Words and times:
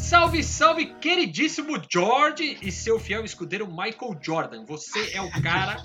Salve, 0.00 0.42
salve, 0.42 0.86
queridíssimo 0.94 1.80
George 1.88 2.58
e 2.62 2.72
seu 2.72 2.98
fiel 2.98 3.24
escudeiro 3.24 3.68
Michael 3.68 4.18
Jordan. 4.20 4.64
Você 4.64 5.12
é 5.12 5.20
o 5.20 5.30
cara 5.42 5.82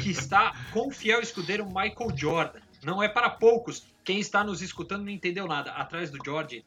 que 0.00 0.10
está 0.10 0.54
com 0.72 0.88
o 0.88 0.90
fiel 0.90 1.20
escudeiro 1.20 1.66
Michael 1.66 2.16
Jordan. 2.16 2.60
Não 2.82 3.02
é 3.02 3.08
para 3.08 3.28
poucos. 3.28 3.86
Quem 4.04 4.20
está 4.20 4.42
nos 4.42 4.62
escutando 4.62 5.04
não 5.04 5.10
entendeu 5.10 5.46
nada. 5.46 5.72
Atrás 5.72 6.10
do 6.10 6.18
George, 6.24 6.64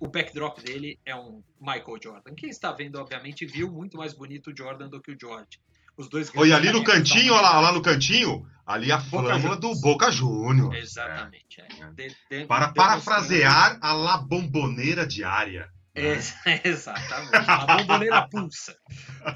o 0.00 0.08
backdrop 0.08 0.58
dele 0.60 0.98
é 1.04 1.14
um 1.14 1.44
Michael 1.60 1.98
Jordan. 2.02 2.34
Quem 2.34 2.48
está 2.48 2.72
vendo, 2.72 2.98
obviamente, 2.98 3.46
viu 3.46 3.70
muito 3.70 3.96
mais 3.96 4.12
bonito 4.12 4.50
o 4.50 4.56
Jordan 4.56 4.88
do 4.88 5.00
que 5.00 5.12
o 5.12 5.16
George. 5.20 5.60
Os 5.96 6.08
dois 6.08 6.32
Olha, 6.34 6.56
ali 6.56 6.72
no 6.72 6.82
cantinho, 6.82 7.34
olha 7.34 7.42
lá, 7.42 7.60
lá 7.60 7.72
no 7.72 7.82
cantinho, 7.82 8.44
ali 8.66 8.90
a 8.90 8.98
flâmula 8.98 9.56
do 9.56 9.74
Boca 9.76 10.10
Júnior. 10.10 10.74
Exatamente. 10.74 11.60
É. 11.60 11.82
É. 11.82 11.90
De, 11.92 12.16
de, 12.30 12.46
Para 12.46 12.68
de 12.68 12.74
parafrasear 12.74 13.78
a 13.82 13.92
La 13.92 14.16
Bomboneira 14.16 15.06
diária. 15.06 15.70
É, 15.94 16.14
exatamente. 16.68 17.50
A 17.50 17.76
bomboneira 17.76 18.28
pulsa. 18.28 18.76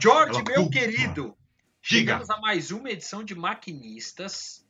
George, 0.00 0.34
Ela 0.36 0.44
meu 0.44 0.64
pulsa. 0.64 0.70
querido, 0.70 1.36
chegamos 1.82 2.30
a 2.30 2.38
mais 2.38 2.70
uma 2.70 2.90
edição 2.90 3.22
de 3.22 3.34
Maquinistas. 3.34 4.64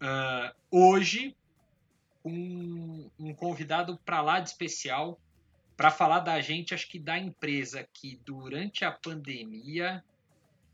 Uh, 0.00 0.54
hoje, 0.70 1.36
um, 2.24 3.10
um 3.18 3.34
convidado 3.34 3.98
para 4.04 4.20
lá 4.20 4.40
de 4.40 4.48
especial 4.48 5.20
para 5.76 5.92
falar 5.92 6.20
da 6.20 6.40
gente, 6.40 6.74
acho 6.74 6.88
que 6.88 6.98
da 6.98 7.16
empresa 7.16 7.86
que 7.92 8.20
durante 8.24 8.84
a 8.84 8.90
pandemia 8.90 10.04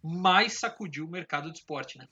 mais 0.03 0.55
sacudiu 0.55 1.05
o 1.05 1.11
mercado 1.11 1.53
de 1.53 1.59
esporte, 1.59 1.99
né? 1.99 2.09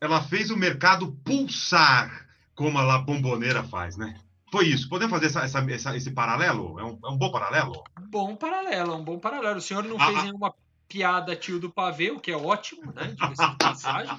Ela 0.00 0.22
fez 0.22 0.50
o 0.50 0.56
mercado 0.56 1.12
pulsar, 1.24 2.28
como 2.54 2.78
a 2.78 2.82
La 2.82 2.98
Bomboneira 2.98 3.64
faz, 3.64 3.96
né? 3.96 4.20
Foi 4.50 4.66
isso. 4.66 4.88
Podemos 4.88 5.12
fazer 5.12 5.26
essa, 5.26 5.40
essa, 5.44 5.70
essa, 5.70 5.96
esse 5.96 6.10
paralelo? 6.10 6.78
É 6.78 6.84
um, 6.84 6.98
é 7.04 7.08
um, 7.08 7.16
bom 7.16 7.30
paralelo? 7.30 7.84
Bom 8.08 8.34
paralelo, 8.36 8.94
um 8.94 9.04
bom 9.04 9.18
paralelo. 9.18 9.58
O 9.58 9.62
senhor 9.62 9.84
não 9.84 9.96
ah, 10.00 10.06
fez 10.06 10.18
ah. 10.18 10.22
nenhuma 10.22 10.54
piada 10.88 11.36
tio 11.36 11.60
do 11.60 11.68
pavê, 11.68 12.10
o 12.10 12.18
que 12.18 12.30
é 12.30 12.36
ótimo, 12.36 12.92
né? 12.94 13.08
Diga-se 13.08 13.50
de 13.50 13.56
passagem. 13.56 14.18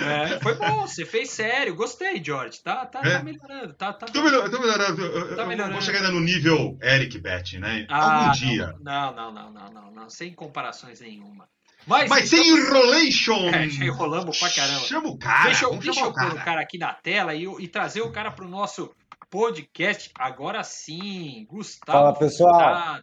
É, 0.00 0.40
foi 0.40 0.54
bom, 0.54 0.86
você 0.86 1.04
fez 1.04 1.30
sério. 1.30 1.74
Gostei, 1.74 2.22
George. 2.22 2.60
Tá, 2.60 2.86
tá, 2.86 3.00
é. 3.04 3.18
tá 3.18 3.22
melhorando. 3.22 3.72
Tá, 3.74 3.92
tá, 3.92 4.06
tô, 4.06 4.22
melhor, 4.22 4.48
tô 4.50 4.58
melhorando. 4.58 5.02
Eu, 5.02 5.36
tá 5.36 5.46
melhorando. 5.46 5.74
vou 5.74 5.82
chegar 5.82 5.98
ainda 5.98 6.10
no 6.10 6.20
nível 6.20 6.78
Eric 6.82 7.18
Bet, 7.18 7.58
né? 7.58 7.86
Ah, 7.88 8.28
Algum 8.28 8.32
dia. 8.32 8.74
Não, 8.80 9.14
não, 9.14 9.32
não, 9.32 9.52
não, 9.52 9.72
não, 9.72 9.90
não. 9.90 10.10
Sem 10.10 10.32
comparações 10.32 11.00
nenhuma. 11.00 11.48
Mas, 11.86 12.08
Mas 12.10 12.28
sem 12.28 12.48
enrolation! 12.48 13.48
É, 13.48 13.68
já 13.68 13.84
enrolamos 13.84 14.38
pra 14.38 14.50
caramba. 14.50 14.80
Chama 14.80 15.08
o 15.08 15.18
cara. 15.18 15.44
Deixa 15.44 15.64
eu, 15.64 15.76
deixa 15.76 16.00
eu 16.00 16.12
pôr 16.12 16.32
o 16.32 16.44
cara 16.44 16.60
aqui 16.60 16.78
na 16.78 16.92
tela 16.92 17.34
e, 17.34 17.44
e 17.44 17.68
trazer 17.68 18.02
o 18.02 18.12
cara 18.12 18.30
pro 18.30 18.48
nosso 18.48 18.90
podcast. 19.30 20.10
Agora 20.16 20.62
sim, 20.64 21.46
Gustavo. 21.48 21.98
Fala, 21.98 22.12
pessoal. 22.14 23.00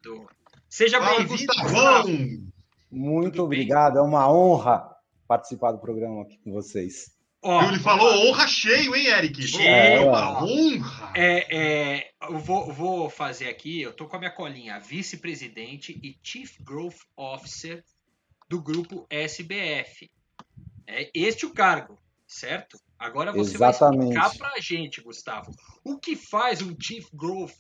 Seja 0.70 1.00
bem-vindo. 1.00 1.45
Gustavo. 1.45 2.09
Muito 2.92 3.31
Tudo 3.31 3.44
obrigado. 3.45 3.94
Bem? 3.94 4.02
É 4.02 4.06
uma 4.06 4.31
honra 4.31 4.95
participar 5.28 5.72
do 5.72 5.80
programa 5.80 6.22
aqui 6.23 6.38
com 6.44 6.52
vocês. 6.52 7.16
Ó, 7.42 7.64
Ele 7.64 7.80
falou 7.80 8.28
honra 8.28 8.48
cheio, 8.48 8.95
hein, 8.95 9.08
Eric? 9.08 9.42
Cheio. 9.44 9.67
É, 9.67 10.00
uma 10.00 10.44
honra. 10.44 11.11
É, 11.16 11.55
é, 11.55 12.11
eu 12.23 12.39
vou, 12.39 12.73
vou 12.73 13.09
fazer 13.09 13.48
aqui, 13.48 13.81
eu 13.81 13.94
tô 13.94 14.08
com 14.08 14.16
a 14.16 14.20
minha 14.20 14.31
colinha, 14.31 14.80
vice-presidente 14.80 15.98
e 16.03 16.17
Chief 16.22 16.59
Growth 16.61 16.98
Officer 17.16 17.83
do 18.50 18.61
grupo 18.61 19.05
SBF. 19.09 20.09
É 20.86 21.09
este 21.14 21.45
o 21.45 21.53
cargo, 21.53 22.00
certo? 22.25 22.78
Agora 23.00 23.31
você 23.31 23.56
Exatamente. 23.56 24.14
vai 24.16 24.26
explicar 24.26 24.38
pra 24.38 24.59
gente, 24.59 25.02
Gustavo, 25.02 25.52
o 25.84 25.98
que 25.98 26.16
faz 26.16 26.62
um 26.62 26.76
Chief 26.80 27.08
Growth 27.14 27.54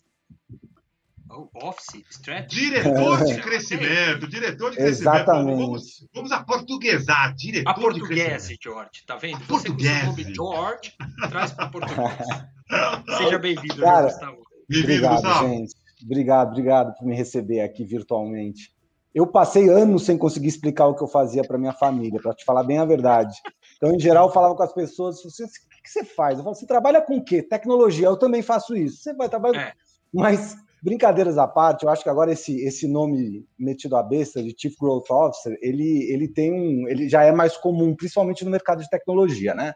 Office, 1.53 2.03
strategy. 2.09 2.69
Diretor 2.69 3.25
de 3.25 3.35
crescimento, 3.41 4.27
diretor 4.27 4.71
de 4.71 4.77
crescimento. 4.77 5.17
Exatamente. 5.17 5.61
Vamos, 5.61 6.07
vamos 6.13 6.31
a 6.31 6.43
portuguesar, 6.43 7.35
diretor 7.35 7.69
a 7.69 7.73
português, 7.73 8.47
George, 8.61 9.05
tá 9.05 9.15
vendo? 9.17 9.35
A 9.35 9.39
Você 9.39 9.67
português. 9.67 10.05
nome 10.05 10.33
George, 10.33 10.93
traz 11.29 11.51
para 11.51 11.69
português. 11.69 12.27
Seja 13.17 13.37
bem-vindo, 13.37 13.75
Gustavo. 13.75 14.37
Obrigado, 14.69 15.15
Gustavo. 15.15 15.47
gente. 15.49 15.75
Obrigado, 16.03 16.47
obrigado 16.49 16.95
por 16.95 17.05
me 17.05 17.15
receber 17.15 17.61
aqui 17.61 17.83
virtualmente. 17.83 18.71
Eu 19.13 19.25
passei 19.25 19.67
anos 19.69 20.03
sem 20.03 20.17
conseguir 20.17 20.47
explicar 20.47 20.85
o 20.85 20.95
que 20.95 21.03
eu 21.03 21.07
fazia 21.07 21.43
para 21.43 21.57
minha 21.57 21.73
família, 21.73 22.19
para 22.21 22.35
te 22.35 22.45
falar 22.45 22.63
bem 22.63 22.77
a 22.77 22.85
verdade. 22.85 23.35
Então, 23.77 23.93
em 23.93 23.99
geral, 23.99 24.27
eu 24.27 24.33
falava 24.33 24.55
com 24.55 24.63
as 24.63 24.73
pessoas: 24.73 25.23
você, 25.23 25.43
o 25.43 25.47
que 25.47 25.89
você 25.89 26.03
faz? 26.03 26.37
Eu 26.37 26.43
falo, 26.43 26.55
você 26.55 26.65
trabalha 26.65 27.01
com 27.01 27.17
o 27.17 27.23
quê? 27.23 27.41
Tecnologia. 27.41 28.07
Eu 28.07 28.17
também 28.17 28.41
faço 28.41 28.75
isso. 28.75 28.97
Você 28.97 29.13
vai 29.13 29.29
trabalhar. 29.29 29.69
É. 29.69 29.73
Mas 30.13 30.55
Brincadeiras 30.81 31.37
à 31.37 31.47
parte, 31.47 31.83
eu 31.83 31.89
acho 31.89 32.03
que 32.03 32.09
agora 32.09 32.31
esse, 32.31 32.61
esse 32.63 32.87
nome 32.87 33.45
metido 33.57 33.95
à 33.95 34.03
besta 34.03 34.43
de 34.43 34.55
Chief 34.57 34.75
Growth 34.79 35.09
Officer, 35.09 35.57
ele, 35.61 36.03
ele 36.11 36.27
tem 36.27 36.53
um, 36.53 36.87
ele 36.87 37.09
já 37.09 37.23
é 37.23 37.31
mais 37.31 37.57
comum, 37.57 37.95
principalmente 37.95 38.45
no 38.45 38.51
mercado 38.51 38.81
de 38.81 38.89
tecnologia, 38.89 39.55
né? 39.55 39.73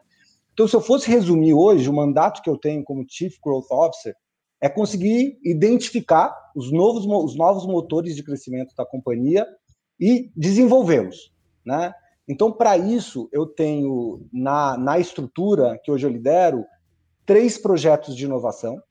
Então, 0.54 0.68
se 0.68 0.76
eu 0.76 0.82
fosse 0.82 1.10
resumir 1.10 1.54
hoje, 1.54 1.90
o 1.90 1.94
mandato 1.94 2.42
que 2.42 2.50
eu 2.50 2.58
tenho 2.58 2.84
como 2.84 3.06
Chief 3.10 3.36
Growth 3.44 3.72
Officer 3.72 4.14
é 4.62 4.70
conseguir 4.70 5.40
identificar 5.44 6.36
os 6.56 6.72
novos, 6.72 7.06
os 7.06 7.36
novos 7.36 7.66
motores 7.66 8.16
de 8.16 8.24
crescimento 8.24 8.76
da 8.76 8.86
companhia 8.86 9.48
e 10.00 10.32
desenvolvê-los, 10.36 11.34
né? 11.66 11.94
Então, 12.32 12.50
para 12.50 12.78
isso, 12.78 13.28
eu 13.30 13.46
tenho 13.46 14.26
na, 14.32 14.78
na 14.78 14.98
estrutura 14.98 15.78
que 15.84 15.92
hoje 15.92 16.08
eu 16.08 16.10
lidero 16.10 16.64
três 17.26 17.58
projetos 17.58 18.16
de 18.16 18.24
inovação, 18.24 18.82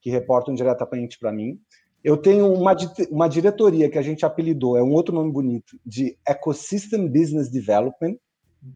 que 0.00 0.10
reportam 0.10 0.52
diretamente 0.52 1.16
para 1.16 1.30
mim. 1.30 1.60
Eu 2.02 2.16
tenho 2.16 2.52
uma, 2.52 2.76
uma 3.08 3.28
diretoria 3.28 3.88
que 3.88 3.98
a 3.98 4.02
gente 4.02 4.26
apelidou, 4.26 4.76
é 4.76 4.82
um 4.82 4.92
outro 4.92 5.14
nome 5.14 5.30
bonito, 5.30 5.78
de 5.86 6.18
Ecosystem 6.28 7.06
Business 7.06 7.48
Development, 7.48 8.16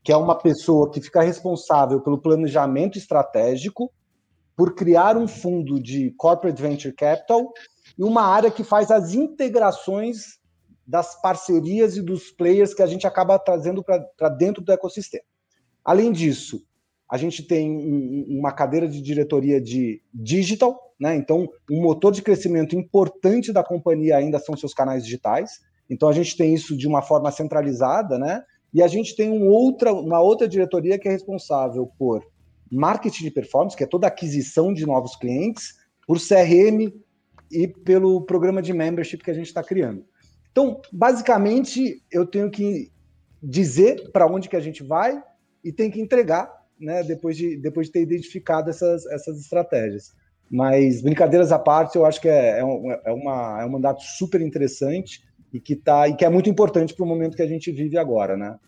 que 0.04 0.12
é 0.12 0.16
uma 0.16 0.36
pessoa 0.36 0.88
que 0.88 1.00
fica 1.00 1.20
responsável 1.20 2.00
pelo 2.00 2.22
planejamento 2.22 2.98
estratégico, 2.98 3.90
por 4.56 4.76
criar 4.76 5.16
um 5.16 5.26
fundo 5.26 5.82
de 5.82 6.12
corporate 6.12 6.62
venture 6.62 6.94
capital 6.94 7.52
e 7.98 8.04
uma 8.04 8.22
área 8.22 8.52
que 8.52 8.62
faz 8.62 8.88
as 8.92 9.14
integrações 9.14 10.40
das 10.86 11.20
parcerias 11.20 11.96
e 11.96 12.02
dos 12.02 12.30
players 12.30 12.74
que 12.74 12.82
a 12.82 12.86
gente 12.86 13.06
acaba 13.06 13.38
trazendo 13.38 13.82
para 13.82 14.28
dentro 14.28 14.62
do 14.62 14.72
ecossistema. 14.72 15.24
Além 15.84 16.12
disso, 16.12 16.64
a 17.10 17.16
gente 17.16 17.42
tem 17.42 18.26
uma 18.28 18.52
cadeira 18.52 18.88
de 18.88 19.02
diretoria 19.02 19.60
de 19.60 20.00
digital, 20.14 20.94
né? 20.98 21.14
Então, 21.14 21.48
um 21.70 21.82
motor 21.82 22.12
de 22.12 22.22
crescimento 22.22 22.74
importante 22.74 23.52
da 23.52 23.62
companhia 23.62 24.16
ainda 24.16 24.38
são 24.38 24.56
seus 24.56 24.72
canais 24.72 25.04
digitais. 25.04 25.60
Então, 25.90 26.08
a 26.08 26.12
gente 26.12 26.36
tem 26.36 26.54
isso 26.54 26.76
de 26.76 26.88
uma 26.88 27.02
forma 27.02 27.30
centralizada, 27.30 28.18
né? 28.18 28.42
E 28.72 28.82
a 28.82 28.88
gente 28.88 29.14
tem 29.14 29.28
um 29.28 29.48
outra, 29.48 29.92
uma 29.92 30.20
outra 30.20 30.48
diretoria 30.48 30.98
que 30.98 31.06
é 31.06 31.10
responsável 31.10 31.90
por 31.98 32.24
marketing 32.70 33.24
de 33.24 33.30
performance, 33.30 33.76
que 33.76 33.84
é 33.84 33.86
toda 33.86 34.06
a 34.06 34.08
aquisição 34.08 34.72
de 34.72 34.86
novos 34.86 35.14
clientes, 35.14 35.74
por 36.06 36.18
CRM 36.18 36.90
e 37.50 37.68
pelo 37.68 38.22
programa 38.22 38.62
de 38.62 38.72
membership 38.72 39.18
que 39.18 39.30
a 39.30 39.34
gente 39.34 39.48
está 39.48 39.62
criando. 39.62 40.04
Então, 40.52 40.80
basicamente, 40.92 42.02
eu 42.10 42.26
tenho 42.26 42.50
que 42.50 42.92
dizer 43.42 44.10
para 44.12 44.26
onde 44.26 44.48
que 44.48 44.56
a 44.56 44.60
gente 44.60 44.82
vai 44.82 45.20
e 45.64 45.72
tem 45.72 45.90
que 45.90 46.00
entregar 46.00 46.52
né, 46.78 47.02
depois, 47.02 47.36
de, 47.36 47.56
depois 47.56 47.86
de 47.86 47.92
ter 47.92 48.02
identificado 48.02 48.70
essas, 48.70 49.04
essas 49.06 49.40
estratégias. 49.40 50.14
Mas, 50.50 51.00
brincadeiras 51.00 51.50
à 51.50 51.58
parte, 51.58 51.96
eu 51.96 52.04
acho 52.04 52.20
que 52.20 52.28
é, 52.28 52.58
é, 52.58 52.64
um, 52.64 52.92
é, 52.92 53.12
uma, 53.12 53.62
é 53.62 53.64
um 53.64 53.70
mandato 53.70 54.02
super 54.02 54.40
interessante 54.40 55.24
e 55.52 55.58
que, 55.58 55.74
tá, 55.74 56.06
e 56.08 56.14
que 56.14 56.24
é 56.24 56.28
muito 56.28 56.50
importante 56.50 56.94
para 56.94 57.04
o 57.04 57.08
momento 57.08 57.36
que 57.36 57.42
a 57.42 57.46
gente 57.46 57.72
vive 57.72 57.96
agora, 57.96 58.36
né? 58.36 58.58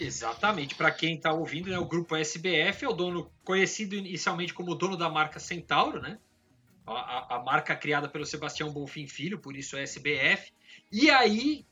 Exatamente. 0.00 0.74
Para 0.74 0.90
quem 0.90 1.14
está 1.14 1.32
ouvindo, 1.32 1.70
né, 1.70 1.78
o 1.78 1.84
grupo 1.84 2.16
SBF 2.16 2.84
é 2.84 2.88
o 2.88 2.92
dono 2.92 3.30
conhecido 3.44 3.94
inicialmente 3.94 4.52
como 4.52 4.74
dono 4.74 4.96
da 4.96 5.08
marca 5.08 5.38
Centauro, 5.38 6.00
né? 6.00 6.18
A, 6.84 7.36
a, 7.36 7.42
marca 7.44 7.76
criada 7.76 8.08
pelo 8.08 8.26
Sebastião 8.26 8.72
Bonfim 8.72 9.06
Filho, 9.06 9.38
por 9.38 9.56
isso 9.56 9.76
é 9.76 9.82
SBF. 9.82 10.50
E 10.92 11.10
aí 11.10 11.64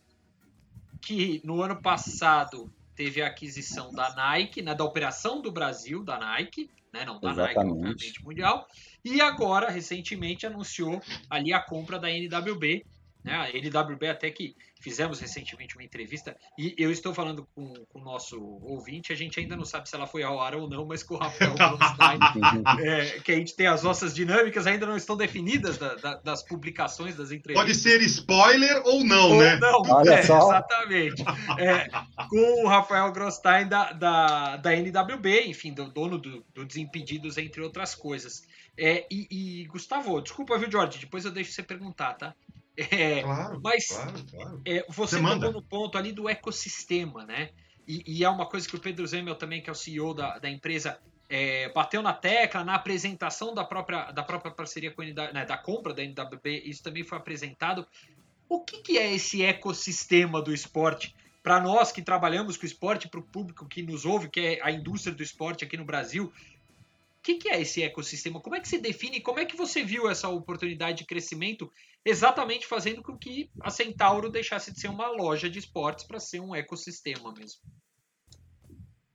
que 1.00 1.40
no 1.44 1.62
ano 1.62 1.80
passado 1.80 2.72
teve 2.94 3.22
a 3.22 3.26
aquisição 3.26 3.90
da 3.92 4.14
Nike, 4.14 4.62
né, 4.62 4.74
da 4.74 4.84
operação 4.84 5.40
do 5.40 5.50
Brasil 5.50 6.04
da 6.04 6.18
Nike, 6.18 6.70
né, 6.92 7.04
não 7.04 7.20
da 7.20 7.30
Exatamente. 7.30 7.56
Nike, 7.56 7.88
obviamente, 7.88 8.24
mundial, 8.24 8.66
e 9.04 9.20
agora, 9.20 9.70
recentemente, 9.70 10.46
anunciou 10.46 11.00
ali 11.28 11.52
a 11.52 11.60
compra 11.60 11.98
da 11.98 12.10
NWB, 12.10 12.84
né, 13.24 13.34
a 13.34 13.50
NWB 13.50 14.08
até 14.08 14.30
que 14.30 14.56
fizemos 14.80 15.20
recentemente 15.20 15.76
uma 15.76 15.84
entrevista, 15.84 16.34
e 16.58 16.74
eu 16.78 16.90
estou 16.90 17.12
falando 17.12 17.46
com, 17.54 17.74
com, 17.90 18.00
o 18.00 18.02
nosso 18.02 18.40
ouvinte, 18.62 19.12
a 19.12 19.16
gente 19.16 19.38
ainda 19.38 19.54
não 19.54 19.64
sabe 19.64 19.88
se 19.88 19.94
ela 19.94 20.06
foi 20.06 20.22
ao 20.22 20.40
ar 20.40 20.54
ou 20.54 20.68
não, 20.68 20.86
mas 20.86 21.02
com 21.02 21.14
o 21.14 21.18
Rafael 21.18 21.54
Bronstein, 21.54 22.18
é, 22.82 23.20
que 23.20 23.30
a 23.30 23.34
gente 23.34 23.54
tem 23.54 23.66
as 23.66 23.82
nossas 23.82 24.14
dinâmicas, 24.14 24.66
ainda 24.66 24.86
não 24.86 24.96
estão 24.96 25.16
definidas 25.18 25.76
da, 25.76 25.94
da, 25.96 26.14
das 26.16 26.42
publicações 26.42 27.14
das 27.14 27.30
entrevistas. 27.30 27.62
Pode 27.62 27.74
ser 27.74 28.00
spoiler 28.02 28.82
ou 28.86 29.04
não, 29.04 29.32
ou 29.32 29.38
né? 29.38 29.56
Não, 29.56 29.82
Olha 29.82 30.14
é, 30.14 30.22
só. 30.22 30.48
exatamente. 30.48 31.22
É, 31.58 31.88
com 32.28 32.64
o 32.64 32.68
Rafael 32.68 33.12
Grosstein 33.12 33.68
da, 33.68 33.92
da, 33.92 34.56
da 34.56 34.74
NWB, 34.74 35.42
enfim, 35.46 35.74
do 35.74 35.90
dono 35.90 36.16
do, 36.16 36.42
do 36.54 36.64
Desimpedidos, 36.64 37.36
entre 37.36 37.60
outras 37.60 37.94
coisas. 37.94 38.42
É, 38.78 39.06
e, 39.10 39.26
e, 39.30 39.64
Gustavo, 39.66 40.20
desculpa, 40.22 40.56
viu, 40.56 40.70
Jorge? 40.70 40.98
Depois 40.98 41.26
eu 41.26 41.30
deixo 41.30 41.52
você 41.52 41.62
perguntar, 41.62 42.14
tá? 42.14 42.34
É, 42.90 43.22
claro, 43.22 43.60
mas 43.62 43.88
claro, 43.88 44.24
claro. 44.30 44.62
É, 44.64 44.84
você, 44.88 45.20
tocou 45.20 45.52
no 45.52 45.62
ponto 45.62 45.98
ali 45.98 46.12
do 46.12 46.28
ecossistema, 46.28 47.26
né? 47.26 47.50
E, 47.86 48.02
e, 48.06 48.24
é 48.24 48.28
uma 48.28 48.46
coisa 48.46 48.68
que 48.68 48.76
o 48.76 48.80
Pedro 48.80 49.06
Zemel 49.06 49.34
também, 49.34 49.60
que 49.60 49.68
é 49.68 49.72
o 49.72 49.76
CEO 49.76 50.14
da, 50.14 50.38
da 50.38 50.48
empresa, 50.48 50.98
é, 51.28 51.68
bateu 51.72 52.00
na 52.02 52.12
tecla 52.12 52.64
na 52.64 52.74
apresentação 52.74 53.52
da 53.54 53.64
própria, 53.64 54.10
da 54.12 54.22
própria 54.22 54.52
parceria 54.52 54.90
com 54.90 55.02
a 55.02 55.04
NW, 55.04 55.32
né, 55.32 55.44
da 55.44 55.58
compra 55.58 55.92
da 55.92 56.02
NWB, 56.02 56.62
isso 56.64 56.82
também 56.82 57.04
foi 57.04 57.18
apresentado. 57.18 57.86
O 58.48 58.60
que, 58.60 58.78
que 58.78 58.98
é 58.98 59.12
esse 59.12 59.42
ecossistema 59.42 60.40
do 60.40 60.54
esporte? 60.54 61.14
Para 61.42 61.60
nós 61.60 61.92
que 61.92 62.02
trabalhamos 62.02 62.56
com 62.56 62.66
esporte, 62.66 63.08
para 63.08 63.20
o 63.20 63.22
público 63.22 63.66
que 63.66 63.82
nos 63.82 64.04
ouve, 64.04 64.28
que 64.28 64.40
é 64.40 64.58
a 64.62 64.70
indústria 64.70 65.14
do 65.14 65.22
esporte 65.22 65.64
aqui 65.64 65.76
no 65.76 65.84
Brasil, 65.84 66.24
o 67.20 67.22
que, 67.22 67.34
que, 67.34 67.48
é 67.50 67.60
esse 67.60 67.82
ecossistema? 67.82 68.40
Como 68.40 68.56
é 68.56 68.60
que 68.60 68.68
se 68.68 68.78
define? 68.78 69.20
Como 69.20 69.38
é 69.38 69.44
que 69.44 69.56
você 69.56 69.82
viu 69.82 70.08
essa 70.08 70.28
oportunidade 70.28 70.98
de 70.98 71.04
crescimento 71.04 71.70
exatamente 72.04 72.66
fazendo 72.66 73.02
com 73.02 73.16
que 73.16 73.50
a 73.60 73.70
Centauro 73.70 74.30
deixasse 74.30 74.72
de 74.72 74.80
ser 74.80 74.88
uma 74.88 75.08
loja 75.08 75.48
de 75.48 75.58
esportes 75.58 76.04
para 76.04 76.20
ser 76.20 76.40
um 76.40 76.54
ecossistema 76.54 77.32
mesmo? 77.32 77.60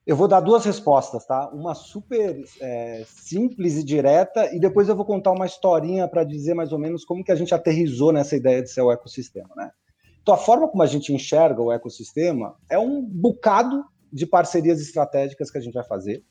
Eu 0.06 0.16
vou 0.16 0.28
dar 0.28 0.40
duas 0.40 0.64
respostas, 0.64 1.26
tá? 1.26 1.50
Uma 1.50 1.74
super 1.74 2.40
é, 2.62 3.04
simples 3.08 3.76
e 3.76 3.84
direta, 3.84 4.54
e 4.54 4.60
depois 4.60 4.88
eu 4.88 4.96
vou 4.96 5.04
contar 5.04 5.32
uma 5.32 5.48
historinha 5.48 6.08
para 6.08 6.24
dizer 6.24 6.54
mais 6.54 6.72
ou 6.72 6.78
menos 6.78 7.04
como 7.04 7.24
que 7.24 7.32
a 7.32 7.36
gente 7.36 7.56
aterrizou 7.56 8.12
nessa 8.12 8.36
ideia 8.36 8.62
de 8.62 8.70
ser 8.70 8.82
o 8.82 8.92
ecossistema, 8.92 9.50
né? 9.56 9.72
Então, 10.22 10.34
a 10.34 10.38
forma 10.38 10.68
como 10.68 10.84
a 10.84 10.88
gente 10.88 11.12
enxerga 11.12 11.62
o 11.62 11.72
ecossistema 11.72 12.56
é 12.70 12.78
um 12.78 13.02
bocado 13.02 13.84
de 14.12 14.28
parcerias 14.28 14.80
estratégicas 14.80 15.50
que 15.50 15.58
a 15.58 15.62
gente 15.62 15.74
vai 15.74 15.84
fazer. 15.84 16.24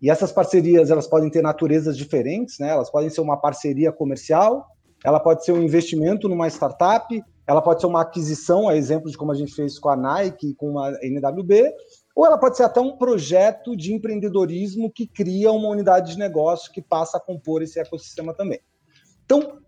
E 0.00 0.10
essas 0.10 0.30
parcerias, 0.30 0.90
elas 0.90 1.06
podem 1.06 1.30
ter 1.30 1.42
naturezas 1.42 1.96
diferentes, 1.96 2.58
né? 2.58 2.70
Elas 2.70 2.90
podem 2.90 3.10
ser 3.10 3.20
uma 3.20 3.36
parceria 3.36 3.92
comercial, 3.92 4.66
ela 5.06 5.20
pode 5.20 5.44
ser 5.44 5.52
um 5.52 5.62
investimento 5.62 6.28
numa 6.28 6.48
startup, 6.48 7.22
ela 7.46 7.62
pode 7.62 7.80
ser 7.80 7.86
uma 7.86 8.00
aquisição, 8.00 8.68
a 8.68 8.76
exemplo 8.76 9.08
de 9.08 9.16
como 9.16 9.30
a 9.30 9.36
gente 9.36 9.54
fez 9.54 9.78
com 9.78 9.88
a 9.88 9.94
Nike, 9.94 10.52
com 10.54 10.80
a 10.80 10.94
NWB, 11.00 11.72
ou 12.16 12.26
ela 12.26 12.36
pode 12.36 12.56
ser 12.56 12.64
até 12.64 12.80
um 12.80 12.96
projeto 12.96 13.76
de 13.76 13.94
empreendedorismo 13.94 14.90
que 14.90 15.06
cria 15.06 15.52
uma 15.52 15.68
unidade 15.68 16.14
de 16.14 16.18
negócio 16.18 16.72
que 16.72 16.82
passa 16.82 17.18
a 17.18 17.20
compor 17.20 17.62
esse 17.62 17.78
ecossistema 17.78 18.34
também. 18.34 18.58
Então, 19.24 19.60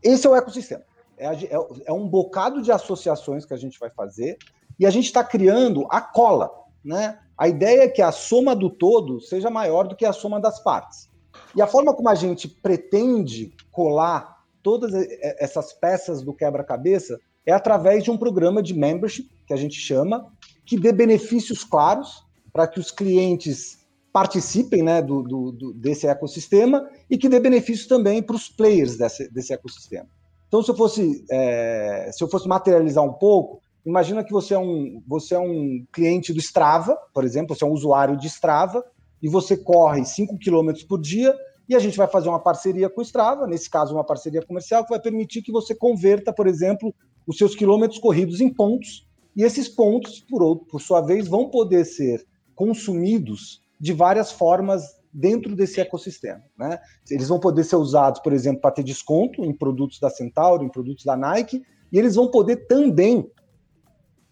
esse 0.00 0.24
é 0.24 0.30
o 0.30 0.36
ecossistema. 0.36 0.84
É, 1.16 1.26
é, 1.26 1.58
é 1.86 1.92
um 1.92 2.06
bocado 2.06 2.62
de 2.62 2.70
associações 2.70 3.44
que 3.44 3.54
a 3.54 3.58
gente 3.58 3.76
vai 3.76 3.90
fazer 3.90 4.38
e 4.78 4.86
a 4.86 4.90
gente 4.90 5.06
está 5.06 5.24
criando 5.24 5.84
a 5.90 6.00
cola. 6.00 6.48
Né? 6.84 7.18
A 7.36 7.48
ideia 7.48 7.82
é 7.82 7.88
que 7.88 8.00
a 8.00 8.12
soma 8.12 8.54
do 8.54 8.70
todo 8.70 9.20
seja 9.20 9.50
maior 9.50 9.88
do 9.88 9.96
que 9.96 10.06
a 10.06 10.12
soma 10.12 10.40
das 10.40 10.60
partes. 10.60 11.07
E 11.54 11.62
a 11.62 11.66
forma 11.66 11.94
como 11.94 12.08
a 12.08 12.14
gente 12.14 12.48
pretende 12.48 13.52
colar 13.70 14.38
todas 14.62 14.92
essas 15.38 15.72
peças 15.72 16.22
do 16.22 16.34
quebra-cabeça 16.34 17.18
é 17.46 17.52
através 17.52 18.04
de 18.04 18.10
um 18.10 18.16
programa 18.16 18.62
de 18.62 18.74
membership, 18.74 19.30
que 19.46 19.54
a 19.54 19.56
gente 19.56 19.80
chama, 19.80 20.30
que 20.66 20.78
dê 20.78 20.92
benefícios 20.92 21.64
claros 21.64 22.22
para 22.52 22.66
que 22.66 22.78
os 22.78 22.90
clientes 22.90 23.78
participem 24.12 24.82
né, 24.82 25.00
do, 25.00 25.22
do, 25.22 25.52
do, 25.52 25.72
desse 25.72 26.06
ecossistema 26.06 26.88
e 27.08 27.16
que 27.16 27.28
dê 27.28 27.40
benefícios 27.40 27.86
também 27.86 28.22
para 28.22 28.36
os 28.36 28.48
players 28.48 28.96
desse, 28.96 29.32
desse 29.32 29.52
ecossistema. 29.52 30.08
Então, 30.48 30.62
se 30.62 30.70
eu 30.70 30.76
fosse 30.76 31.24
é, 31.30 32.10
se 32.12 32.24
eu 32.24 32.28
fosse 32.28 32.48
materializar 32.48 33.04
um 33.04 33.12
pouco, 33.12 33.60
imagina 33.84 34.24
que 34.24 34.32
você 34.32 34.54
é 34.54 34.58
um 34.58 35.02
você 35.06 35.34
é 35.34 35.38
um 35.38 35.84
cliente 35.92 36.32
do 36.32 36.40
Strava, 36.40 36.96
por 37.14 37.24
exemplo, 37.24 37.54
você 37.54 37.64
é 37.64 37.66
um 37.66 37.72
usuário 37.72 38.16
de 38.16 38.26
Strava 38.26 38.84
e 39.22 39.28
você 39.28 39.56
corre 39.56 40.04
5 40.04 40.38
km 40.38 40.72
por 40.88 41.00
dia 41.00 41.34
e 41.68 41.74
a 41.74 41.78
gente 41.78 41.98
vai 41.98 42.06
fazer 42.06 42.28
uma 42.28 42.40
parceria 42.40 42.88
com 42.88 43.00
o 43.00 43.04
Strava, 43.04 43.46
nesse 43.46 43.68
caso 43.68 43.94
uma 43.94 44.04
parceria 44.04 44.42
comercial 44.42 44.84
que 44.84 44.90
vai 44.90 45.00
permitir 45.00 45.42
que 45.42 45.52
você 45.52 45.74
converta, 45.74 46.32
por 46.32 46.46
exemplo, 46.46 46.94
os 47.26 47.36
seus 47.36 47.54
quilômetros 47.54 47.98
corridos 47.98 48.40
em 48.40 48.52
pontos 48.52 49.06
e 49.36 49.44
esses 49.44 49.68
pontos, 49.68 50.18
por, 50.20 50.42
outro, 50.42 50.66
por 50.66 50.80
sua 50.80 51.00
vez, 51.00 51.28
vão 51.28 51.48
poder 51.48 51.84
ser 51.84 52.26
consumidos 52.54 53.62
de 53.78 53.92
várias 53.92 54.32
formas 54.32 54.82
dentro 55.12 55.54
desse 55.54 55.80
ecossistema. 55.80 56.42
Né? 56.58 56.78
Eles 57.08 57.28
vão 57.28 57.38
poder 57.38 57.64
ser 57.64 57.76
usados, 57.76 58.20
por 58.20 58.32
exemplo, 58.32 58.60
para 58.60 58.72
ter 58.72 58.82
desconto 58.82 59.44
em 59.44 59.52
produtos 59.52 60.00
da 60.00 60.10
Centauro, 60.10 60.64
em 60.64 60.68
produtos 60.68 61.04
da 61.04 61.16
Nike, 61.16 61.62
e 61.92 61.98
eles 61.98 62.16
vão 62.16 62.30
poder 62.30 62.66
também 62.66 63.30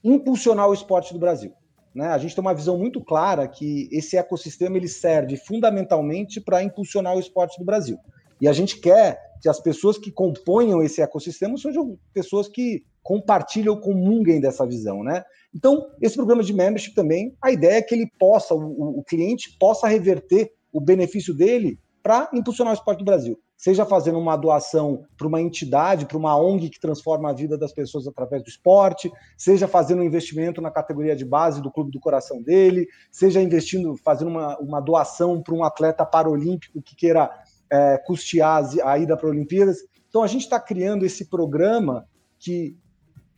impulsionar 0.02 0.68
o 0.68 0.74
esporte 0.74 1.12
do 1.12 1.18
Brasil. 1.18 1.52
Né? 1.96 2.08
A 2.08 2.18
gente 2.18 2.34
tem 2.34 2.42
uma 2.42 2.54
visão 2.54 2.76
muito 2.76 3.02
clara 3.02 3.48
que 3.48 3.88
esse 3.90 4.18
ecossistema 4.18 4.76
ele 4.76 4.86
serve 4.86 5.34
fundamentalmente 5.38 6.42
para 6.42 6.62
impulsionar 6.62 7.16
o 7.16 7.20
esporte 7.20 7.58
do 7.58 7.64
Brasil. 7.64 7.98
E 8.38 8.46
a 8.46 8.52
gente 8.52 8.78
quer 8.78 9.18
que 9.40 9.48
as 9.48 9.58
pessoas 9.58 9.96
que 9.96 10.12
componham 10.12 10.82
esse 10.82 11.00
ecossistema 11.00 11.56
sejam 11.56 11.98
pessoas 12.12 12.48
que 12.48 12.84
compartilham, 13.02 13.80
comunguem 13.80 14.40
dessa 14.40 14.66
visão, 14.66 15.02
né? 15.02 15.24
Então, 15.54 15.86
esse 16.02 16.16
programa 16.16 16.42
de 16.42 16.52
membership 16.52 16.94
também, 16.94 17.34
a 17.40 17.50
ideia 17.50 17.78
é 17.78 17.82
que 17.82 17.94
ele 17.94 18.10
possa, 18.18 18.54
o, 18.54 18.98
o 18.98 19.02
cliente 19.02 19.56
possa 19.58 19.88
reverter 19.88 20.52
o 20.70 20.80
benefício 20.80 21.32
dele 21.32 21.78
para 22.02 22.28
impulsionar 22.34 22.74
o 22.74 22.76
esporte 22.76 22.98
do 22.98 23.06
Brasil. 23.06 23.38
Seja 23.66 23.84
fazendo 23.84 24.16
uma 24.16 24.36
doação 24.36 25.04
para 25.18 25.26
uma 25.26 25.40
entidade, 25.40 26.06
para 26.06 26.16
uma 26.16 26.38
ONG 26.38 26.70
que 26.70 26.78
transforma 26.78 27.30
a 27.30 27.32
vida 27.32 27.58
das 27.58 27.72
pessoas 27.72 28.06
através 28.06 28.40
do 28.40 28.48
esporte, 28.48 29.10
seja 29.36 29.66
fazendo 29.66 30.02
um 30.02 30.04
investimento 30.04 30.60
na 30.60 30.70
categoria 30.70 31.16
de 31.16 31.24
base 31.24 31.60
do 31.60 31.68
clube 31.68 31.90
do 31.90 31.98
coração 31.98 32.40
dele, 32.40 32.86
seja 33.10 33.42
investindo, 33.42 33.96
fazendo 33.96 34.28
uma, 34.28 34.56
uma 34.58 34.78
doação 34.78 35.42
para 35.42 35.52
um 35.52 35.64
atleta 35.64 36.06
paralímpico 36.06 36.80
que 36.80 36.94
queira 36.94 37.28
é, 37.68 37.98
custear 38.06 38.62
a 38.84 38.98
ida 39.00 39.16
para 39.16 39.28
Olimpíadas. 39.28 39.78
Então, 40.08 40.22
a 40.22 40.28
gente 40.28 40.42
está 40.42 40.60
criando 40.60 41.04
esse 41.04 41.24
programa 41.24 42.06
que 42.38 42.76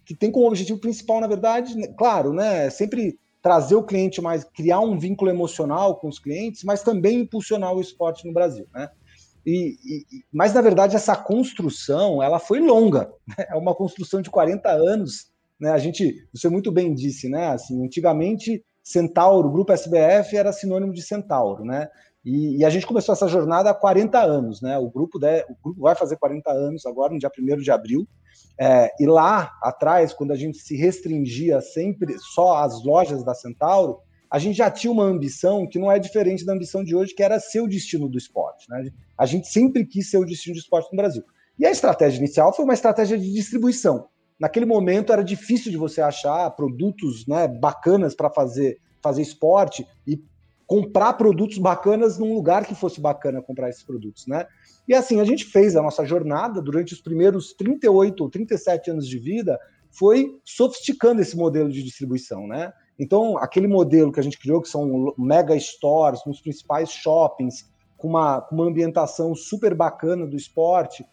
que 0.05 0.15
tem 0.15 0.31
como 0.31 0.47
objetivo 0.47 0.79
principal, 0.79 1.21
na 1.21 1.27
verdade, 1.27 1.75
né, 1.75 1.87
claro, 1.89 2.35
né, 2.35 2.69
sempre 2.69 3.19
trazer 3.43 3.77
o 3.77 3.83
cliente 3.83 4.21
mais, 4.21 4.45
criar 4.45 4.81
um 4.81 4.99
vínculo 4.99 5.31
emocional 5.31 5.97
com 5.97 6.09
os 6.09 6.19
clientes, 6.19 6.65
mas 6.65 6.83
também 6.83 7.21
impulsionar 7.21 7.75
o 7.75 7.81
esporte 7.81 8.27
no 8.27 8.33
Brasil, 8.33 8.67
né? 8.75 8.91
E, 9.49 9.79
e, 9.83 10.25
mas 10.31 10.53
na 10.53 10.61
verdade 10.61 10.95
essa 10.95 11.17
construção 11.17 12.23
ela 12.23 12.39
foi 12.39 12.61
longa, 12.61 13.11
né? 13.27 13.47
é 13.49 13.57
uma 13.57 13.75
construção 13.75 14.21
de 14.21 14.29
40 14.29 14.69
anos, 14.69 15.33
né? 15.59 15.71
A 15.71 15.79
gente, 15.79 16.29
você 16.35 16.51
muito 16.51 16.71
bem 16.71 16.95
disse, 16.95 17.31
né? 17.31 17.49
Assim, 17.49 17.83
antigamente 17.83 18.63
Centauro, 18.85 19.51
grupo 19.51 19.73
SBF 19.73 20.37
era 20.37 20.53
sinônimo 20.53 20.93
de 20.93 21.01
Centauro, 21.01 21.65
né? 21.65 21.89
E, 22.23 22.59
e, 22.59 22.65
a 22.65 22.69
gente 22.69 22.87
começou 22.87 23.15
essa 23.15 23.27
jornada 23.27 23.71
há 23.71 23.75
40 23.75 24.21
anos, 24.21 24.61
né? 24.61 24.77
O 24.77 24.91
grupo, 24.91 25.19
de, 25.19 25.43
o 25.45 25.57
grupo 25.63 25.81
vai 25.81 25.95
fazer 25.95 26.17
40 26.17 26.51
anos 26.51 26.85
agora, 26.85 27.13
no 27.13 27.19
dia 27.19 27.31
1 27.39 27.57
de 27.57 27.71
abril. 27.71 28.07
É, 28.61 28.91
e 29.01 29.07
lá 29.07 29.51
atrás, 29.63 30.13
quando 30.13 30.33
a 30.33 30.37
gente 30.37 30.59
se 30.59 30.77
restringia 30.77 31.63
sempre 31.63 32.19
só 32.19 32.59
às 32.59 32.85
lojas 32.85 33.25
da 33.25 33.35
Centauro, 33.35 34.01
a 34.31 34.39
gente 34.39 34.57
já 34.57 34.71
tinha 34.71 34.93
uma 34.93 35.05
ambição 35.05 35.67
que 35.67 35.79
não 35.79 35.91
é 35.91 35.99
diferente 35.99 36.45
da 36.45 36.53
ambição 36.53 36.85
de 36.85 36.95
hoje, 36.95 37.15
que 37.15 37.23
era 37.23 37.41
ser 37.41 37.61
o 37.61 37.69
destino 37.69 38.09
do 38.09 38.19
esporte. 38.19 38.69
Né? 38.69 38.91
A 39.17 39.25
gente 39.25 39.49
sempre 39.49 39.87
quis 39.87 40.11
ser 40.11 40.19
o 40.19 40.25
destino 40.25 40.55
do 40.55 40.61
esporte 40.61 40.91
no 40.93 40.97
Brasil. 40.97 41.23
E 41.59 41.67
a 41.67 41.71
estratégia 41.71 42.19
inicial 42.19 42.55
foi 42.55 42.65
uma 42.65 42.75
estratégia 42.75 43.19
de 43.19 43.33
distribuição. 43.33 44.09
Naquele 44.39 44.67
momento 44.67 45.13
era 45.13 45.25
difícil 45.25 45.71
de 45.71 45.77
você 45.77 46.01
achar 46.01 46.49
produtos 46.51 47.27
né, 47.27 47.49
bacanas 47.49 48.15
para 48.15 48.31
fazer, 48.31 48.79
fazer 49.03 49.23
esporte 49.23 49.85
e 50.07 50.23
comprar 50.67 51.15
produtos 51.15 51.59
bacanas 51.59 52.19
num 52.19 52.35
lugar 52.35 52.67
que 52.67 52.75
fosse 52.75 53.01
bacana 53.01 53.43
comprar 53.43 53.71
esses 53.71 53.83
produtos, 53.83 54.27
né? 54.27 54.47
E 54.87 54.95
assim, 54.95 55.19
a 55.19 55.25
gente 55.25 55.47
fez 55.47 55.75
a 55.75 55.83
nossa 55.83 56.05
jornada 56.05 56.61
durante 56.61 56.93
os 56.93 57.01
primeiros 57.01 57.55
38 57.55 58.23
ou 58.23 58.29
37 58.29 58.91
anos 58.91 59.09
de 59.09 59.19
vida, 59.19 59.59
foi 59.91 60.39
sofisticando 60.45 61.23
esse 61.23 61.35
modelo 61.37 61.73
de 61.73 61.83
distribuição, 61.83 62.47
né? 62.47 62.71
Então, 62.99 63.39
aquele 63.39 63.69
modelo 63.69 64.13
que 64.13 64.19
a 64.21 64.23
gente 64.23 64.39
criou, 64.39 64.61
que 64.61 64.69
são 64.69 65.15
mega 65.17 65.59
stores 65.59 66.21
nos 66.27 66.41
principais 66.41 66.91
shoppings, 66.91 67.71
com 67.97 68.09
uma, 68.09 68.41
com 68.41 68.55
uma 68.55 68.67
ambientação 68.67 69.35
super 69.35 69.75
bacana 69.75 70.27
do 70.27 70.37
esporte, 70.37 71.05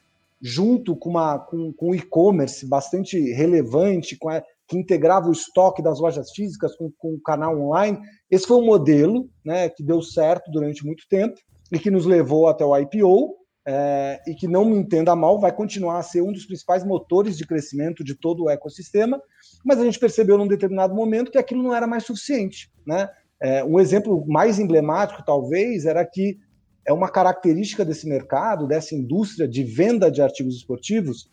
junto 0.42 0.96
com, 0.96 1.10
uma, 1.10 1.40
com, 1.40 1.72
com 1.74 1.94
e-commerce 1.94 2.68
bastante 2.68 3.20
relevante, 3.34 4.18
com 4.18 4.30
a, 4.30 4.42
que 4.68 4.78
integrava 4.78 5.28
o 5.28 5.32
estoque 5.32 5.82
das 5.82 6.00
lojas 6.00 6.32
físicas 6.32 6.76
com, 6.76 6.92
com 6.98 7.14
o 7.14 7.22
canal 7.22 7.60
online. 7.60 8.00
Esse 8.30 8.48
foi 8.48 8.58
um 8.58 8.66
modelo 8.66 9.30
né, 9.44 9.70
que 9.70 9.84
deu 9.84 10.02
certo 10.02 10.52
durante 10.52 10.86
muito 10.86 11.08
tempo 11.08 11.36
e 11.72 11.80
que 11.80 11.92
nos 11.92 12.06
levou 12.06 12.48
até 12.48 12.66
o 12.66 12.78
IPO, 12.78 13.36
é, 13.68 14.22
e 14.28 14.36
que 14.36 14.48
não 14.48 14.64
me 14.64 14.78
entenda 14.78 15.16
mal, 15.16 15.40
vai 15.40 15.52
continuar 15.52 15.98
a 15.98 16.04
ser 16.04 16.22
um 16.22 16.32
dos 16.32 16.46
principais 16.46 16.84
motores 16.84 17.36
de 17.36 17.48
crescimento 17.48 18.04
de 18.04 18.14
todo 18.14 18.44
o 18.44 18.50
ecossistema, 18.50 19.20
mas 19.64 19.80
a 19.80 19.84
gente 19.84 20.00
percebeu 20.00 20.38
num 20.38 20.48
determinado 20.48 20.94
momento 20.94 21.32
que 21.32 21.38
aquilo 21.38 21.64
não 21.64 21.74
era 21.74 21.88
mais 21.88 22.06
suficiente. 22.06 22.72
Né? 22.86 23.10
É, 23.42 23.64
um 23.64 23.80
exemplo 23.80 24.24
mais 24.28 24.60
emblemático, 24.60 25.24
talvez, 25.26 25.86
era 25.86 26.06
que 26.06 26.38
é 26.86 26.94
uma 26.94 27.10
característica 27.10 27.84
desse 27.84 28.08
mercado, 28.08 28.68
dessa 28.68 28.94
indústria 28.94 29.48
de 29.48 29.64
venda 29.64 30.12
de 30.12 30.22
artigos 30.22 30.56
esportivos, 30.56 31.32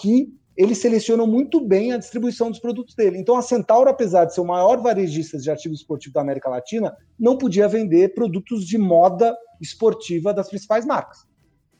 que 0.00 0.32
eles 0.56 0.78
selecionam 0.78 1.26
muito 1.26 1.60
bem 1.60 1.92
a 1.92 1.98
distribuição 1.98 2.48
dos 2.48 2.60
produtos 2.60 2.94
dele. 2.94 3.18
Então, 3.18 3.36
a 3.36 3.42
Centauro, 3.42 3.90
apesar 3.90 4.24
de 4.24 4.34
ser 4.34 4.40
o 4.40 4.46
maior 4.46 4.80
varejista 4.80 5.36
de 5.36 5.50
artigos 5.50 5.80
esportivos 5.80 6.14
da 6.14 6.20
América 6.20 6.48
Latina, 6.48 6.96
não 7.18 7.36
podia 7.36 7.68
vender 7.68 8.14
produtos 8.14 8.64
de 8.64 8.78
moda 8.78 9.36
esportiva 9.60 10.32
das 10.32 10.48
principais 10.48 10.86
marcas. 10.86 11.26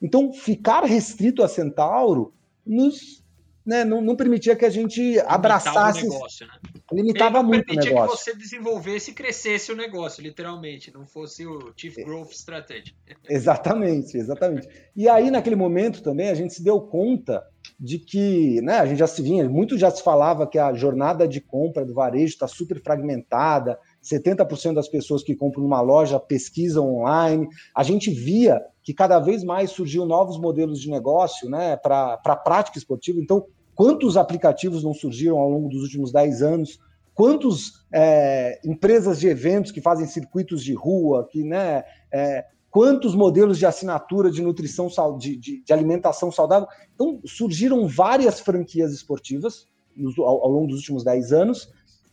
Então, 0.00 0.32
ficar 0.32 0.84
restrito 0.84 1.42
a 1.42 1.48
Centauro 1.48 2.32
nos 2.66 3.24
né, 3.64 3.82
não, 3.82 4.02
não, 4.02 4.14
permitia 4.14 4.54
que 4.54 4.64
a 4.64 4.70
gente 4.70 5.18
abraçasse. 5.20 6.02
Limitava, 6.02 6.18
negócio, 6.18 6.46
né? 6.46 6.52
limitava 6.92 7.42
muito 7.42 7.64
permitia 7.64 7.92
o 7.92 7.94
negócio. 7.94 8.18
que 8.18 8.24
você 8.24 8.36
desenvolvesse 8.36 9.10
e 9.10 9.14
crescesse 9.14 9.72
o 9.72 9.76
negócio, 9.76 10.22
literalmente, 10.22 10.92
não 10.92 11.06
fosse 11.06 11.46
o 11.46 11.72
Chief 11.74 11.96
Growth 11.96 12.32
Strategy. 12.32 12.94
Exatamente, 13.28 14.18
exatamente. 14.18 14.68
E 14.94 15.08
aí, 15.08 15.30
naquele 15.30 15.56
momento 15.56 16.02
também, 16.02 16.28
a 16.28 16.34
gente 16.34 16.52
se 16.52 16.62
deu 16.62 16.78
conta 16.80 17.42
de 17.80 17.98
que, 17.98 18.60
né, 18.60 18.78
a 18.78 18.86
gente 18.86 18.98
já 18.98 19.06
se 19.06 19.22
vinha, 19.22 19.48
muito 19.48 19.78
já 19.78 19.90
se 19.90 20.02
falava 20.02 20.46
que 20.46 20.58
a 20.58 20.72
jornada 20.74 21.26
de 21.26 21.40
compra 21.40 21.84
do 21.84 21.94
varejo 21.94 22.34
está 22.34 22.46
super 22.46 22.80
fragmentada, 22.82 23.78
70% 24.02 24.74
das 24.74 24.88
pessoas 24.88 25.22
que 25.22 25.34
compram 25.34 25.62
numa 25.62 25.80
loja 25.80 26.20
pesquisam 26.20 26.96
online. 26.96 27.48
A 27.74 27.82
gente 27.82 28.10
via 28.10 28.62
que 28.84 28.92
cada 28.92 29.18
vez 29.18 29.42
mais 29.42 29.70
surgiam 29.70 30.04
novos 30.04 30.38
modelos 30.38 30.78
de 30.78 30.90
negócio 30.90 31.48
né, 31.48 31.74
para 31.74 32.20
a 32.22 32.36
prática 32.36 32.76
esportiva. 32.76 33.18
Então, 33.18 33.46
quantos 33.74 34.18
aplicativos 34.18 34.84
não 34.84 34.92
surgiram 34.92 35.38
ao 35.38 35.48
longo 35.48 35.70
dos 35.70 35.82
últimos 35.82 36.12
10 36.12 36.42
anos? 36.42 36.78
Quantas 37.14 37.72
é, 37.90 38.60
empresas 38.62 39.18
de 39.18 39.26
eventos 39.26 39.72
que 39.72 39.80
fazem 39.80 40.06
circuitos 40.06 40.62
de 40.62 40.74
rua, 40.74 41.26
que, 41.30 41.42
né, 41.42 41.82
é, 42.12 42.44
quantos 42.70 43.14
modelos 43.14 43.58
de 43.58 43.64
assinatura 43.64 44.30
de 44.30 44.42
nutrição, 44.42 44.88
de, 45.16 45.36
de, 45.36 45.64
de, 45.64 45.72
alimentação 45.72 46.30
saudável? 46.30 46.68
Então, 46.94 47.20
surgiram 47.24 47.88
várias 47.88 48.38
franquias 48.38 48.92
esportivas 48.92 49.66
ao, 50.18 50.44
ao 50.44 50.50
longo 50.50 50.66
dos 50.66 50.80
últimos 50.80 51.02
10 51.02 51.32
anos 51.32 51.72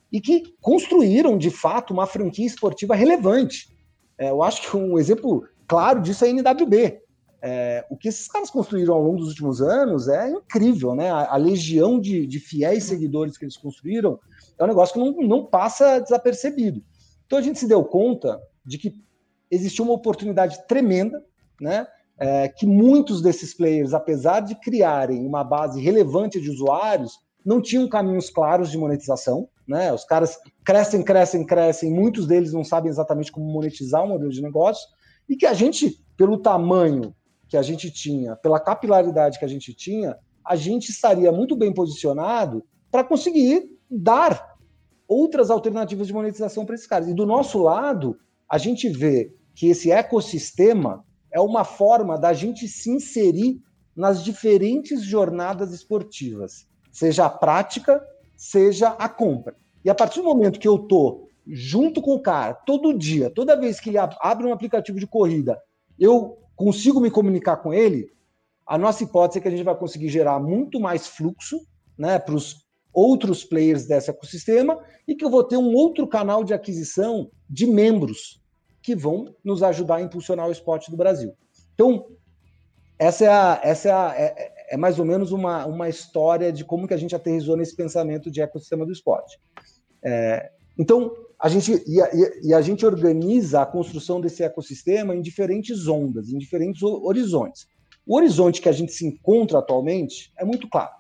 e 0.10 0.22
que 0.22 0.56
construíram, 0.62 1.38
de 1.38 1.50
fato, 1.50 1.92
uma 1.92 2.08
franquia 2.08 2.46
esportiva 2.46 2.96
relevante. 2.96 3.70
É, 4.18 4.30
eu 4.30 4.44
acho 4.44 4.62
que 4.62 4.78
um 4.78 5.00
exemplo 5.00 5.44
claro 5.72 6.02
disso 6.02 6.26
é 6.26 6.28
a 6.28 6.32
NWB. 6.32 7.02
É, 7.42 7.86
o 7.90 7.96
que 7.96 8.10
esses 8.10 8.28
caras 8.28 8.50
construíram 8.50 8.94
ao 8.94 9.02
longo 9.02 9.20
dos 9.20 9.30
últimos 9.30 9.62
anos 9.62 10.10
é 10.10 10.30
incrível, 10.30 10.94
né? 10.94 11.10
A, 11.10 11.34
a 11.34 11.38
legião 11.38 11.98
de, 11.98 12.28
de, 12.28 12.40
fiéis 12.42 12.84
seguidores 12.84 13.38
que 13.38 13.46
eles 13.46 13.56
construíram 13.56 14.20
é 14.60 14.64
um 14.66 14.68
negócio 14.68 14.94
que 14.94 15.00
não, 15.00 15.26
não 15.26 15.46
passa 15.46 16.00
desapercebido. 16.00 16.84
Então 17.26 17.40
a 17.40 17.42
gente 17.42 17.58
se 17.58 17.70
deu 17.70 17.86
conta 17.86 18.38
de 18.66 18.78
que 18.78 18.94
existiu 19.50 19.86
uma 19.86 19.94
oportunidade 19.94 20.68
tremenda, 20.68 21.24
né? 21.60 21.88
É, 22.20 22.50
que 22.50 22.68
muitos 22.68 23.22
desses 23.22 23.54
players, 23.54 23.94
apesar 23.94 24.42
de 24.42 24.56
criarem 24.56 25.26
uma 25.26 25.44
base 25.44 25.82
relevante 25.82 26.40
de 26.40 26.50
usuários, 26.50 27.18
não 27.46 27.62
tinham 27.62 27.88
caminhos 27.88 28.30
claros 28.30 28.70
de 28.70 28.78
monetização. 28.78 29.48
Né? 29.66 29.92
Os 29.94 30.04
caras 30.04 30.38
crescem, 30.66 31.02
crescem, 31.02 31.46
crescem, 31.46 31.90
muitos 31.90 32.28
deles 32.28 32.52
não 32.52 32.64
sabem 32.64 32.92
exatamente 32.92 33.32
como 33.32 33.52
monetizar 33.52 34.04
o 34.04 34.10
modelo 34.10 34.32
de 34.32 34.42
negócio 34.42 34.86
e 35.32 35.38
que 35.38 35.46
a 35.46 35.54
gente, 35.54 35.98
pelo 36.18 36.38
tamanho 36.38 37.16
que 37.48 37.56
a 37.56 37.62
gente 37.62 37.90
tinha, 37.90 38.36
pela 38.36 38.60
capilaridade 38.60 39.40
que 39.40 39.46
a 39.46 39.48
gente 39.48 39.74
tinha, 39.74 40.18
a 40.46 40.58
gente 40.58 40.90
estaria 40.90 41.32
muito 41.32 41.56
bem 41.56 41.74
posicionado 41.74 42.66
para 42.92 43.02
conseguir 43.02 43.70
dar 43.90 44.58
outras 45.08 45.50
alternativas 45.50 46.08
de 46.08 46.14
monetização 46.14 46.66
para 46.66 46.76
esses 46.76 46.86
caras. 46.86 47.08
E 47.08 47.14
do 47.14 47.26
nosso 47.26 47.60
lado, 47.60 48.20
a 48.50 48.58
gente 48.58 48.90
vê 48.90 49.34
que 49.56 49.70
esse 49.70 49.90
ecossistema 49.90 51.06
é 51.32 51.40
uma 51.40 51.64
forma 51.64 52.18
da 52.18 52.34
gente 52.34 52.68
se 52.68 52.92
inserir 52.92 53.62
nas 53.96 54.26
diferentes 54.26 55.02
jornadas 55.02 55.72
esportivas, 55.72 56.68
seja 56.92 57.26
a 57.26 57.30
prática, 57.30 58.06
seja 58.36 58.90
a 58.90 59.08
compra. 59.08 59.56
E 59.86 59.90
a 59.90 59.96
partir 59.96 60.20
do 60.20 60.26
momento 60.26 60.60
que 60.60 60.68
eu 60.68 60.76
estou 60.76 61.30
junto 61.48 62.02
com 62.02 62.14
o 62.14 62.22
cara, 62.22 62.54
todo 62.54 62.98
dia, 62.98 63.30
toda 63.30 63.60
vez 63.60 63.80
que 63.80 63.90
ele 63.90 63.98
abre 63.98 64.46
um 64.46 64.54
aplicativo 64.54 65.00
de 65.00 65.08
corrida, 65.08 65.60
eu 66.00 66.38
consigo 66.56 67.00
me 67.00 67.10
comunicar 67.10 67.58
com 67.58 67.74
ele, 67.74 68.12
a 68.66 68.78
nossa 68.78 69.04
hipótese 69.04 69.40
é 69.40 69.42
que 69.42 69.48
a 69.48 69.52
gente 69.52 69.64
vai 69.64 69.76
conseguir 69.76 70.10
gerar 70.10 70.40
muito 70.40 70.80
mais 70.80 71.08
fluxo 71.08 71.60
né, 71.98 72.20
para 72.20 72.36
os 72.36 72.66
outros 72.94 73.44
players 73.44 73.86
desse 73.86 74.10
ecossistema 74.10 74.84
e 75.08 75.16
que 75.16 75.26
eu 75.26 75.30
vou 75.30 75.44
ter 75.44 75.58
um 75.58 75.74
outro 75.74 76.08
canal 76.08 76.44
de 76.44 76.54
aquisição 76.54 77.30
de 77.50 77.66
membros 77.66 78.42
que 78.82 78.96
vão 78.96 79.36
nos 79.44 79.64
ajudar 79.64 79.96
a 79.96 80.02
impulsionar 80.02 80.48
o 80.48 80.52
esporte 80.52 80.90
do 80.90 80.98
Brasil. 80.98 81.34
Então, 81.74 82.08
essa 82.98 83.26
é, 83.26 83.28
a, 83.28 83.62
essa 83.64 83.90
é, 83.90 83.92
a, 83.92 84.16
é, 84.16 84.54
é 84.72 84.78
mais 84.78 85.00
ou 85.00 85.06
menos 85.06 85.32
uma, 85.32 85.66
uma 85.66 85.90
história 85.90 86.52
de 86.52 86.64
como 86.64 86.88
que 86.88 86.94
a 86.94 86.98
gente 86.98 87.16
aterrizou 87.16 87.58
nesse 87.58 87.76
pensamento 87.76 88.30
de 88.30 88.42
ecossistema 88.42 88.86
do 88.86 88.92
esporte. 88.92 89.40
É, 90.04 90.52
então, 90.78 91.14
a 91.42 91.50
gente, 91.50 91.84
e 91.88 92.00
a, 92.00 92.10
e 92.44 92.54
a, 92.54 92.62
gente 92.62 92.86
organiza 92.86 93.62
a 93.62 93.66
construção 93.66 94.22
desse 94.22 94.44
ecossistema 94.44 95.16
em 95.16 95.22
diferentes 95.22 95.88
ondas, 95.88 96.30
em 96.30 96.38
diferentes 96.38 96.84
horizontes. 96.84 97.68
O 98.06 98.16
horizonte 98.16 98.62
que 98.62 98.70
a 98.70 98.72
gente 98.72 98.92
se 98.92 99.08
encontra 99.08 99.58
atualmente 99.58 100.32
é 100.38 100.46
muito 100.46 100.70
claro. 100.70 100.92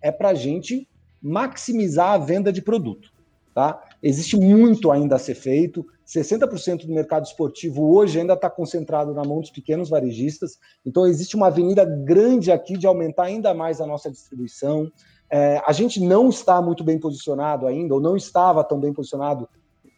É 0.00 0.12
para 0.12 0.28
a 0.28 0.34
gente 0.34 0.88
maximizar 1.20 2.12
a 2.12 2.18
venda 2.18 2.52
de 2.52 2.62
produto. 2.62 3.12
Tá? 3.52 3.82
Existe 4.00 4.36
muito 4.36 4.92
ainda 4.92 5.16
a 5.16 5.18
ser 5.18 5.34
feito. 5.34 5.84
60% 6.06 6.86
do 6.86 6.94
mercado 6.94 7.26
esportivo 7.26 7.92
hoje 7.92 8.20
ainda 8.20 8.34
está 8.34 8.48
concentrado 8.48 9.12
na 9.12 9.24
mão 9.24 9.40
dos 9.40 9.50
pequenos 9.50 9.88
varejistas. 9.88 10.58
Então, 10.86 11.08
existe 11.08 11.34
uma 11.34 11.48
avenida 11.48 11.84
grande 11.84 12.52
aqui 12.52 12.78
de 12.78 12.86
aumentar 12.86 13.24
ainda 13.24 13.52
mais 13.52 13.80
a 13.80 13.86
nossa 13.86 14.08
distribuição. 14.08 14.92
É, 15.28 15.60
a 15.66 15.72
gente 15.72 16.00
não 16.00 16.28
está 16.28 16.62
muito 16.62 16.84
bem 16.84 17.00
posicionado 17.00 17.66
ainda, 17.66 17.94
ou 17.94 18.00
não 18.00 18.16
estava 18.16 18.62
tão 18.62 18.78
bem 18.78 18.92
posicionado 18.92 19.48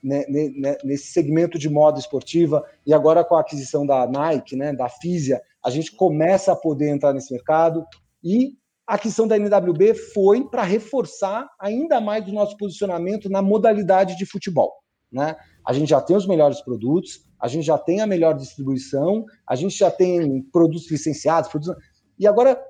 né, 0.02 0.25
né, 0.28 0.76
nesse 0.85 1.12
segmento 1.12 1.59
de 1.59 1.69
moda 1.69 1.99
esportiva, 1.99 2.64
e 2.87 2.92
agora 2.92 3.25
com 3.25 3.35
a 3.35 3.40
aquisição 3.40 3.87
da 3.87 4.07
Nike, 4.07 4.57
né, 4.57 4.73
da 4.73 4.88
Fisia, 4.88 5.40
a 5.64 5.71
gente 5.71 5.92
começa 5.92 6.52
a 6.52 6.57
poder 6.57 6.88
entrar 6.88 7.12
nesse 7.12 7.33
mercado, 7.33 7.85
e 8.23 8.54
a 8.87 8.95
aquisição 8.95 9.28
da 9.28 9.37
NWB 9.37 9.95
foi 9.95 10.45
para 10.49 10.64
reforçar 10.64 11.49
ainda 11.61 12.00
mais 12.00 12.26
o 12.26 12.33
nosso 12.33 12.57
posicionamento 12.57 13.30
na 13.30 13.40
modalidade 13.40 14.16
de 14.16 14.26
futebol. 14.26 14.73
Né? 15.12 15.37
A 15.66 15.73
gente 15.73 15.90
já 15.90 16.00
tem 16.00 16.16
os 16.16 16.26
melhores 16.26 16.61
produtos, 16.61 17.25
a 17.40 17.47
gente 17.47 17.64
já 17.64 17.78
tem 17.78 18.00
a 18.00 18.07
melhor 18.07 18.35
distribuição, 18.35 19.25
a 19.47 19.54
gente 19.54 19.76
já 19.76 19.90
tem 19.90 20.42
produtos 20.50 20.90
licenciados, 20.90 21.49
produtos... 21.50 21.76
e 22.19 22.26
agora 22.26 22.61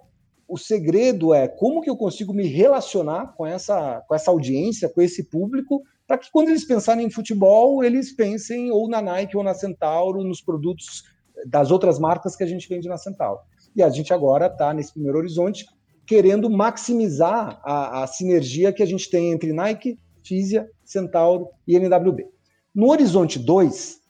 o 0.47 0.59
segredo 0.59 1.33
é 1.33 1.47
como 1.47 1.81
que 1.81 1.89
eu 1.89 1.97
consigo 1.97 2.35
me 2.35 2.47
relacionar 2.47 3.35
com 3.37 3.47
essa, 3.47 4.03
com 4.09 4.15
essa 4.15 4.31
audiência, 4.31 4.89
com 4.89 5.01
esse 5.01 5.25
público, 5.31 5.83
para 6.11 6.19
que 6.19 6.29
quando 6.33 6.49
eles 6.49 6.65
pensarem 6.65 7.07
em 7.07 7.11
futebol, 7.11 7.85
eles 7.85 8.13
pensem 8.13 8.69
ou 8.73 8.89
na 8.89 9.01
Nike 9.01 9.37
ou 9.37 9.45
na 9.45 9.55
Centauro, 9.55 10.25
nos 10.25 10.41
produtos 10.41 11.05
das 11.47 11.71
outras 11.71 12.01
marcas 12.01 12.35
que 12.35 12.43
a 12.43 12.47
gente 12.49 12.69
vende 12.69 12.89
na 12.89 12.99
Centauro. 12.99 13.39
E 13.77 13.81
a 13.81 13.89
gente 13.89 14.13
agora 14.13 14.47
está 14.47 14.75
nesse 14.75 14.93
primeiro 14.93 15.19
horizonte 15.19 15.65
querendo 16.05 16.51
maximizar 16.51 17.61
a, 17.63 18.03
a, 18.03 18.07
sinergia 18.09 18.73
que 18.73 18.83
a 18.83 18.87
gente 18.87 19.09
tem 19.09 19.31
entre 19.31 19.53
Nike, 19.53 20.01
Fisia, 20.25 20.69
Centauro 20.85 21.49
e 21.65 21.77
NWB. 21.77 22.27
No 22.75 22.91
horizonte 22.91 23.39
2, 23.39 24.01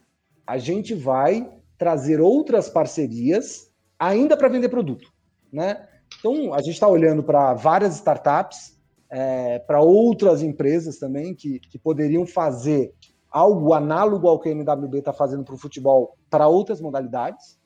a 0.46 0.56
gente 0.56 0.94
vai 0.94 1.52
trazer 1.76 2.18
outras 2.18 2.70
parcerias 2.70 3.70
ainda 3.98 4.38
para 4.38 4.48
vender 4.48 4.70
produto, 4.70 5.12
né? 5.52 5.86
Então, 6.18 6.54
a 6.54 6.62
gente 6.62 6.72
está 6.72 6.88
olhando 6.88 7.22
para 7.22 7.52
várias 7.52 7.96
startups, 7.96 8.79
é, 9.10 9.58
para 9.58 9.80
outras 9.80 10.42
empresas 10.42 10.98
também 10.98 11.34
que, 11.34 11.58
que 11.58 11.78
poderiam 11.78 12.24
fazer 12.24 12.94
algo 13.30 13.74
análogo 13.74 14.28
ao 14.28 14.38
que 14.38 14.48
a 14.48 14.52
NWB 14.52 14.98
está 14.98 15.12
fazendo 15.12 15.44
para 15.44 15.54
o 15.54 15.58
futebol 15.58 16.16
para 16.28 16.48
outras 16.48 16.80
modalidades. 16.80 17.58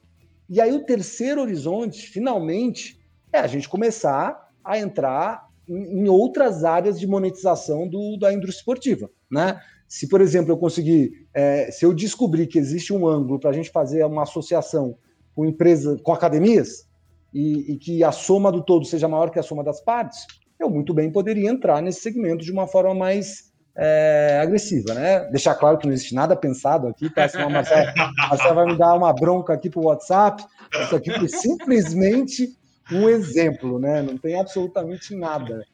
E 0.48 0.60
aí, 0.60 0.72
o 0.72 0.84
terceiro 0.84 1.40
horizonte, 1.40 2.06
finalmente, 2.06 3.00
é 3.32 3.38
a 3.38 3.46
gente 3.46 3.68
começar 3.68 4.50
a 4.62 4.78
entrar 4.78 5.48
em, 5.68 6.00
em 6.00 6.08
outras 6.08 6.64
áreas 6.64 6.98
de 6.98 7.06
monetização 7.06 7.88
do, 7.88 8.16
da 8.18 8.32
indústria 8.32 8.58
esportiva. 8.58 9.10
Né? 9.30 9.58
Se, 9.88 10.08
por 10.08 10.20
exemplo, 10.20 10.52
eu 10.52 10.58
conseguir, 10.58 11.26
é, 11.32 11.70
se 11.70 11.84
eu 11.84 11.94
descobrir 11.94 12.46
que 12.46 12.58
existe 12.58 12.92
um 12.92 13.06
ângulo 13.06 13.38
para 13.38 13.50
a 13.50 13.52
gente 13.52 13.70
fazer 13.70 14.04
uma 14.04 14.22
associação 14.22 14.96
com 15.34 15.44
empresas, 15.44 16.00
com 16.02 16.12
academias, 16.12 16.88
e, 17.32 17.72
e, 17.72 17.76
que 17.76 18.04
a 18.04 18.12
soma 18.12 18.52
do 18.52 18.62
todo 18.62 18.86
seja 18.86 19.08
maior 19.08 19.28
que 19.28 19.40
a 19.40 19.42
soma 19.42 19.64
das 19.64 19.80
partes, 19.80 20.24
eu 20.58 20.70
muito 20.70 20.94
bem 20.94 21.10
poderia 21.10 21.50
entrar 21.50 21.82
nesse 21.82 22.00
segmento 22.00 22.44
de 22.44 22.52
uma 22.52 22.66
forma 22.66 22.94
mais 22.94 23.52
é, 23.76 24.40
agressiva, 24.42 24.94
né? 24.94 25.20
Deixar 25.30 25.54
claro 25.54 25.78
que 25.78 25.86
não 25.86 25.92
existe 25.92 26.14
nada 26.14 26.36
pensado 26.36 26.86
aqui, 26.86 27.10
tá? 27.10 27.28
Senão 27.28 27.46
a 27.46 27.50
Marcela, 27.50 27.92
Marcela 28.16 28.54
vai 28.54 28.66
me 28.66 28.78
dar 28.78 28.94
uma 28.94 29.12
bronca 29.12 29.52
aqui 29.52 29.68
pro 29.68 29.82
WhatsApp. 29.82 30.44
Isso 30.82 30.94
aqui 30.94 31.12
foi 31.12 31.28
simplesmente 31.28 32.56
um 32.92 33.08
exemplo, 33.08 33.78
né? 33.78 34.02
Não 34.02 34.18
tem 34.18 34.38
absolutamente 34.38 35.14
nada. 35.14 35.66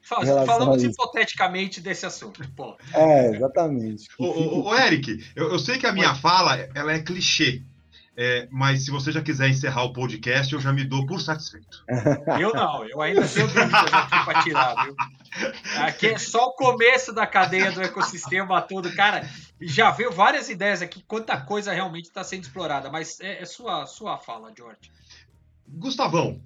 Falamos 0.45 0.83
hipoteticamente 0.83 1.81
desse 1.81 2.05
assunto. 2.05 2.41
Pô. 2.55 2.75
É, 2.93 3.35
exatamente. 3.35 4.07
Ô, 4.17 4.73
Eric, 4.75 5.23
eu, 5.35 5.51
eu, 5.51 5.59
sei 5.59 5.77
que 5.77 5.85
a 5.85 5.91
minha 5.91 6.11
Oi. 6.11 6.15
fala 6.15 6.69
ela 6.73 6.93
é 6.93 6.99
clichê, 6.99 7.61
é, 8.15 8.47
mas 8.51 8.83
se 8.83 8.91
você 8.91 9.11
já 9.11 9.21
quiser 9.21 9.49
encerrar 9.49 9.83
o 9.83 9.93
podcast, 9.93 10.53
eu 10.53 10.59
já 10.59 10.73
me 10.73 10.83
dou 10.83 11.05
por 11.05 11.21
satisfeito. 11.21 11.83
Eu 12.39 12.53
não, 12.53 12.85
eu 12.85 13.01
ainda 13.01 13.25
tenho 13.27 13.47
dúvidas 13.47 13.93
aqui 13.93 14.25
para 14.25 14.43
tirar, 14.43 14.83
viu? 14.83 14.95
Aqui 15.77 16.07
é 16.07 16.17
só 16.17 16.47
o 16.47 16.53
começo 16.53 17.13
da 17.13 17.25
cadeia 17.25 17.71
do 17.71 17.81
ecossistema 17.81 18.61
todo. 18.61 18.93
Cara, 18.95 19.27
já 19.61 19.91
veio 19.91 20.11
várias 20.11 20.49
ideias 20.49 20.81
aqui, 20.81 21.01
quanta 21.07 21.39
coisa 21.39 21.71
realmente 21.71 22.05
está 22.05 22.23
sendo 22.23 22.43
explorada, 22.43 22.89
mas 22.89 23.19
é, 23.21 23.41
é, 23.41 23.45
sua, 23.45 23.85
sua 23.85 24.17
fala, 24.17 24.51
George. 24.55 24.91
Gustavão, 25.67 26.41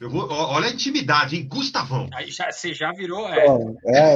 Eu 0.00 0.08
vou, 0.08 0.30
olha 0.30 0.68
a 0.68 0.70
intimidade, 0.70 1.34
hein? 1.34 1.48
Gustavão. 1.50 2.08
Aí 2.14 2.30
já, 2.30 2.52
você 2.52 2.72
já 2.72 2.92
virou. 2.92 3.28
É, 3.28 3.46
é, 3.86 4.14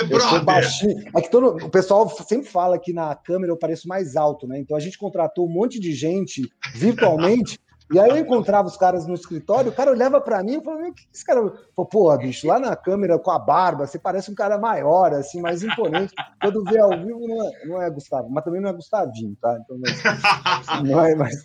eu, 0.00 0.08
eu 0.08 0.20
sou 0.20 0.44
baixinho. 0.44 1.02
É 1.14 1.20
que 1.20 1.28
todo, 1.28 1.56
o 1.66 1.68
pessoal 1.68 2.08
sempre 2.08 2.48
fala 2.48 2.78
que 2.78 2.92
na 2.92 3.16
câmera 3.16 3.52
eu 3.52 3.56
pareço 3.56 3.88
mais 3.88 4.14
alto, 4.14 4.46
né? 4.46 4.60
Então 4.60 4.76
a 4.76 4.80
gente 4.80 4.96
contratou 4.96 5.44
um 5.44 5.52
monte 5.52 5.80
de 5.80 5.92
gente 5.92 6.48
virtualmente. 6.76 7.58
e 7.92 7.98
aí 7.98 8.10
eu 8.10 8.18
encontrava 8.18 8.68
os 8.68 8.76
caras 8.76 9.08
no 9.08 9.14
escritório, 9.14 9.72
o 9.72 9.74
cara 9.74 9.90
olhava 9.90 10.20
para 10.20 10.40
mim 10.44 10.58
e 10.58 10.64
falava: 10.64 10.86
o 10.86 10.94
que 10.94 11.02
esse 11.12 11.24
cara. 11.24 11.40
Falei, 11.40 11.90
Pô, 11.90 12.16
bicho, 12.16 12.46
lá 12.46 12.60
na 12.60 12.76
câmera 12.76 13.18
com 13.18 13.32
a 13.32 13.38
barba, 13.38 13.88
você 13.88 13.98
parece 13.98 14.30
um 14.30 14.36
cara 14.36 14.56
maior, 14.56 15.12
assim, 15.14 15.40
mais 15.40 15.64
imponente. 15.64 16.14
Quando 16.40 16.62
vê 16.62 16.78
ao 16.78 16.90
vivo, 16.90 17.26
não 17.26 17.42
é, 17.42 17.66
não 17.66 17.82
é 17.82 17.90
Gustavo, 17.90 18.30
mas 18.30 18.44
também 18.44 18.60
não 18.60 18.70
é 18.70 18.72
Gustavinho, 18.72 19.36
tá? 19.42 19.58
Então, 19.60 19.76
mas, 19.80 20.00
não 20.88 21.04
é 21.04 21.16
mais. 21.16 21.44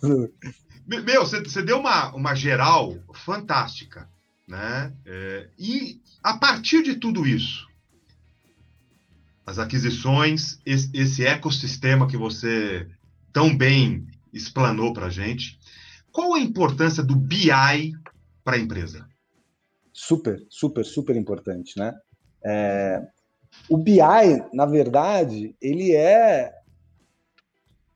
Meu, 0.98 1.24
você 1.24 1.62
deu 1.62 1.78
uma, 1.78 2.12
uma 2.12 2.34
geral 2.34 2.96
fantástica, 3.14 4.08
né? 4.48 4.92
É, 5.06 5.48
e 5.56 6.00
a 6.20 6.36
partir 6.36 6.82
de 6.82 6.96
tudo 6.96 7.24
isso, 7.24 7.68
as 9.46 9.60
aquisições, 9.60 10.58
esse, 10.66 10.90
esse 10.92 11.24
ecossistema 11.24 12.08
que 12.08 12.16
você 12.16 12.88
tão 13.32 13.56
bem 13.56 14.04
explanou 14.32 14.92
para 14.92 15.06
a 15.06 15.10
gente, 15.10 15.60
qual 16.10 16.34
a 16.34 16.40
importância 16.40 17.04
do 17.04 17.14
BI 17.14 17.92
para 18.42 18.56
a 18.56 18.58
empresa? 18.58 19.08
Super, 19.92 20.44
super, 20.48 20.84
super 20.84 21.14
importante, 21.14 21.78
né? 21.78 21.96
É, 22.44 23.00
o 23.68 23.76
BI, 23.76 24.00
na 24.52 24.66
verdade, 24.66 25.54
ele 25.60 25.94
é 25.94 26.52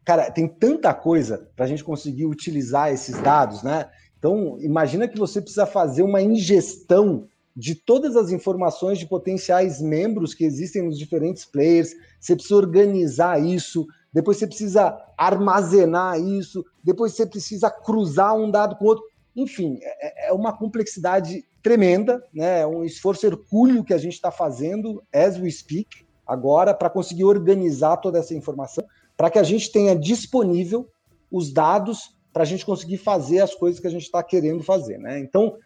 cara, 0.04 0.30
tem 0.30 0.46
tanta 0.46 0.92
coisa 0.92 1.48
para 1.56 1.64
a 1.64 1.68
gente 1.68 1.82
conseguir 1.82 2.26
utilizar 2.26 2.92
esses 2.92 3.20
dados, 3.20 3.62
né? 3.62 3.88
Então, 4.18 4.58
imagina 4.60 5.08
que 5.08 5.18
você 5.18 5.40
precisa 5.40 5.66
fazer 5.66 6.02
uma 6.02 6.20
ingestão 6.20 7.28
de 7.56 7.74
todas 7.74 8.16
as 8.16 8.30
informações 8.30 8.98
de 8.98 9.06
potenciais 9.06 9.80
membros 9.80 10.34
que 10.34 10.44
existem 10.44 10.82
nos 10.82 10.98
diferentes 10.98 11.44
players, 11.44 11.94
você 12.18 12.34
precisa 12.34 12.56
organizar 12.56 13.40
isso, 13.40 13.86
depois 14.12 14.38
você 14.38 14.46
precisa 14.46 14.96
armazenar 15.16 16.20
isso, 16.20 16.64
depois 16.82 17.12
você 17.12 17.26
precisa 17.26 17.70
cruzar 17.70 18.34
um 18.34 18.50
dado 18.50 18.76
com 18.76 18.86
outro. 18.86 19.04
Enfim, 19.36 19.78
é, 19.82 20.28
é 20.28 20.32
uma 20.32 20.56
complexidade 20.56 21.44
tremenda, 21.62 22.22
né? 22.32 22.60
É 22.60 22.66
um 22.66 22.84
esforço 22.84 23.26
hercúleo 23.26 23.84
que 23.84 23.94
a 23.94 23.98
gente 23.98 24.14
está 24.14 24.30
fazendo, 24.30 25.02
as 25.12 25.38
we 25.38 25.50
speak, 25.50 26.04
agora, 26.26 26.74
para 26.74 26.90
conseguir 26.90 27.24
organizar 27.24 27.96
toda 27.98 28.18
essa 28.18 28.34
informação 28.34 28.84
para 29.16 29.30
que 29.30 29.38
a 29.38 29.42
gente 29.42 29.70
tenha 29.70 29.94
disponível 29.96 30.88
os 31.30 31.52
dados 31.52 32.14
para 32.32 32.42
a 32.42 32.46
gente 32.46 32.66
conseguir 32.66 32.98
fazer 32.98 33.40
as 33.40 33.54
coisas 33.54 33.80
que 33.80 33.86
a 33.86 33.90
gente 33.90 34.02
está 34.02 34.22
querendo 34.22 34.62
fazer. 34.62 34.98
Né? 34.98 35.20
Então, 35.20 35.56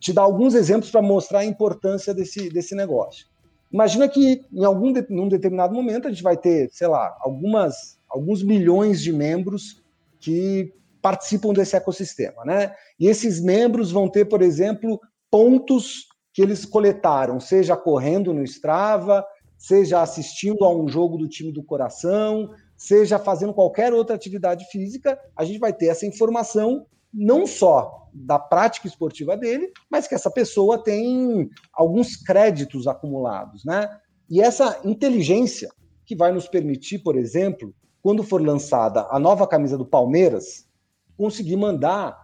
te 0.00 0.12
dar 0.12 0.22
alguns 0.22 0.54
exemplos 0.54 0.90
para 0.90 1.02
mostrar 1.02 1.40
a 1.40 1.44
importância 1.44 2.14
desse, 2.14 2.48
desse 2.48 2.74
negócio. 2.74 3.26
Imagina 3.72 4.08
que 4.08 4.44
em 4.52 4.64
algum 4.64 4.92
num 5.10 5.28
determinado 5.28 5.74
momento 5.74 6.06
a 6.06 6.10
gente 6.10 6.22
vai 6.22 6.36
ter, 6.36 6.70
sei 6.72 6.86
lá, 6.86 7.16
algumas, 7.20 7.98
alguns 8.08 8.42
milhões 8.42 9.02
de 9.02 9.12
membros 9.12 9.82
que 10.20 10.72
participam 11.02 11.52
desse 11.52 11.76
ecossistema, 11.76 12.44
né? 12.44 12.74
E 12.98 13.08
esses 13.08 13.40
membros 13.40 13.90
vão 13.90 14.08
ter, 14.08 14.26
por 14.26 14.40
exemplo, 14.40 15.00
pontos 15.30 16.06
que 16.32 16.40
eles 16.40 16.64
coletaram, 16.64 17.40
seja 17.40 17.76
correndo 17.76 18.32
no 18.32 18.44
Strava, 18.44 19.26
seja 19.58 20.00
assistindo 20.00 20.64
a 20.64 20.74
um 20.74 20.88
jogo 20.88 21.18
do 21.18 21.28
time 21.28 21.52
do 21.52 21.62
coração, 21.62 22.50
seja 22.84 23.18
fazendo 23.18 23.54
qualquer 23.54 23.94
outra 23.94 24.14
atividade 24.14 24.66
física, 24.70 25.18
a 25.34 25.42
gente 25.42 25.58
vai 25.58 25.72
ter 25.72 25.86
essa 25.86 26.04
informação 26.04 26.86
não 27.12 27.46
só 27.46 28.08
da 28.12 28.38
prática 28.38 28.86
esportiva 28.86 29.36
dele, 29.36 29.72
mas 29.90 30.06
que 30.06 30.14
essa 30.14 30.30
pessoa 30.30 30.82
tem 30.82 31.48
alguns 31.72 32.14
créditos 32.14 32.86
acumulados, 32.86 33.64
né? 33.64 33.88
E 34.28 34.40
essa 34.40 34.80
inteligência 34.84 35.70
que 36.04 36.14
vai 36.14 36.30
nos 36.30 36.46
permitir, 36.46 36.98
por 36.98 37.16
exemplo, 37.16 37.74
quando 38.02 38.22
for 38.22 38.42
lançada 38.42 39.06
a 39.10 39.18
nova 39.18 39.46
camisa 39.46 39.78
do 39.78 39.86
Palmeiras, 39.86 40.68
conseguir 41.16 41.56
mandar 41.56 42.22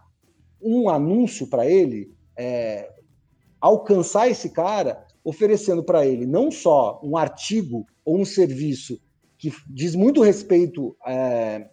um 0.61 0.89
anúncio 0.89 1.47
para 1.47 1.65
ele, 1.65 2.13
é, 2.37 2.87
alcançar 3.59 4.29
esse 4.29 4.51
cara, 4.51 5.07
oferecendo 5.23 5.83
para 5.83 6.05
ele 6.05 6.27
não 6.27 6.51
só 6.51 7.01
um 7.03 7.17
artigo 7.17 7.87
ou 8.05 8.19
um 8.19 8.25
serviço 8.25 8.99
que 9.41 9.51
diz 9.67 9.95
muito 9.95 10.21
respeito 10.21 10.95
é, 11.05 11.67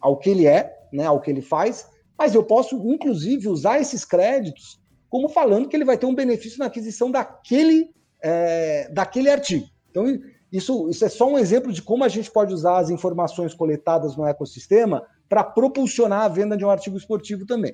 ao 0.00 0.18
que 0.18 0.28
ele 0.28 0.44
é, 0.44 0.76
né, 0.92 1.06
ao 1.06 1.20
que 1.20 1.30
ele 1.30 1.40
faz, 1.40 1.88
mas 2.18 2.34
eu 2.34 2.42
posso, 2.42 2.76
inclusive, 2.90 3.48
usar 3.48 3.80
esses 3.80 4.04
créditos 4.04 4.82
como 5.08 5.28
falando 5.28 5.68
que 5.68 5.76
ele 5.76 5.84
vai 5.84 5.96
ter 5.96 6.06
um 6.06 6.14
benefício 6.14 6.58
na 6.58 6.66
aquisição 6.66 7.10
daquele, 7.10 7.90
é, 8.20 8.88
daquele 8.90 9.30
artigo. 9.30 9.66
Então, 9.90 10.06
isso, 10.50 10.88
isso 10.88 11.04
é 11.04 11.08
só 11.08 11.30
um 11.30 11.38
exemplo 11.38 11.72
de 11.72 11.80
como 11.80 12.02
a 12.02 12.08
gente 12.08 12.30
pode 12.30 12.52
usar 12.52 12.78
as 12.78 12.90
informações 12.90 13.54
coletadas 13.54 14.16
no 14.16 14.26
ecossistema 14.26 15.06
para 15.28 15.44
propulsionar 15.44 16.22
a 16.22 16.28
venda 16.28 16.56
de 16.56 16.64
um 16.64 16.70
artigo 16.70 16.96
esportivo 16.96 17.46
também. 17.46 17.70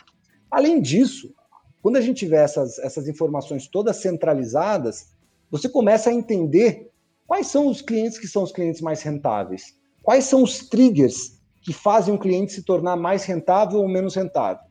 Além 0.51 0.81
disso, 0.81 1.33
quando 1.81 1.97
a 1.97 2.01
gente 2.01 2.19
tiver 2.19 2.45
essas, 2.45 2.79
essas 2.81 3.09
informações 3.09 3.67
todas 3.67 3.97
centralizadas, 3.97 5.15
você 5.51 5.69
começa 5.69 6.11
a 6.11 6.13
entender 6.13 6.88
Quais 7.29 7.49
são 7.49 7.69
os 7.69 7.83
clientes 7.83 8.19
que 8.19 8.27
são 8.27 8.43
os 8.43 8.51
clientes 8.51 8.81
mais 8.81 9.03
rentáveis? 9.03 9.75
Quais 10.03 10.25
são 10.25 10.43
os 10.43 10.67
triggers 10.67 11.39
que 11.61 11.75
fazem 11.75 12.15
um 12.15 12.17
cliente 12.17 12.55
se 12.55 12.63
tornar 12.63 12.97
mais 12.97 13.27
rentável 13.27 13.81
ou 13.81 13.87
menos 13.87 14.15
rentável? 14.15 14.65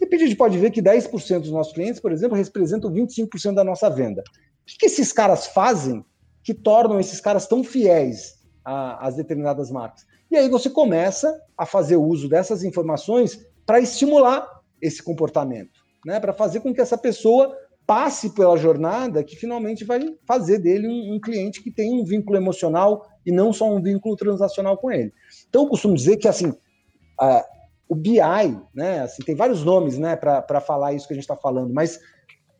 Repente, 0.00 0.24
a 0.24 0.26
gente 0.26 0.36
pode 0.36 0.58
ver 0.58 0.72
que 0.72 0.82
10% 0.82 1.38
dos 1.38 1.52
nossos 1.52 1.72
clientes, 1.72 2.00
por 2.00 2.10
exemplo, 2.10 2.36
representam 2.36 2.90
25% 2.90 3.54
da 3.54 3.62
nossa 3.62 3.88
venda. 3.88 4.22
O 4.22 4.66
que, 4.66 4.76
que 4.76 4.86
esses 4.86 5.12
caras 5.12 5.46
fazem 5.46 6.04
que 6.42 6.52
tornam 6.52 6.98
esses 6.98 7.20
caras 7.20 7.46
tão 7.46 7.62
fiéis 7.62 8.40
às 8.64 9.14
determinadas 9.14 9.70
marcas? 9.70 10.04
E 10.28 10.36
aí 10.36 10.48
você 10.48 10.68
começa 10.68 11.40
a 11.56 11.64
fazer 11.64 11.96
uso 11.96 12.28
dessas 12.28 12.64
informações 12.64 13.46
para 13.64 13.80
estimular 13.80 14.62
esse 14.82 15.00
comportamento, 15.00 15.78
né? 16.04 16.18
para 16.18 16.32
fazer 16.32 16.58
com 16.58 16.74
que 16.74 16.80
essa 16.80 16.98
pessoa 16.98 17.56
passe 17.88 18.34
pela 18.34 18.54
jornada 18.58 19.24
que 19.24 19.34
finalmente 19.34 19.82
vai 19.82 19.98
fazer 20.26 20.58
dele 20.58 20.86
um, 20.86 21.14
um, 21.14 21.18
cliente 21.18 21.62
que 21.62 21.70
tem 21.70 21.98
um 21.98 22.04
vínculo 22.04 22.36
emocional 22.36 23.08
e 23.24 23.32
não 23.32 23.50
só 23.50 23.64
um 23.74 23.80
vínculo 23.80 24.14
transacional 24.14 24.76
com 24.76 24.90
ele. 24.90 25.10
Então, 25.48 25.62
eu 25.62 25.68
costumo 25.70 25.94
dizer 25.94 26.18
que 26.18 26.28
assim, 26.28 26.48
uh, 26.50 27.42
o 27.88 27.94
BI, 27.94 28.20
né, 28.74 29.00
assim, 29.00 29.22
tem 29.22 29.34
vários 29.34 29.64
nomes 29.64 29.96
né, 29.96 30.16
para 30.16 30.60
falar 30.60 30.92
isso 30.92 31.08
que 31.08 31.14
a 31.14 31.16
gente 31.16 31.24
está 31.24 31.34
falando, 31.34 31.72
mas 31.72 31.98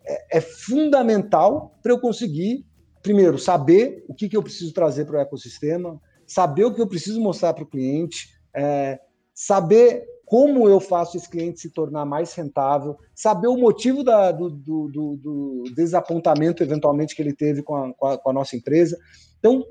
é, 0.03 0.39
é 0.39 0.41
fundamental 0.41 1.79
para 1.83 1.93
eu 1.93 2.01
conseguir, 2.01 2.65
primeiro, 3.03 3.39
saber 3.39 4.07
o 4.09 4.15
que, 4.15 4.31
que 4.31 4.37
eu 4.37 4.43
preciso 4.43 4.73
trazer 4.73 5.05
para 5.05 5.19
o 5.19 5.21
ecossistema, 5.21 6.01
saber 6.27 6.65
o 6.65 6.75
que 6.75 6.81
eu 6.81 6.89
preciso 6.89 7.21
mostrar 7.21 7.53
para 7.53 7.65
o 7.65 7.69
cliente, 7.69 8.31
é, 8.57 8.99
saber 9.35 10.07
como 10.29 10.69
eu 10.69 10.79
faço 10.79 11.17
esse 11.17 11.27
cliente 11.27 11.59
se 11.59 11.71
tornar 11.71 12.05
mais 12.05 12.35
rentável, 12.35 12.99
saber 13.15 13.49
o 13.49 13.57
motivo 13.57 14.05
da, 14.05 14.31
do, 14.31 14.51
do, 14.51 14.89
do, 14.89 15.17
do, 15.17 15.65
desapontamento, 15.75 16.63
eventualmente, 16.63 17.17
que 17.17 17.23
ele 17.23 17.33
teve 17.33 17.63
com 17.63 17.75
a, 17.75 17.95
com, 17.95 18.07
a, 18.07 18.19
com 18.19 18.29
a, 18.29 18.33
nossa 18.35 18.55
empresa. 18.55 18.99
Então, 19.39 19.65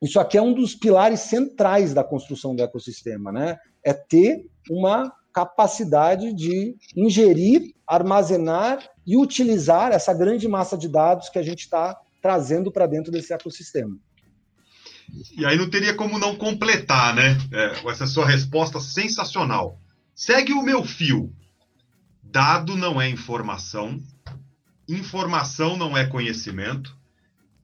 isso 0.00 0.20
aqui 0.20 0.38
é 0.38 0.42
um 0.42 0.54
dos 0.54 0.76
pilares 0.76 1.20
centrais 1.20 1.92
da 1.92 2.04
construção 2.04 2.54
do 2.54 2.62
ecossistema, 2.62 3.32
né? 3.32 3.58
É 3.84 3.92
ter 3.92 4.46
uma 4.70 5.12
capacidade 5.34 6.32
de 6.32 6.76
ingerir, 6.96 7.74
armazenar 7.84 8.88
e 9.04 9.16
utilizar 9.16 9.90
essa 9.90 10.14
grande 10.14 10.46
massa 10.46 10.78
de 10.78 10.88
dados 10.88 11.28
que 11.28 11.38
a 11.38 11.42
gente 11.42 11.62
está 11.62 11.98
trazendo 12.22 12.70
para 12.70 12.86
dentro 12.86 13.10
desse 13.10 13.32
ecossistema. 13.32 13.98
E 15.36 15.44
aí 15.44 15.58
não 15.58 15.68
teria 15.68 15.94
como 15.94 16.16
não 16.16 16.36
completar, 16.36 17.12
né? 17.12 17.36
É, 17.52 17.90
essa 17.90 18.06
sua 18.06 18.24
resposta 18.24 18.78
sensacional. 18.78 19.80
Segue 20.16 20.54
o 20.54 20.62
meu 20.62 20.82
fio. 20.82 21.30
Dado 22.22 22.74
não 22.74 22.98
é 22.98 23.06
informação, 23.06 24.02
informação 24.88 25.76
não 25.76 25.94
é 25.94 26.06
conhecimento, 26.06 26.96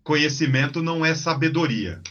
conhecimento 0.05 0.83
não 0.83 1.05
é 1.05 1.15
sabedoria. 1.15 2.03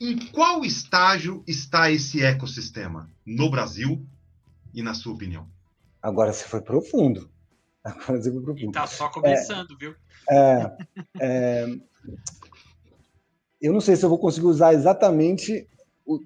Em 0.00 0.18
qual 0.30 0.64
estágio 0.64 1.44
está 1.46 1.90
esse 1.90 2.24
ecossistema 2.24 3.10
no 3.24 3.50
Brasil 3.50 4.02
e 4.72 4.82
na 4.82 4.94
sua 4.94 5.12
opinião? 5.12 5.46
Agora 6.00 6.32
você 6.32 6.44
foi 6.44 6.62
profundo. 6.62 7.30
Agora 7.84 8.20
você 8.20 8.32
foi 8.32 8.40
profundo. 8.40 8.70
E 8.70 8.72
tá 8.72 8.86
só 8.86 9.10
começando, 9.10 9.74
é, 9.74 9.76
viu? 9.78 9.94
É, 10.30 10.76
é, 11.20 11.66
eu 13.60 13.74
não 13.74 13.80
sei 13.80 13.94
se 13.94 14.06
eu 14.06 14.08
vou 14.08 14.18
conseguir 14.18 14.46
usar 14.46 14.72
exatamente, 14.72 15.68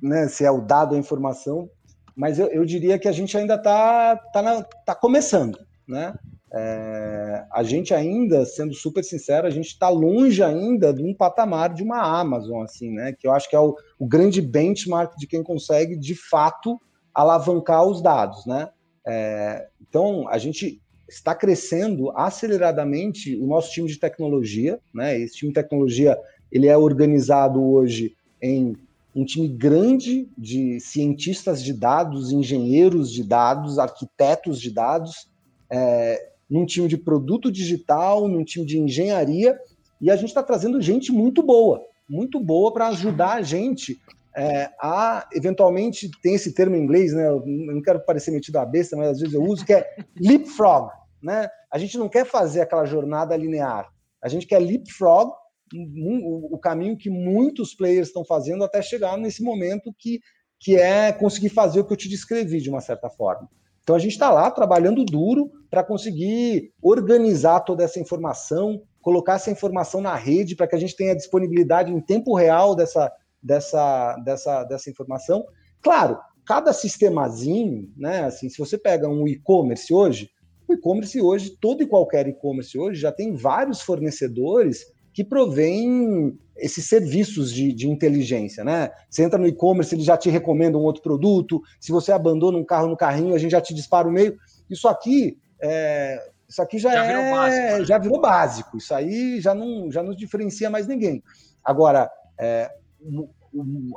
né, 0.00 0.28
se 0.28 0.44
é 0.44 0.50
o 0.52 0.60
dado 0.60 0.94
a 0.94 0.98
informação 0.98 1.68
mas 2.16 2.38
eu, 2.38 2.46
eu 2.46 2.64
diria 2.64 2.98
que 2.98 3.06
a 3.06 3.12
gente 3.12 3.36
ainda 3.36 3.56
está 3.56 4.16
tá 4.32 4.66
tá 4.86 4.94
começando, 4.94 5.58
né? 5.86 6.14
É, 6.54 7.44
a 7.52 7.62
gente 7.62 7.92
ainda, 7.92 8.46
sendo 8.46 8.72
super 8.72 9.04
sincero, 9.04 9.46
a 9.46 9.50
gente 9.50 9.66
está 9.66 9.90
longe 9.90 10.42
ainda 10.42 10.94
de 10.94 11.02
um 11.02 11.12
patamar 11.12 11.74
de 11.74 11.82
uma 11.82 12.00
Amazon, 12.00 12.62
assim, 12.62 12.90
né? 12.90 13.12
Que 13.12 13.28
eu 13.28 13.32
acho 13.32 13.50
que 13.50 13.54
é 13.54 13.60
o, 13.60 13.76
o 13.98 14.06
grande 14.06 14.40
benchmark 14.40 15.16
de 15.18 15.26
quem 15.26 15.42
consegue, 15.42 15.96
de 15.96 16.14
fato, 16.14 16.80
alavancar 17.14 17.84
os 17.84 18.00
dados, 18.00 18.46
né? 18.46 18.70
É, 19.06 19.66
então, 19.80 20.26
a 20.28 20.38
gente 20.38 20.80
está 21.08 21.34
crescendo 21.34 22.10
aceleradamente 22.16 23.36
o 23.36 23.46
nosso 23.46 23.70
time 23.70 23.88
de 23.88 23.98
tecnologia, 23.98 24.80
né? 24.94 25.18
Esse 25.18 25.36
time 25.36 25.50
de 25.50 25.60
tecnologia 25.60 26.18
ele 26.50 26.68
é 26.68 26.76
organizado 26.76 27.62
hoje 27.62 28.16
em 28.40 28.74
um 29.16 29.24
time 29.24 29.48
grande 29.48 30.28
de 30.36 30.78
cientistas 30.78 31.64
de 31.64 31.72
dados, 31.72 32.30
engenheiros 32.30 33.10
de 33.10 33.24
dados, 33.24 33.78
arquitetos 33.78 34.60
de 34.60 34.70
dados, 34.70 35.30
é, 35.72 36.32
num 36.48 36.66
time 36.66 36.86
de 36.86 36.98
produto 36.98 37.50
digital, 37.50 38.28
num 38.28 38.44
time 38.44 38.66
de 38.66 38.78
engenharia, 38.78 39.58
e 40.00 40.10
a 40.10 40.16
gente 40.16 40.28
está 40.28 40.42
trazendo 40.42 40.82
gente 40.82 41.10
muito 41.10 41.42
boa, 41.42 41.82
muito 42.08 42.38
boa 42.38 42.70
para 42.72 42.88
ajudar 42.88 43.36
a 43.36 43.42
gente 43.42 43.98
é, 44.36 44.70
a, 44.78 45.26
eventualmente, 45.32 46.10
tem 46.22 46.34
esse 46.34 46.52
termo 46.52 46.76
em 46.76 46.82
inglês, 46.82 47.14
né? 47.14 47.26
Eu 47.26 47.42
não 47.46 47.80
quero 47.80 48.04
parecer 48.04 48.30
metido 48.30 48.58
a 48.58 48.66
besta, 48.66 48.94
mas 48.94 49.08
às 49.08 49.20
vezes 49.20 49.34
eu 49.34 49.42
uso, 49.42 49.64
que 49.64 49.72
é 49.72 49.96
leapfrog, 50.14 50.90
né? 51.22 51.48
A 51.72 51.78
gente 51.78 51.96
não 51.96 52.06
quer 52.06 52.26
fazer 52.26 52.60
aquela 52.60 52.84
jornada 52.84 53.34
linear, 53.34 53.88
a 54.22 54.28
gente 54.28 54.46
quer 54.46 54.58
leapfrog, 54.58 55.32
o 55.74 56.58
caminho 56.58 56.96
que 56.96 57.10
muitos 57.10 57.74
players 57.74 58.08
estão 58.08 58.24
fazendo 58.24 58.62
até 58.62 58.80
chegar 58.80 59.16
nesse 59.16 59.42
momento 59.42 59.94
que, 59.98 60.20
que 60.60 60.76
é 60.76 61.12
conseguir 61.12 61.48
fazer 61.48 61.80
o 61.80 61.84
que 61.84 61.92
eu 61.92 61.96
te 61.96 62.08
descrevi 62.08 62.60
de 62.60 62.70
uma 62.70 62.80
certa 62.80 63.10
forma. 63.10 63.48
Então 63.82 63.94
a 63.94 63.98
gente 63.98 64.12
está 64.12 64.30
lá 64.30 64.50
trabalhando 64.50 65.04
duro 65.04 65.50
para 65.70 65.84
conseguir 65.84 66.72
organizar 66.82 67.60
toda 67.60 67.84
essa 67.84 68.00
informação, 68.00 68.82
colocar 69.00 69.34
essa 69.34 69.50
informação 69.50 70.00
na 70.00 70.14
rede 70.16 70.56
para 70.56 70.66
que 70.66 70.74
a 70.74 70.78
gente 70.78 70.96
tenha 70.96 71.14
disponibilidade 71.14 71.92
em 71.92 72.00
tempo 72.00 72.34
real 72.34 72.74
dessa, 72.74 73.12
dessa, 73.40 74.16
dessa, 74.24 74.64
dessa 74.64 74.90
informação. 74.90 75.44
Claro, 75.80 76.18
cada 76.44 76.72
sistemazinho, 76.72 77.92
né? 77.96 78.24
Assim, 78.24 78.48
se 78.48 78.58
você 78.58 78.76
pega 78.76 79.08
um 79.08 79.26
e-commerce 79.28 79.94
hoje, 79.94 80.30
o 80.66 80.74
e-commerce 80.74 81.20
hoje, 81.20 81.56
todo 81.60 81.82
e 81.82 81.86
qualquer 81.86 82.26
e-commerce 82.26 82.76
hoje 82.76 83.00
já 83.00 83.12
tem 83.12 83.34
vários 83.34 83.82
fornecedores 83.82 84.84
que 85.16 85.24
provém 85.24 86.38
esses 86.58 86.86
serviços 86.86 87.50
de, 87.50 87.72
de 87.72 87.88
inteligência, 87.88 88.62
né? 88.62 88.90
Você 89.08 89.22
entra 89.22 89.38
no 89.38 89.46
e-commerce, 89.46 89.94
ele 89.94 90.02
já 90.02 90.14
te 90.14 90.28
recomenda 90.28 90.76
um 90.76 90.82
outro 90.82 91.02
produto. 91.02 91.62
Se 91.80 91.90
você 91.90 92.12
abandona 92.12 92.58
um 92.58 92.64
carro 92.64 92.86
no 92.86 92.98
carrinho, 92.98 93.34
a 93.34 93.38
gente 93.38 93.52
já 93.52 93.60
te 93.62 93.72
dispara 93.72 94.06
o 94.06 94.12
meio. 94.12 94.36
Isso 94.68 94.86
aqui, 94.86 95.38
é, 95.58 96.22
isso 96.46 96.60
aqui 96.60 96.78
já, 96.78 96.92
já 96.92 97.06
é, 97.06 97.08
virou 97.08 97.34
básico, 97.34 97.62
né? 97.62 97.84
já 97.86 97.98
virou 97.98 98.20
básico. 98.20 98.76
Isso 98.76 98.94
aí 98.94 99.40
já 99.40 99.54
não, 99.54 99.90
já 99.90 100.02
não 100.02 100.14
diferencia 100.14 100.68
mais 100.68 100.86
ninguém. 100.86 101.22
Agora, 101.64 102.10
é, 102.38 102.70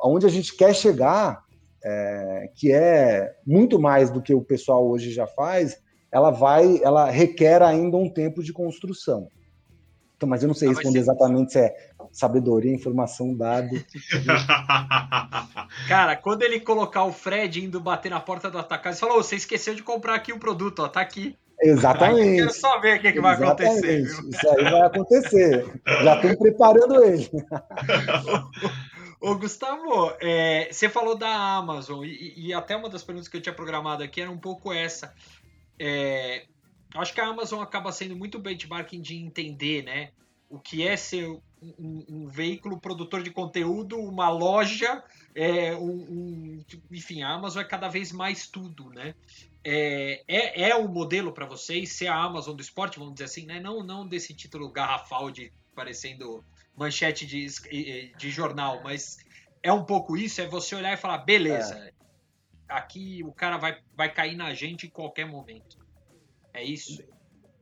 aonde 0.01 0.25
a 0.25 0.29
gente 0.29 0.55
quer 0.55 0.73
chegar, 0.73 1.43
é, 1.83 2.49
que 2.55 2.71
é 2.71 3.35
muito 3.45 3.77
mais 3.77 4.09
do 4.09 4.21
que 4.21 4.33
o 4.33 4.41
pessoal 4.41 4.87
hoje 4.87 5.11
já 5.11 5.27
faz, 5.27 5.81
ela 6.13 6.31
vai, 6.31 6.79
ela 6.81 7.09
requer 7.09 7.61
ainda 7.61 7.97
um 7.97 8.09
tempo 8.09 8.41
de 8.41 8.53
construção. 8.53 9.27
Então, 10.19 10.27
mas 10.27 10.43
eu 10.43 10.47
não 10.47 10.53
sei 10.53 10.67
ah, 10.67 10.71
responder 10.71 10.99
exatamente 10.99 11.53
se 11.53 11.59
é 11.59 11.73
sabedoria, 12.11 12.75
informação, 12.75 13.33
dado. 13.33 13.69
Cara, 15.87 16.17
quando 16.17 16.41
ele 16.41 16.59
colocar 16.59 17.05
o 17.05 17.13
Fred 17.13 17.63
indo 17.63 17.79
bater 17.79 18.09
na 18.09 18.19
porta 18.19 18.51
do 18.51 18.57
atacado, 18.57 18.91
ele 18.91 18.99
falou: 18.99 19.19
oh, 19.19 19.23
você 19.23 19.37
esqueceu 19.37 19.73
de 19.73 19.81
comprar 19.81 20.15
aqui 20.15 20.33
o 20.33 20.39
produto, 20.39 20.79
ó, 20.79 20.89
tá 20.89 20.99
aqui. 20.99 21.37
Exatamente. 21.61 22.39
Eu 22.39 22.47
quero 22.47 22.59
só 22.59 22.81
ver 22.81 22.97
o 22.97 23.01
que, 23.01 23.13
que 23.13 23.21
vai 23.21 23.35
acontecer. 23.35 24.03
Viu? 24.03 24.29
Isso 24.29 24.49
aí 24.49 24.63
vai 24.65 24.81
acontecer. 24.81 25.81
Já 26.03 26.15
estou 26.15 26.37
preparando 26.37 27.01
ele. 27.01 27.29
Ô, 29.21 29.35
Gustavo, 29.35 30.11
é, 30.19 30.67
você 30.69 30.89
falou 30.89 31.15
da 31.15 31.29
Amazon, 31.29 32.03
e, 32.03 32.33
e, 32.35 32.53
até 32.53 32.75
uma 32.75 32.89
das 32.89 33.03
perguntas 33.03 33.29
que 33.29 33.37
eu 33.37 33.41
tinha 33.41 33.55
programado 33.55 34.03
aqui 34.03 34.19
era 34.19 34.29
um 34.29 34.37
pouco 34.37 34.73
essa. 34.73 35.13
É, 35.79 36.43
acho 36.95 37.13
que 37.13 37.21
a 37.21 37.27
Amazon 37.27 37.61
acaba 37.61 37.91
sendo 37.91 38.15
muito 38.15 38.39
benchmarking 38.39 39.01
de 39.01 39.15
entender, 39.15 39.83
né? 39.83 40.11
O 40.49 40.59
que 40.59 40.87
é 40.87 40.97
ser 40.97 41.27
um, 41.61 42.05
um 42.09 42.27
veículo 42.27 42.79
produtor 42.79 43.21
de 43.21 43.29
conteúdo, 43.29 43.97
uma 43.97 44.29
loja, 44.29 45.03
é, 45.35 45.75
um, 45.75 45.91
um, 45.91 46.65
enfim, 46.91 47.21
a 47.21 47.29
Amazon 47.29 47.61
é 47.61 47.65
cada 47.65 47.87
vez 47.87 48.11
mais 48.11 48.47
tudo, 48.47 48.89
né? 48.89 49.13
É, 49.63 50.23
é, 50.27 50.69
é 50.69 50.75
o 50.75 50.87
modelo 50.87 51.31
para 51.33 51.45
vocês 51.45 51.91
ser 51.91 52.07
a 52.07 52.15
Amazon 52.15 52.55
do 52.55 52.61
esporte, 52.61 52.97
vamos 52.97 53.13
dizer 53.13 53.25
assim, 53.25 53.45
né? 53.45 53.59
Não, 53.59 53.83
não 53.83 54.07
desse 54.07 54.33
título 54.33 54.71
garrafal 54.71 55.29
de 55.29 55.51
parecendo 55.75 56.43
manchete 56.75 57.25
de, 57.25 57.45
de 58.17 58.31
jornal, 58.31 58.81
mas 58.83 59.17
é 59.61 59.71
um 59.71 59.83
pouco 59.83 60.17
isso, 60.17 60.41
é 60.41 60.47
você 60.47 60.75
olhar 60.75 60.93
e 60.93 60.97
falar, 60.97 61.19
beleza, 61.19 61.75
é. 61.75 61.91
aqui 62.67 63.21
o 63.23 63.31
cara 63.31 63.57
vai, 63.57 63.77
vai 63.95 64.11
cair 64.11 64.35
na 64.35 64.53
gente 64.53 64.87
em 64.87 64.89
qualquer 64.89 65.25
momento. 65.25 65.78
É 66.59 66.63
isso? 66.65 67.01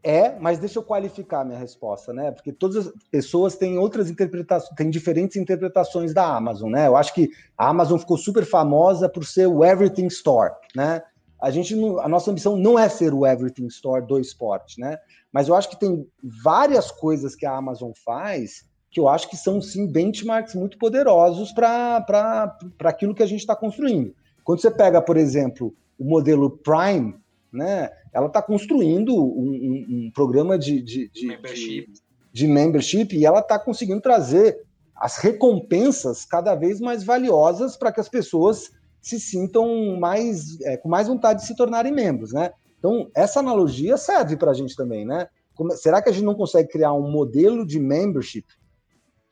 É, 0.03 0.39
mas 0.39 0.57
deixa 0.57 0.79
eu 0.79 0.83
qualificar 0.83 1.45
minha 1.45 1.59
resposta, 1.59 2.11
né? 2.13 2.31
Porque 2.31 2.51
todas 2.51 2.87
as 2.87 2.93
pessoas 3.11 3.55
têm 3.55 3.77
outras 3.77 4.09
interpretações, 4.09 4.75
têm 4.75 4.89
diferentes 4.89 5.37
interpretações 5.37 6.13
da 6.13 6.35
Amazon, 6.35 6.71
né? 6.71 6.87
Eu 6.87 6.95
acho 6.95 7.13
que 7.13 7.29
a 7.55 7.69
Amazon 7.69 7.99
ficou 7.99 8.17
super 8.17 8.45
famosa 8.45 9.07
por 9.07 9.23
ser 9.23 9.47
o 9.47 9.63
Everything 9.63 10.07
Store, 10.07 10.53
né? 10.75 11.03
A 11.39 11.51
gente, 11.51 11.75
a 11.99 12.09
nossa 12.09 12.31
ambição 12.31 12.57
não 12.57 12.79
é 12.79 12.89
ser 12.89 13.13
o 13.13 13.25
Everything 13.25 13.67
Store 13.67 14.03
do 14.05 14.19
esporte, 14.19 14.79
né? 14.79 14.97
Mas 15.31 15.47
eu 15.47 15.55
acho 15.55 15.69
que 15.69 15.79
tem 15.79 16.07
várias 16.43 16.89
coisas 16.89 17.35
que 17.35 17.45
a 17.45 17.55
Amazon 17.55 17.91
faz 18.03 18.65
que 18.89 18.99
eu 18.99 19.07
acho 19.07 19.29
que 19.29 19.37
são 19.37 19.61
sim 19.61 19.85
benchmarks 19.85 20.55
muito 20.55 20.77
poderosos 20.77 21.51
para 21.51 22.57
aquilo 22.83 23.13
que 23.13 23.21
a 23.21 23.27
gente 23.27 23.41
está 23.41 23.55
construindo. 23.55 24.15
Quando 24.43 24.61
você 24.61 24.71
pega, 24.71 25.01
por 25.01 25.17
exemplo, 25.17 25.75
o 25.99 26.05
modelo 26.05 26.49
Prime, 26.49 27.13
né? 27.51 27.89
ela 28.13 28.27
está 28.27 28.41
construindo 28.41 29.15
um, 29.15 29.49
um, 29.51 29.85
um, 29.89 30.11
programa 30.13 30.57
de, 30.57 30.81
de, 30.81 31.09
de, 31.09 31.27
membership. 31.27 31.91
de, 31.91 32.01
de 32.33 32.47
membership 32.47 33.15
e 33.15 33.25
ela 33.25 33.39
está 33.39 33.57
conseguindo 33.59 34.01
trazer 34.01 34.65
as 34.95 35.17
recompensas 35.17 36.25
cada 36.25 36.55
vez 36.55 36.79
mais 36.79 37.03
valiosas 37.03 37.77
para 37.77 37.91
que 37.91 37.99
as 37.99 38.09
pessoas 38.09 38.71
se 39.01 39.19
sintam 39.19 39.97
mais 39.99 40.59
é, 40.61 40.75
com 40.75 40.89
mais 40.89 41.07
vontade 41.07 41.41
de 41.41 41.47
se 41.47 41.55
tornarem 41.55 41.93
membros, 41.93 42.33
né? 42.33 42.51
Então 42.79 43.09
essa 43.15 43.39
analogia 43.39 43.95
serve 43.95 44.35
para 44.35 44.51
a 44.51 44.53
gente 44.53 44.75
também, 44.75 45.05
né? 45.05 45.27
Como, 45.55 45.71
será 45.71 46.01
que 46.01 46.09
a 46.09 46.11
gente 46.11 46.25
não 46.25 46.35
consegue 46.35 46.69
criar 46.69 46.93
um 46.93 47.09
modelo 47.09 47.65
de 47.65 47.79
membership 47.79 48.45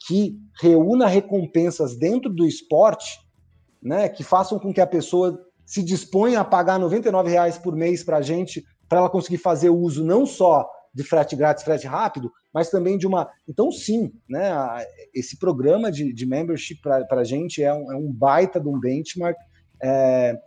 que 0.08 0.38
reúna 0.62 1.08
recompensas 1.08 1.95
dentro 1.95 2.32
do 2.32 2.45
esporte, 2.45 3.19
né? 3.82 4.08
Que 4.08 4.23
façam 4.23 4.60
com 4.60 4.73
que 4.73 4.82
a 4.82 4.88
pessoa 4.88 5.43
se 5.65 5.82
disponha 5.84 6.39
a 6.39 6.45
pagar 6.45 6.80
99 6.80 7.30
reais 7.30 7.58
por 7.58 7.75
mês 7.75 8.04
para 8.04 8.17
a 8.17 8.21
gente 8.21 8.63
para 8.88 8.99
ela 8.99 9.10
conseguir 9.10 9.38
fazer 9.38 9.69
uso 9.69 10.06
não 10.06 10.25
só 10.25 10.69
de 10.93 11.04
frete 11.04 11.36
grátis, 11.36 11.63
frete 11.63 11.86
rápido, 11.86 12.32
mas 12.54 12.69
também 12.69 12.97
de 12.97 13.06
uma. 13.06 13.30
Então, 13.47 13.69
sim, 13.69 14.13
né, 14.30 14.49
esse 15.13 15.38
programa 15.38 15.91
de, 15.91 16.13
de 16.13 16.25
membership 16.25 16.80
para 16.82 17.19
a 17.19 17.23
gente 17.23 17.62
é 17.62 17.73
um, 17.73 17.91
é 17.91 17.97
um, 17.97 18.10
baita 18.10 18.62
de 18.62 18.69
um 18.69 18.80
benchmark. 18.80 19.38
É, 19.84 20.39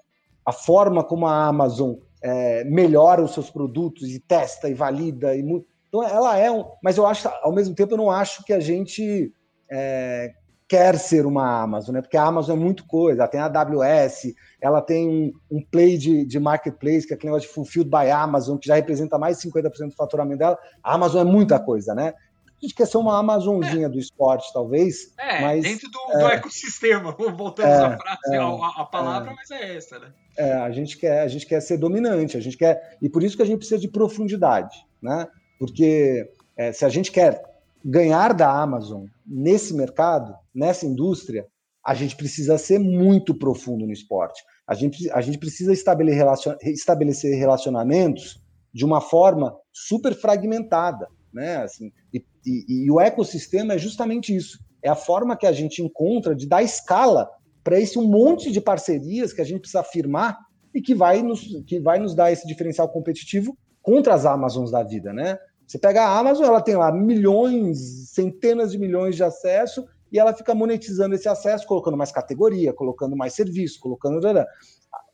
a 0.47 0.53
forma 0.53 1.05
como 1.05 1.27
a 1.27 1.47
Amazon 1.47 1.97
é, 2.23 2.65
melhora 2.65 3.23
os 3.23 3.35
seus 3.35 3.51
produtos 3.51 4.09
e 4.09 4.19
testa 4.19 4.71
e 4.71 4.75
valida. 4.75 5.37
E, 5.37 5.41
então, 5.41 6.03
ela 6.03 6.39
é 6.39 6.51
um. 6.51 6.65
Mas 6.83 6.97
eu 6.97 7.07
acho, 7.07 7.29
ao 7.43 7.53
mesmo 7.53 7.75
tempo, 7.75 7.93
eu 7.93 7.99
não 7.99 8.11
acho 8.11 8.43
que 8.45 8.55
a 8.55 8.61
gente 8.61 9.31
é, 9.71 10.33
quer 10.69 10.99
ser 10.99 11.25
uma 11.25 11.63
Amazon, 11.63 11.95
né? 11.95 12.03
Porque 12.03 12.17
a 12.17 12.25
Amazon 12.25 12.59
é 12.59 12.61
muito 12.61 12.85
coisa, 12.85 13.23
ela 13.23 13.29
tem 13.29 13.41
a 13.41 13.47
AWS, 13.47 14.35
ela 14.61 14.83
tem 14.83 15.09
um, 15.09 15.33
um 15.51 15.63
play 15.65 15.97
de, 15.97 16.27
de, 16.27 16.39
marketplace, 16.39 17.07
que 17.07 17.15
é 17.15 17.17
aquele 17.17 17.33
negócio 17.33 17.49
de 17.49 17.55
Fulfilled 17.55 17.91
by 17.91 18.11
Amazon, 18.11 18.59
que 18.59 18.69
já 18.69 18.75
representa 18.75 19.19
mais 19.19 19.39
de 19.39 19.51
50% 19.51 19.89
do 19.89 19.97
faturamento 19.97 20.39
dela. 20.39 20.59
A 20.83 20.95
Amazon 20.95 21.27
é 21.27 21.31
muita 21.31 21.59
coisa, 21.59 21.95
né? 21.95 22.13
A 22.45 22.61
gente 22.61 22.75
quer 22.75 22.87
ser 22.87 22.99
uma 22.99 23.19
Amazonzinha 23.19 23.87
é. 23.87 23.89
do 23.89 23.99
esporte, 23.99 24.53
talvez. 24.53 25.15
É, 25.17 25.41
mas, 25.41 25.63
dentro 25.63 25.89
do, 25.89 25.99
é, 26.13 26.19
do 26.19 26.27
ecossistema. 26.27 27.13
Voltamos 27.17 27.73
é, 27.73 27.85
à 27.85 27.97
frase, 27.97 28.35
é, 28.35 28.37
a, 28.37 28.83
a, 28.83 28.85
palavra, 28.85 29.31
é. 29.31 29.35
mas 29.35 29.51
é 29.51 29.77
essa, 29.77 29.99
né? 29.99 30.13
É, 30.37 30.53
a 30.55 30.71
gente, 30.71 30.99
quer, 30.99 31.21
a 31.21 31.29
gente 31.29 31.47
quer 31.47 31.61
ser 31.61 31.79
dominante, 31.79 32.37
a 32.37 32.41
gente 32.41 32.57
quer. 32.57 32.99
E 33.01 33.09
por 33.09 33.23
isso 33.23 33.37
que 33.37 33.43
a 33.43 33.47
gente 33.47 33.59
precisa 33.59 33.81
de 33.81 33.89
profundidade, 33.89 34.77
né? 35.01 35.29
Porque 35.57 36.29
é, 36.57 36.73
se 36.73 36.85
a 36.85 36.89
gente 36.89 37.13
quer 37.13 37.48
ganhar 37.85 38.33
da 38.35 38.51
Amazon 38.51 39.07
nesse 39.27 39.75
mercado, 39.75 40.35
nessa 40.55 40.87
indústria, 40.87 41.47
a 41.85 41.95
gente 41.95 42.17
precisa 42.17 42.59
ser 42.59 42.79
muito 42.79 43.35
profundo 43.35 43.87
no 43.87 43.93
esporte. 43.93 44.43
A 44.67 44.75
gente, 44.75 45.11
a 45.11 45.21
gente 45.21 45.39
precisa 45.39 45.73
estabelecer, 45.73 46.19
relacion, 46.19 46.55
estabelecer 46.63 47.39
relacionamentos 47.39 48.43
de 48.73 48.85
uma 48.85 49.01
forma 49.01 49.57
super 49.73 50.15
fragmentada, 50.15 51.09
né? 51.33 51.57
Assim, 51.59 51.91
e, 52.13 52.23
e, 52.45 52.85
e 52.85 52.91
o 52.91 53.01
ecossistema 53.01 53.75
é 53.75 53.79
justamente 53.79 54.35
isso. 54.35 54.59
É 54.83 54.89
a 54.89 54.95
forma 54.95 55.37
que 55.37 55.47
a 55.47 55.53
gente 55.53 55.83
encontra 55.83 56.35
de 56.35 56.47
dar 56.47 56.63
escala 56.63 57.31
para 57.65 57.81
esse 57.81 57.99
um 57.99 58.07
monte 58.07 58.53
de 58.53 58.61
parcerias 58.61 59.33
que 59.33 59.41
a 59.41 59.45
gente 59.45 59.61
precisa 59.61 59.83
firmar 59.83 60.39
e 60.75 60.81
que 60.81 60.95
vai 60.95 61.23
nos, 61.23 61.41
que 61.67 61.81
vai 61.81 61.99
nos 61.99 62.15
dar 62.15 62.31
esse 62.31 62.47
diferencial 62.47 62.89
competitivo 62.89 63.57
contra 63.83 64.15
as 64.15 64.27
Amazons 64.27 64.71
da 64.71 64.83
vida, 64.83 65.13
né? 65.13 65.39
Você 65.69 65.79
pega 65.79 66.03
a 66.03 66.19
Amazon, 66.19 66.47
ela 66.47 66.63
tem 66.63 66.77
lá 66.77 66.91
milhões, 66.91 68.09
centenas 68.09 68.73
de 68.73 68.79
milhões 68.79 69.15
de 69.15 69.23
acesso 69.23 69.87
e 70.11 70.19
ela 70.19 70.33
fica 70.33 70.55
monetizando 70.55 71.15
esse 71.15 71.29
acesso, 71.29 71.67
colocando 71.67 71.97
mais 71.97 72.11
categoria, 72.11 72.73
colocando 72.73 73.15
mais 73.15 73.35
serviço, 73.35 73.79
colocando. 73.79 74.19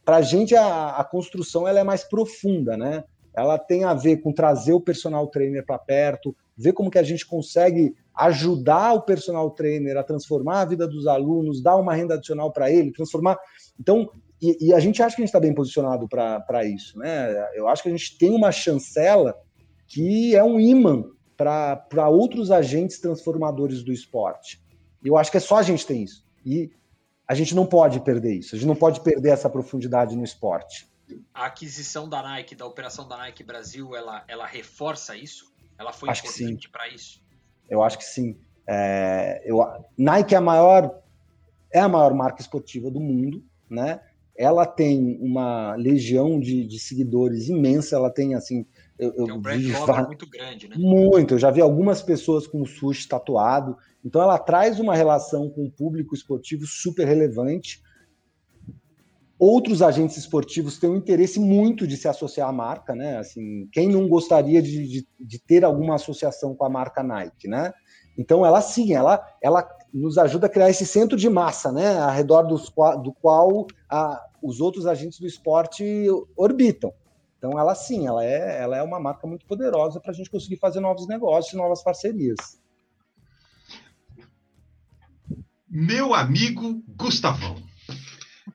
Para 0.05 0.17
a 0.17 0.23
gente, 0.23 0.55
a, 0.55 0.97
a 0.97 1.05
construção 1.05 1.67
ela 1.67 1.81
é 1.81 1.85
mais 1.85 2.05
profunda, 2.05 2.77
né? 2.77 3.03
ela 3.35 3.59
tem 3.59 3.85
a 3.85 3.93
ver 3.93 4.19
com 4.19 4.33
trazer 4.33 4.73
o 4.73 4.81
personal 4.81 5.27
trainer 5.27 5.67
para 5.67 5.77
perto, 5.77 6.35
ver 6.57 6.73
como 6.73 6.91
que 6.91 6.99
a 6.99 7.03
gente 7.03 7.27
consegue 7.27 7.95
ajudar 8.15 8.93
o 8.93 9.03
personal 9.03 9.51
trainer 9.51 9.97
a 9.97 10.05
transformar 10.05 10.61
a 10.61 10.65
vida 10.65 10.87
dos 10.87 11.09
alunos, 11.09 11.61
dar 11.61 11.77
uma 11.77 11.95
renda 11.95 12.15
adicional 12.15 12.53
para 12.53 12.71
ele, 12.71 12.93
transformar. 12.93 13.37
Então, 13.79 14.09
e, 14.41 14.69
e, 14.69 14.73
a 14.73 14.79
gente 14.79 15.03
acha 15.03 15.17
que 15.17 15.23
a 15.23 15.25
gente 15.25 15.31
está 15.31 15.41
bem 15.41 15.55
posicionado 15.55 16.09
para 16.09 16.65
isso, 16.65 16.97
né? 16.99 17.49
Eu 17.55 17.67
acho 17.67 17.83
que 17.83 17.89
a 17.89 17.93
gente 17.93 18.17
tem 18.17 18.31
uma 18.31 18.53
chancela 18.53 19.35
que 19.87 20.35
é 20.35 20.43
um 20.43 20.59
imã 20.61 21.05
para 21.37 22.09
outros 22.09 22.51
agentes 22.51 22.99
transformadores 22.99 23.83
do 23.83 23.93
esporte. 23.93 24.63
Eu 25.05 25.17
acho 25.17 25.31
que 25.31 25.37
é 25.37 25.41
só 25.41 25.57
a 25.57 25.63
gente 25.63 25.87
tem 25.87 26.03
isso. 26.03 26.25
E 26.45 26.71
a 27.27 27.35
gente 27.35 27.55
não 27.55 27.67
pode 27.67 28.01
perder 28.01 28.35
isso. 28.35 28.55
A 28.55 28.59
gente 28.59 28.69
não 28.69 28.77
pode 28.77 29.01
perder 29.01 29.31
essa 29.31 29.51
profundidade 29.51 30.17
no 30.17 30.25
esporte. 30.25 30.89
A 31.33 31.47
aquisição 31.47 32.09
da 32.09 32.23
Nike, 32.23 32.55
da 32.55 32.67
operação 32.67 33.07
da 33.07 33.17
Nike 33.17 33.43
Brasil, 33.43 33.95
ela, 33.95 34.25
ela 34.27 34.47
reforça 34.47 35.17
isso? 35.17 35.53
Ela 35.79 35.93
foi 35.93 36.09
acho 36.09 36.27
importante 36.27 36.69
para 36.69 36.89
isso? 36.89 37.23
Eu 37.69 37.83
acho 37.83 37.99
que 37.99 38.05
sim. 38.05 38.37
É, 38.67 39.43
eu, 39.45 39.59
Nike 39.97 40.35
é 40.35 40.39
a 40.39 40.41
maior 40.41 41.03
é 41.71 41.81
a 41.81 41.89
maior 41.89 42.15
marca 42.15 42.41
esportiva 42.41 42.89
do 42.89 43.01
mundo, 43.01 43.45
né? 43.69 44.01
Ela 44.37 44.65
tem 44.65 45.19
uma 45.21 45.75
legião 45.75 46.39
de, 46.39 46.65
de 46.65 46.79
seguidores 46.79 47.49
imensa. 47.49 47.97
Ela 47.97 48.11
tem 48.11 48.35
assim, 48.35 48.65
eu, 48.99 49.13
eu 49.17 49.25
tem 49.25 49.35
um 49.35 49.41
brand 49.41 49.61
vi, 49.61 49.73
muito 50.07 50.29
grande, 50.29 50.69
né? 50.69 50.77
Muito. 50.79 51.35
Eu 51.35 51.39
já 51.39 51.51
vi 51.51 51.61
algumas 51.61 52.01
pessoas 52.01 52.47
com 52.47 52.63
o 52.63 52.67
sushi 52.67 53.09
tatuado. 53.09 53.77
Então 54.05 54.23
ela 54.23 54.39
traz 54.39 54.79
uma 54.79 54.95
relação 54.95 55.49
com 55.51 55.65
o 55.65 55.71
público 55.71 56.15
esportivo 56.15 56.67
super 56.67 57.07
relevante. 57.07 57.83
Outros 59.37 59.83
agentes 59.83 60.17
esportivos 60.17 60.79
têm 60.79 60.89
um 60.89 60.97
interesse 60.97 61.41
muito 61.41 61.87
de 61.87 61.97
se 61.97 62.07
associar 62.07 62.49
à 62.49 62.53
marca, 62.53 62.95
né? 62.95 63.19
Assim, 63.19 63.69
quem 63.73 63.89
não 63.89 64.09
gostaria 64.09 64.63
de, 64.63 64.87
de, 64.87 65.09
de 65.19 65.39
ter 65.41 65.65
alguma 65.65 65.97
associação 65.97 66.55
com 66.55 66.65
a 66.65 66.71
marca 66.71 67.03
Nike, 67.03 67.49
né? 67.49 67.73
Então 68.17 68.47
ela 68.47 68.61
sim, 68.61 68.95
ela, 68.95 69.21
ela 69.43 69.69
nos 69.93 70.19
ajuda 70.19 70.47
a 70.47 70.49
criar 70.49 70.71
esse 70.71 70.87
centro 70.87 71.19
de 71.19 71.29
massa, 71.29 71.73
né? 71.73 71.99
Ao 71.99 72.13
redor 72.13 72.45
dos, 72.45 72.73
do 73.03 73.13
qual 73.21 73.67
a, 73.91 74.23
os 74.41 74.61
outros 74.61 74.87
agentes 74.87 75.19
do 75.19 75.27
esporte 75.27 76.07
orbitam. 76.37 76.93
Então 77.45 77.59
ela 77.59 77.75
sim, 77.75 78.07
ela 78.07 78.25
é, 78.25 78.63
ela 78.63 78.75
é 78.79 78.83
uma 78.83 78.99
marca 78.99 79.27
muito 79.27 79.45
poderosa 79.45 80.01
para 80.01 80.13
a 80.13 80.15
gente 80.15 80.31
conseguir 80.31 80.57
fazer 80.57 80.81
novos 80.81 81.07
negócios, 81.07 81.53
novas 81.53 81.83
parcerias. 81.83 82.59
Meu 85.69 86.15
amigo 86.15 86.83
Gustavão. 86.97 87.63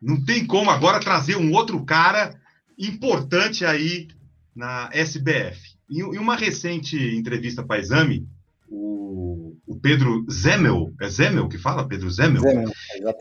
Não 0.01 0.25
tem 0.25 0.43
como 0.43 0.71
agora 0.71 0.99
trazer 0.99 1.35
um 1.35 1.53
outro 1.53 1.85
cara 1.85 2.41
importante 2.79 3.63
aí 3.63 4.07
na 4.55 4.89
SBF. 4.91 5.77
Em, 5.87 6.01
uma 6.17 6.35
recente 6.35 6.97
entrevista 7.15 7.61
para 7.63 7.79
Exame, 7.79 8.27
o, 8.67 9.55
o, 9.67 9.79
Pedro 9.79 10.25
Zemel, 10.31 10.95
é 10.99 11.07
Zemel 11.07 11.47
que 11.47 11.59
fala? 11.59 11.87
Pedro 11.87 12.09
Zemel? 12.09 12.41
Zemel 12.41 12.71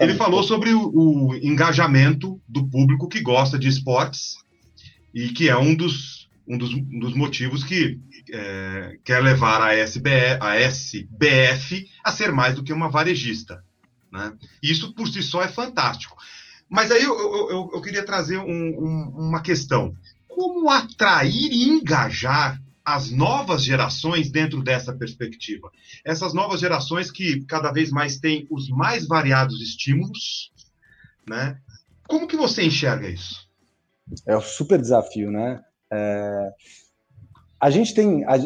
ele 0.01 0.15
falou 0.15 0.43
sobre 0.43 0.73
o, 0.73 0.89
o, 0.95 1.35
engajamento 1.35 2.41
do 2.49 2.67
público 2.67 3.07
que 3.07 3.21
gosta 3.21 3.59
de 3.59 3.69
esportes 3.69 4.48
e 5.15 5.31
que 5.31 5.49
é 5.49 5.57
um 5.57 5.75
dos, 5.75 6.29
um 6.47 6.57
dos, 6.57 6.73
um 6.73 6.99
dos 6.99 7.15
motivos 7.15 7.65
que 7.65 8.01
é, 8.31 8.99
quer 9.05 9.23
levar 9.23 9.61
a, 9.63 9.75
SBF, 9.75 10.39
a 10.41 10.57
SBF 10.57 11.91
a 12.05 12.13
ser 12.13 12.33
mais 12.33 12.55
do 12.55 12.63
que 12.63 12.73
uma 12.73 12.91
varejista. 12.91 13.65
Né? 14.11 14.33
Isso 14.63 14.95
por 14.95 15.09
si 15.09 15.23
só 15.23 15.43
é 15.43 15.49
fantástico. 15.49 16.17
Mas 16.69 16.91
aí 16.91 17.03
eu, 17.03 17.19
eu, 17.19 17.71
eu 17.73 17.81
queria 17.81 18.05
trazer 18.05 18.39
um, 18.39 18.45
um, 18.45 19.15
uma 19.17 19.41
questão. 19.41 19.95
Como 20.29 20.69
atrair 20.69 21.51
e 21.51 21.65
engajar 21.69 22.61
as 22.85 23.11
novas 23.11 23.65
gerações 23.65 24.31
dentro 24.31 24.63
dessa 24.63 24.93
perspectiva? 24.93 25.71
Essas 26.05 26.35
novas 26.35 26.61
gerações 26.61 27.11
que 27.11 27.45
cada 27.45 27.73
vez 27.73 27.91
mais 27.91 28.19
têm 28.19 28.47
os 28.51 28.69
mais 28.69 29.07
variados 29.07 29.61
estímulos, 29.63 30.53
né? 31.29 31.59
Como 32.07 32.27
que 32.27 32.37
você 32.37 32.63
enxerga 32.65 33.09
isso? 33.09 33.48
É 34.27 34.37
um 34.37 34.41
super 34.41 34.81
desafio, 34.81 35.31
né? 35.31 35.61
É... 35.93 36.51
A 37.61 37.71
gente 37.71 37.95
tem 37.95 38.25
a, 38.25 38.37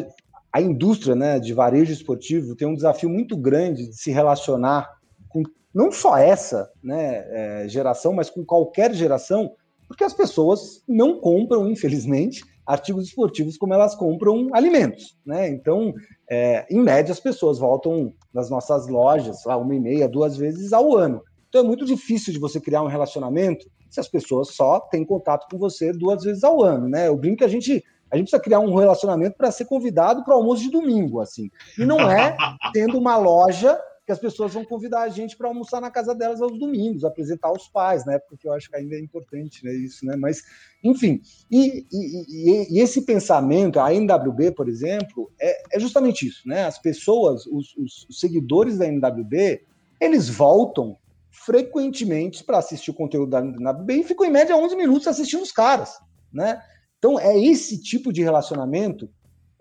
a 0.53 0.61
indústria, 0.61 1.15
né, 1.15 1.39
de 1.39 1.51
varejo 1.51 1.91
esportivo 1.91 2.55
tem 2.55 2.67
um 2.67 2.75
desafio 2.75 3.09
muito 3.09 3.35
grande 3.35 3.87
de 3.87 3.95
se 3.95 4.11
relacionar 4.11 4.87
com 5.27 5.41
não 5.73 5.91
só 5.91 6.15
essa 6.15 6.71
né, 6.83 7.25
é, 7.27 7.67
geração, 7.67 8.13
mas 8.13 8.29
com 8.29 8.45
qualquer 8.45 8.93
geração, 8.93 9.51
porque 9.87 10.03
as 10.03 10.13
pessoas 10.13 10.83
não 10.87 11.19
compram, 11.19 11.67
infelizmente, 11.67 12.43
artigos 12.65 13.07
esportivos 13.07 13.57
como 13.57 13.73
elas 13.73 13.95
compram 13.95 14.49
alimentos. 14.53 15.17
Né? 15.25 15.49
Então, 15.49 15.93
é, 16.29 16.65
em 16.69 16.79
média, 16.79 17.11
as 17.11 17.19
pessoas 17.19 17.57
voltam 17.57 18.13
nas 18.31 18.49
nossas 18.49 18.87
lojas 18.87 19.43
lá 19.45 19.57
uma 19.57 19.75
e 19.75 19.79
meia, 19.79 20.07
duas 20.07 20.37
vezes 20.37 20.71
ao 20.71 20.95
ano. 20.95 21.21
Então, 21.49 21.61
é 21.61 21.67
muito 21.67 21.85
difícil 21.85 22.31
de 22.31 22.39
você 22.39 22.59
criar 22.59 22.83
um 22.83 22.87
relacionamento 22.87 23.65
se 23.93 23.99
as 23.99 24.07
pessoas 24.07 24.49
só 24.49 24.79
têm 24.79 25.05
contato 25.05 25.47
com 25.49 25.57
você 25.57 25.93
duas 25.93 26.23
vezes 26.23 26.43
ao 26.43 26.63
ano. 26.63 26.89
Né? 26.89 27.07
Eu 27.07 27.15
brinco 27.15 27.37
que 27.37 27.43
a 27.43 27.49
gente 27.49 27.83
a 28.09 28.15
gente 28.15 28.25
precisa 28.25 28.43
criar 28.43 28.59
um 28.59 28.75
relacionamento 28.75 29.35
para 29.35 29.51
ser 29.51 29.65
convidado 29.65 30.23
para 30.23 30.35
o 30.35 30.37
almoço 30.37 30.61
de 30.61 30.69
domingo, 30.69 31.19
assim. 31.19 31.49
E 31.79 31.83
não 31.83 31.99
é 31.99 32.37
tendo 32.71 32.95
uma 32.95 33.17
loja 33.17 33.79
que 34.05 34.11
as 34.11 34.19
pessoas 34.19 34.53
vão 34.53 34.63
convidar 34.63 35.01
a 35.01 35.09
gente 35.09 35.35
para 35.35 35.47
almoçar 35.47 35.81
na 35.81 35.89
casa 35.89 36.13
delas 36.13 36.39
aos 36.39 36.59
domingos, 36.59 37.03
apresentar 37.03 37.47
aos 37.47 37.67
pais, 37.67 38.05
né? 38.05 38.19
Porque 38.19 38.47
eu 38.47 38.53
acho 38.53 38.69
que 38.69 38.75
ainda 38.75 38.95
é 38.95 38.99
importante, 38.99 39.65
né? 39.65 39.73
Isso, 39.73 40.05
né? 40.05 40.15
Mas, 40.15 40.43
enfim, 40.83 41.21
e, 41.49 41.87
e, 41.91 42.77
e, 42.77 42.79
esse 42.79 43.01
pensamento, 43.01 43.79
a 43.79 43.91
NWB, 43.91 44.51
por 44.51 44.69
exemplo, 44.69 45.31
é, 45.39 45.77
é 45.77 45.79
justamente 45.79 46.27
isso, 46.27 46.47
né? 46.47 46.65
As 46.65 46.77
pessoas, 46.77 47.47
os, 47.47 47.75
os, 47.77 48.05
os 48.07 48.19
seguidores 48.19 48.77
da 48.77 48.85
NWB, 48.85 49.63
eles 49.99 50.29
voltam 50.29 50.97
frequentemente 51.45 52.43
para 52.43 52.57
assistir 52.57 52.91
o 52.91 52.95
conteúdo 52.95 53.29
da 53.29 53.39
NWB 53.39 53.93
e 53.93 54.03
ficam 54.03 54.25
em 54.25 54.31
média 54.31 54.55
11 54.55 54.75
minutos 54.75 55.07
assistindo 55.07 55.41
os 55.41 55.51
caras, 55.51 55.99
né? 56.31 56.61
Então 56.97 57.19
é 57.19 57.37
esse 57.37 57.81
tipo 57.81 58.13
de 58.13 58.23
relacionamento 58.23 59.09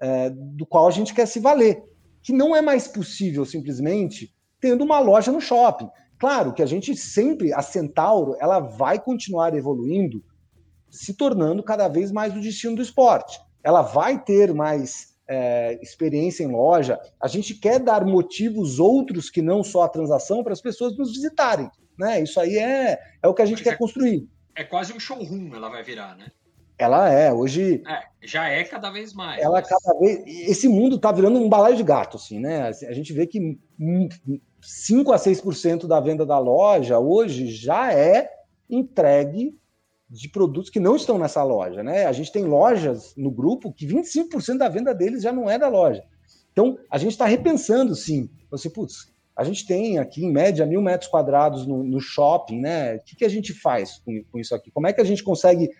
é, 0.01 0.31
do 0.31 0.65
qual 0.67 0.87
a 0.87 0.91
gente 0.91 1.15
quer 1.15 1.27
se 1.27 1.41
valer 1.41 1.83
que 2.23 2.33
não 2.33 2.55
é 2.55 2.63
mais 2.63 2.87
possível 2.87 3.45
simplesmente 3.45 4.33
tendo 4.61 4.85
uma 4.85 5.01
loja 5.01 5.33
no 5.33 5.41
shopping. 5.41 5.89
Claro 6.19 6.55
que 6.55 6.63
a 6.63 6.67
gente 6.67 6.97
sempre, 6.97 7.53
a 7.53 7.61
Centauro, 7.61 8.37
ela 8.41 8.61
vai 8.61 9.01
continuar 9.01 9.55
evoluindo, 9.57 10.23
se 10.89 11.15
tornando 11.15 11.65
cada 11.65 11.89
vez 11.89 12.13
mais 12.13 12.35
o 12.37 12.41
destino 12.41 12.77
do 12.77 12.83
esporte. 12.83 13.41
Ela 13.65 13.83
vai 13.83 14.23
ter 14.23 14.55
mais 14.55 15.12
é, 15.29 15.79
experiência 15.83 16.45
em 16.45 16.51
loja. 16.51 16.99
A 17.21 17.29
gente 17.29 17.55
quer 17.55 17.79
dar 17.79 18.05
motivos 18.05 18.79
outros 18.79 19.31
que 19.31 19.43
não 19.43 19.63
só 19.63 19.83
a 19.83 19.89
transação 19.89 20.43
para 20.43 20.53
as 20.53 20.61
pessoas 20.61 20.97
nos 20.97 21.13
visitarem. 21.13 21.71
Né? 21.99 22.23
Isso 22.23 22.41
aí 22.41 22.59
é, 22.59 22.99
é 23.23 23.29
o 23.29 23.35
que 23.35 23.43
a 23.43 23.47
gente 23.47 23.59
Mas 23.59 23.65
quer 23.65 23.75
é, 23.75 23.77
construir. 23.77 24.29
É 24.55 24.65
quase 24.65 24.93
um 24.93 25.01
showroom, 25.01 25.55
ela 25.55 25.69
vai 25.69 25.83
virar, 25.83 26.17
né? 26.17 26.27
Ela 26.79 27.11
é, 27.11 27.33
hoje. 27.33 27.83
É, 27.87 28.27
já 28.27 28.49
é 28.49 28.65
cada 28.65 28.91
vez 28.91 29.13
mais. 29.13 29.41
Ela 29.41 29.61
mas... 29.61 29.69
cada 29.69 29.99
vez. 29.99 30.23
Esse 30.49 30.69
mundo 30.69 30.97
está 30.97 31.13
virando 31.13 31.39
um 31.39 31.49
balaio 31.49 31.77
de 31.77 31.83
gato, 31.83 32.17
assim, 32.17 32.41
né? 32.41 32.69
A 32.69 32.93
gente 32.93 33.13
vê 33.13 33.27
que 33.27 33.59
5 34.61 35.13
a 35.13 35.17
6% 35.17 35.87
da 35.87 36.01
venda 36.01 36.27
da 36.27 36.39
loja 36.39 36.99
hoje 36.99 37.49
já 37.49 37.93
é 37.93 38.31
entregue 38.69 39.57
de 40.13 40.29
produtos 40.29 40.69
que 40.69 40.79
não 40.79 40.95
estão 40.95 41.19
nessa 41.19 41.43
loja, 41.43 41.83
né? 41.83 42.05
A 42.05 42.13
gente 42.13 42.31
tem 42.31 42.45
lojas 42.45 43.15
no 43.17 43.31
grupo 43.31 43.73
que 43.73 43.87
25% 43.87 44.59
da 44.59 44.69
venda 44.69 44.95
deles 44.95 45.23
já 45.23 45.33
não 45.33 45.49
é 45.49 45.59
da 45.59 45.69
loja. 45.69 46.05
Então, 46.53 46.79
a 46.91 46.99
gente 46.99 47.13
está 47.13 47.25
repensando, 47.25 47.97
sim. 47.97 48.29
Você, 48.51 48.69
putz, 48.69 49.11
a 49.35 49.43
gente 49.43 49.67
tem 49.67 49.99
aqui, 49.99 50.23
em 50.23 50.31
média, 50.31 50.67
mil 50.67 50.83
metros 50.83 51.11
quadrados 51.11 51.67
no, 51.67 51.83
no 51.83 51.99
shopping, 51.99 52.61
né? 52.61 52.97
O 52.97 53.05
que, 53.05 53.17
que 53.17 53.25
a 53.25 53.29
gente 53.29 53.55
faz 53.55 54.03
com, 54.05 54.23
com, 54.31 54.39
isso 54.39 54.55
aqui? 54.55 54.71
Como 54.71 54.87
é 54.87 54.93
que 54.93 55.01
a 55.01 55.05
gente 55.05 55.25
consegue 55.25 55.71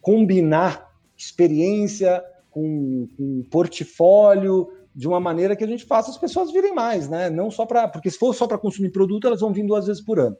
combinar 0.00 0.90
experiência 1.14 2.24
com, 2.50 3.06
com 3.14 3.42
portfólio 3.50 4.68
de 4.94 5.08
uma 5.08 5.18
maneira 5.18 5.56
que 5.56 5.64
a 5.64 5.66
gente 5.66 5.84
faça 5.86 6.10
as 6.10 6.18
pessoas 6.18 6.52
virem 6.52 6.74
mais, 6.74 7.08
né? 7.08 7.30
Não 7.30 7.50
só 7.50 7.64
para. 7.64 7.88
Porque 7.88 8.10
se 8.10 8.18
for 8.18 8.34
só 8.34 8.46
para 8.46 8.58
consumir 8.58 8.90
produto, 8.90 9.26
elas 9.26 9.40
vão 9.40 9.52
vir 9.52 9.66
duas 9.66 9.86
vezes 9.86 10.02
por 10.02 10.18
ano. 10.20 10.36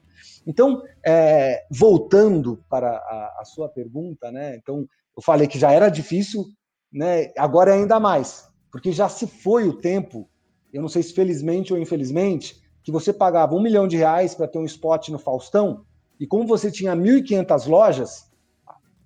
Então, 0.47 0.83
é, 1.05 1.65
voltando 1.71 2.62
para 2.69 2.91
a, 2.91 3.37
a, 3.41 3.45
sua 3.45 3.69
pergunta, 3.69 4.31
né? 4.31 4.57
Então, 4.57 4.87
eu 5.17 5.23
falei 5.23 5.47
que 5.47 5.59
já 5.59 5.73
era 5.73 5.88
difícil, 5.88 6.45
né? 6.93 7.33
Agora 7.37 7.73
é 7.73 7.79
ainda 7.79 7.99
mais, 7.99 8.49
porque 8.71 8.93
já 8.93 9.09
se 9.09 9.27
foi 9.27 9.69
o 9.69 9.79
tempo, 9.79 10.29
eu 10.73 10.83
não 10.83 10.88
sei 10.88 11.03
se 11.03 11.15
felizmente 11.15 11.73
ou 11.73 11.79
infelizmente, 11.79 12.61
que 12.83 12.93
você 12.93 13.12
pagava 13.12 13.55
um 13.55 13.62
milhão 13.62 13.87
de 13.87 13.97
reais 13.97 14.35
para 14.35 14.49
ter 14.49 14.59
um 14.59 14.65
spot 14.65 15.09
no 15.09 15.19
Faustão, 15.19 15.85
e 16.21 16.27
como 16.27 16.47
você 16.47 16.71
tinha 16.71 16.95
1.500 16.95 17.67
lojas, 17.69 18.32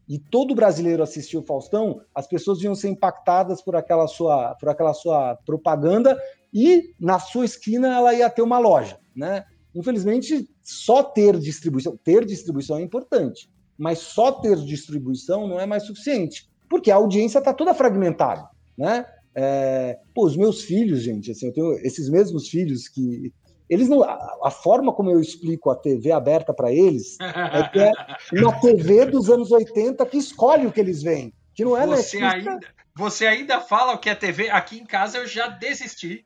e 0.09 0.19
todo 0.19 0.55
brasileiro 0.55 1.03
assistiu 1.03 1.41
o 1.41 1.45
Faustão, 1.45 2.01
as 2.15 2.27
pessoas 2.27 2.63
iam 2.63 2.75
ser 2.75 2.89
impactadas 2.89 3.61
por 3.61 3.75
aquela 3.75 4.07
sua, 4.07 4.55
por 4.55 4.69
aquela 4.69 4.95
sua 4.95 5.35
propaganda 5.45 6.17
e 6.55 6.95
na 6.99 7.19
sua 7.19 7.45
esquina 7.45 7.95
ela 7.97 8.15
ia 8.15 8.31
ter 8.31 8.43
uma 8.43 8.59
loja, 8.59 8.99
né? 9.15 9.45
Infelizmente, 9.75 10.49
só 10.63 11.03
ter 11.03 11.39
distribuição, 11.39 11.99
ter 12.03 12.25
distribuição 12.25 12.79
é 12.79 12.83
importante, 12.83 13.51
mas 13.77 13.99
só 13.99 14.33
ter 14.33 14.57
distribuição 14.57 15.47
não 15.47 15.61
é 15.61 15.67
mais 15.67 15.85
suficiente. 15.85 16.49
porque 16.69 16.91
a 16.91 16.97
audiência 16.97 17.39
está 17.39 17.55
toda 17.55 17.75
fragmentada, 17.75 18.49
né? 18.77 19.07
É, 19.35 19.99
pô, 20.15 20.25
os 20.27 20.37
meus 20.37 20.63
filhos, 20.63 21.01
gente, 21.03 21.31
assim, 21.31 21.47
eu 21.47 21.53
tenho 21.53 21.73
esses 21.87 22.09
mesmos 22.09 22.49
filhos 22.49 22.89
que 22.89 23.33
eles 23.69 23.89
não, 23.89 24.03
a, 24.03 24.51
forma 24.51 24.93
como 24.93 25.11
eu 25.11 25.21
explico 25.21 25.71
a 25.71 25.77
TV 25.77 26.13
aberta 26.13 26.55
para 26.55 26.73
eles 26.73 27.17
é 27.21 27.69
que 27.69 27.79
é 27.81 27.93
uma 28.41 28.61
TV 28.61 29.07
dos 29.07 29.29
anos 29.29 29.51
80 29.51 30.05
que 30.07 30.17
escolhe 30.17 30.67
o 30.67 30.73
que 30.73 30.81
eles 30.81 31.03
veem, 31.03 31.33
que 31.55 31.65
não 31.65 31.77
é 31.77 31.87
você 31.87 32.19
ainda 32.19 32.61
Você 32.97 33.27
ainda 33.27 33.61
fala 33.61 33.93
o 33.93 33.99
que 33.99 34.09
é 34.09 34.15
TV? 34.15 34.49
Aqui 34.49 34.79
em 34.79 34.87
casa 34.87 35.19
eu 35.19 35.27
já 35.27 35.49
desisti. 35.49 36.25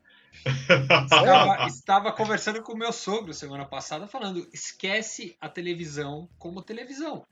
estava, 1.03 1.67
estava, 1.67 2.11
conversando 2.13 2.63
com 2.63 2.71
o 2.71 2.77
meu 2.77 2.93
sogro 2.93 3.33
semana 3.33 3.65
passada, 3.65 4.07
falando: 4.07 4.47
esquece 4.53 5.35
a 5.41 5.49
televisão 5.49 6.29
como 6.39 6.61
televisão. 6.61 7.25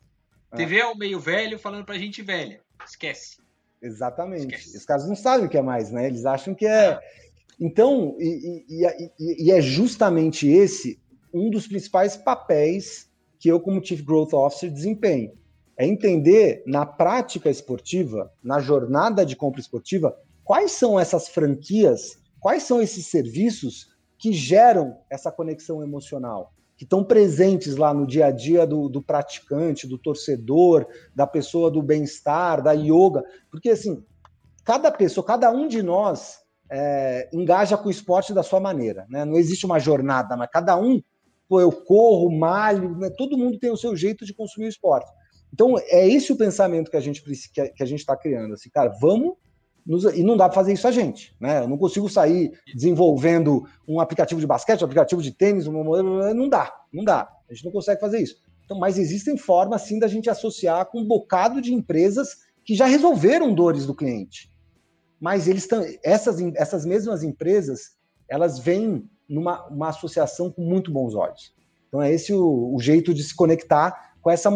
É. 0.51 0.57
TV 0.57 0.79
é 0.79 0.85
o 0.85 0.97
meio 0.97 1.19
velho 1.21 1.57
falando 1.57 1.85
pra 1.85 1.97
gente 1.97 2.21
velha. 2.21 2.59
Esquece. 2.85 3.37
Exatamente. 3.81 4.53
Esquece. 4.53 4.77
Os 4.77 4.85
caras 4.85 5.07
não 5.07 5.15
sabem 5.15 5.45
o 5.45 5.49
que 5.49 5.57
é 5.57 5.61
mais, 5.61 5.89
né? 5.89 6.07
Eles 6.07 6.25
acham 6.25 6.53
que 6.53 6.67
é. 6.67 6.99
Então, 7.59 8.15
e, 8.19 8.63
e, 8.69 8.85
e, 9.19 9.47
e, 9.47 9.51
é 9.51 9.59
justamente 9.59 10.47
esse 10.47 10.99
um 11.33 11.49
dos 11.49 11.67
principais 11.67 12.15
papéis 12.15 13.09
que 13.37 13.49
eu, 13.49 13.59
como 13.59 13.83
Chief 13.83 14.01
Growth 14.01 14.33
Officer, 14.33 14.71
desempenho. 14.71 15.33
É 15.77 15.85
entender 15.85 16.63
na 16.65 16.85
prática 16.85 17.49
esportiva, 17.49 18.31
na 18.43 18.59
jornada 18.59 19.25
de 19.25 19.35
compra 19.35 19.61
esportiva, 19.61 20.17
quais 20.43 20.71
são 20.71 20.99
essas 20.99 21.27
franquias, 21.27 22.17
quais 22.39 22.63
são 22.63 22.81
esses 22.81 23.07
serviços 23.07 23.87
que 24.17 24.33
geram 24.33 24.97
essa 25.09 25.31
conexão 25.31 25.81
emocional, 25.81 26.53
que 26.75 26.83
estão 26.83 27.03
presentes 27.03 27.77
lá 27.77 27.93
no 27.93 28.05
dia 28.05 28.27
a 28.27 28.31
dia 28.31 28.65
do, 28.67 28.89
do 28.89 29.01
praticante, 29.01 29.87
do 29.87 29.97
torcedor, 29.97 30.85
da 31.15 31.27
pessoa 31.27 31.71
do 31.71 31.81
bem-estar, 31.81 32.61
da 32.61 32.73
yoga. 32.73 33.23
Porque, 33.49 33.69
assim, 33.69 34.03
cada 34.65 34.91
pessoa, 34.91 35.25
cada 35.25 35.49
um 35.51 35.67
de 35.67 35.81
nós 35.81 36.39
é, 36.69 37.29
engaja 37.33 37.77
com 37.77 37.87
o 37.87 37.91
esporte 37.91 38.33
da 38.33 38.43
sua 38.43 38.59
maneira. 38.59 39.05
Né? 39.09 39.25
Não 39.25 39.37
existe 39.37 39.65
uma 39.65 39.79
jornada, 39.79 40.37
mas 40.37 40.49
cada 40.51 40.77
um, 40.77 41.01
pô, 41.47 41.59
eu 41.59 41.71
corro, 41.71 42.31
malho, 42.31 42.97
né? 42.97 43.09
todo 43.09 43.37
mundo 43.37 43.59
tem 43.59 43.71
o 43.71 43.77
seu 43.77 43.95
jeito 43.95 44.25
de 44.25 44.33
consumir 44.33 44.67
o 44.67 44.69
esporte. 44.69 45.09
Então, 45.53 45.77
é 45.77 46.07
esse 46.07 46.31
o 46.31 46.37
pensamento 46.37 46.91
que 46.91 46.97
a 46.97 47.01
gente 47.01 47.23
que 47.23 47.83
a 47.83 47.85
gente 47.85 47.99
está 47.99 48.15
criando. 48.15 48.53
Assim, 48.53 48.69
cara, 48.69 48.89
vamos 49.01 49.33
nos, 49.85 50.03
e 50.03 50.21
não 50.21 50.37
dá 50.37 50.47
para 50.47 50.53
fazer 50.53 50.73
isso 50.73 50.87
a 50.87 50.91
gente, 50.91 51.35
né? 51.39 51.63
Eu 51.63 51.67
não 51.67 51.77
consigo 51.77 52.07
sair 52.07 52.51
desenvolvendo 52.75 53.63
um 53.87 53.99
aplicativo 53.99 54.39
de 54.39 54.45
basquete, 54.45 54.81
um 54.81 54.85
aplicativo 54.85 55.21
de 55.21 55.31
tênis, 55.31 55.65
uma, 55.65 55.83
não 56.33 56.47
dá, 56.47 56.71
não 56.93 57.03
dá. 57.03 57.27
A 57.49 57.53
gente 57.53 57.65
não 57.65 57.71
consegue 57.71 57.99
fazer 57.99 58.19
isso. 58.19 58.35
Então, 58.63 58.77
mas 58.77 58.99
existem 58.99 59.35
formas 59.35 59.81
sim 59.81 59.97
da 59.97 60.07
gente 60.07 60.29
associar 60.29 60.85
com 60.85 60.99
um 60.99 61.07
bocado 61.07 61.59
de 61.59 61.73
empresas 61.73 62.37
que 62.63 62.75
já 62.75 62.85
resolveram 62.85 63.51
dores 63.51 63.87
do 63.87 63.95
cliente. 63.95 64.51
Mas 65.19 65.47
eles 65.47 65.67
essas 66.03 66.39
essas 66.55 66.85
mesmas 66.85 67.23
empresas, 67.23 67.97
elas 68.27 68.59
vêm 68.59 69.09
numa 69.27 69.67
uma 69.67 69.89
associação 69.89 70.51
com 70.51 70.61
muito 70.61 70.91
bons 70.91 71.13
olhos. 71.13 71.53
Então 71.87 72.01
é 72.01 72.11
esse 72.11 72.33
o, 72.33 72.73
o 72.73 72.79
jeito 72.79 73.13
de 73.13 73.23
se 73.23 73.35
conectar 73.35 74.13
com 74.21 74.29
essa 74.29 74.49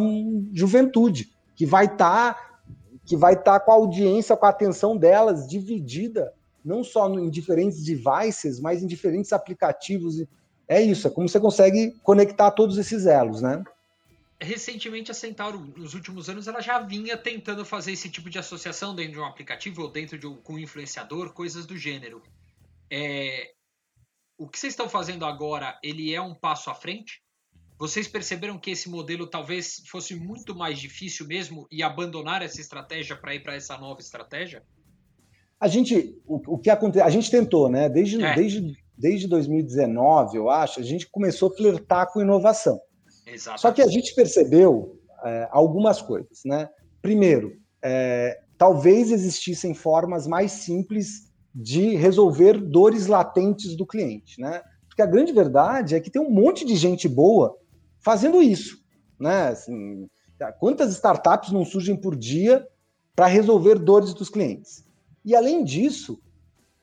juventude 0.53 1.31
que 1.55 1.65
vai 1.65 1.85
estar 1.85 2.33
tá 2.33 2.53
que 3.05 3.17
vai 3.17 3.33
estar 3.33 3.59
tá 3.59 3.65
com 3.65 3.71
a 3.71 3.75
audiência, 3.75 4.37
com 4.37 4.45
a 4.45 4.49
atenção 4.49 4.95
delas 4.95 5.47
dividida, 5.47 6.33
não 6.63 6.83
só 6.83 7.09
em 7.09 7.29
diferentes 7.29 7.83
devices, 7.83 8.59
mas 8.61 8.81
em 8.81 8.87
diferentes 8.87 9.33
aplicativos. 9.33 10.23
É 10.67 10.81
isso, 10.81 11.07
é 11.07 11.11
como 11.11 11.27
você 11.27 11.39
consegue 11.39 11.91
conectar 12.01 12.49
todos 12.51 12.77
esses 12.77 13.05
elos, 13.05 13.41
né? 13.41 13.61
Recentemente 14.43 15.09
a 15.09 15.13
Centauro, 15.13 15.59
nos 15.77 15.93
últimos 15.93 16.29
anos, 16.29 16.47
ela 16.47 16.61
já 16.61 16.79
vinha 16.79 17.17
tentando 17.17 17.63
fazer 17.63 17.93
esse 17.93 18.09
tipo 18.09 18.29
de 18.29 18.37
associação 18.37 18.93
dentro 18.93 19.13
de 19.13 19.19
um 19.19 19.25
aplicativo 19.25 19.83
ou 19.83 19.89
dentro 19.89 20.17
de 20.17 20.27
um, 20.27 20.35
com 20.35 20.53
um 20.53 20.59
influenciador, 20.59 21.33
coisas 21.33 21.65
do 21.65 21.77
gênero. 21.77 22.21
É, 22.91 23.53
o 24.37 24.47
que 24.47 24.59
vocês 24.59 24.73
estão 24.73 24.89
fazendo 24.89 25.25
agora, 25.25 25.79
ele 25.81 26.13
é 26.13 26.21
um 26.21 26.35
passo 26.35 26.69
à 26.69 26.75
frente? 26.75 27.23
Vocês 27.79 28.07
perceberam 28.07 28.57
que 28.57 28.71
esse 28.71 28.89
modelo 28.89 29.25
talvez 29.25 29.81
fosse 29.87 30.15
muito 30.15 30.53
mais 30.55 30.77
difícil 30.77 31.25
mesmo 31.25 31.67
e 31.71 31.81
abandonar 31.81 32.41
essa 32.41 32.61
estratégia 32.61 33.15
para 33.15 33.33
ir 33.33 33.41
para 33.41 33.55
essa 33.55 33.77
nova 33.77 34.01
estratégia? 34.01 34.63
A 35.59 35.67
gente, 35.67 36.17
o, 36.25 36.55
o 36.55 36.57
que 36.57 36.69
aconteceu, 36.69 37.05
a 37.05 37.09
gente 37.09 37.31
tentou, 37.31 37.69
né? 37.69 37.87
Desde, 37.87 38.21
é. 38.21 38.35
desde, 38.35 38.77
desde 38.97 39.27
2019, 39.27 40.37
eu 40.37 40.49
acho, 40.49 40.79
a 40.79 40.83
gente 40.83 41.09
começou 41.09 41.49
a 41.51 41.55
flertar 41.55 42.11
com 42.11 42.21
inovação. 42.21 42.79
Exatamente. 43.25 43.61
Só 43.61 43.71
que 43.71 43.81
a 43.81 43.87
gente 43.87 44.13
percebeu 44.15 44.99
é, 45.23 45.47
algumas 45.51 46.01
coisas, 46.01 46.41
né? 46.45 46.69
Primeiro, 47.01 47.57
é, 47.81 48.41
talvez 48.57 49.11
existissem 49.11 49.73
formas 49.73 50.27
mais 50.27 50.51
simples 50.51 51.31
de 51.53 51.95
resolver 51.95 52.57
dores 52.59 53.07
latentes 53.07 53.75
do 53.75 53.85
cliente, 53.85 54.39
né? 54.39 54.61
Porque 54.87 55.01
a 55.01 55.07
grande 55.07 55.31
verdade 55.31 55.95
é 55.95 55.99
que 55.99 56.11
tem 56.11 56.21
um 56.21 56.29
monte 56.29 56.65
de 56.65 56.75
gente 56.75 57.07
boa 57.07 57.57
fazendo 57.99 58.41
isso. 58.43 58.77
Né? 59.19 59.47
Assim, 59.47 60.07
quantas 60.59 60.91
startups 60.91 61.51
não 61.51 61.65
surgem 61.65 61.95
por 61.95 62.15
dia 62.15 62.67
para 63.15 63.25
resolver 63.25 63.79
dores 63.79 64.13
dos 64.13 64.29
clientes? 64.29 64.85
E 65.25 65.35
além 65.35 65.63
disso, 65.63 66.21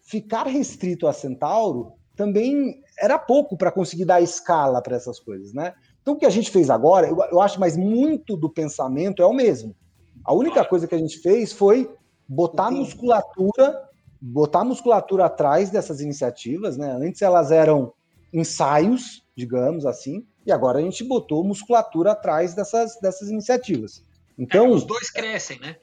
ficar 0.03 0.46
restrito 0.46 1.07
a 1.07 1.12
Centauro 1.12 1.92
também 2.16 2.83
era 2.98 3.18
pouco 3.18 3.57
para 3.57 3.70
conseguir 3.70 4.05
dar 4.05 4.20
escala 4.20 4.83
para 4.83 4.96
essas 4.96 5.20
coisas, 5.20 5.53
né? 5.53 5.72
Então 6.11 6.16
o 6.16 6.18
que 6.18 6.27
a 6.27 6.31
gente 6.31 6.51
fez 6.51 6.68
agora, 6.68 7.07
eu, 7.07 7.16
eu 7.31 7.40
acho, 7.40 7.61
mas 7.61 7.77
muito 7.77 8.37
do 8.37 8.51
pensamento 8.51 9.23
é 9.23 9.27
o 9.27 9.33
mesmo. 9.33 9.77
A 10.25 10.35
única 10.35 10.64
coisa 10.64 10.88
que 10.88 10.94
a 10.94 10.99
gente 10.99 11.18
fez 11.18 11.53
foi 11.53 11.88
botar 12.29 12.68
musculatura, 12.68 13.88
botar 14.20 14.64
musculatura 14.64 15.27
atrás 15.27 15.70
dessas 15.70 16.01
iniciativas, 16.01 16.77
né? 16.77 16.90
Antes 16.90 17.23
elas 17.23 17.53
eram 17.53 17.92
ensaios, 18.33 19.25
digamos 19.37 19.87
assim, 19.87 20.27
e 20.44 20.51
agora 20.51 20.81
a 20.81 20.83
gente 20.83 21.05
botou 21.05 21.44
musculatura 21.44 22.11
atrás 22.11 22.55
dessas, 22.55 22.99
dessas 23.01 23.31
iniciativas. 23.31 24.05
Então, 24.37 24.66
é, 24.66 24.70
os 24.70 24.85
dois 24.85 25.11
crescem, 25.11 25.61
né? 25.61 25.77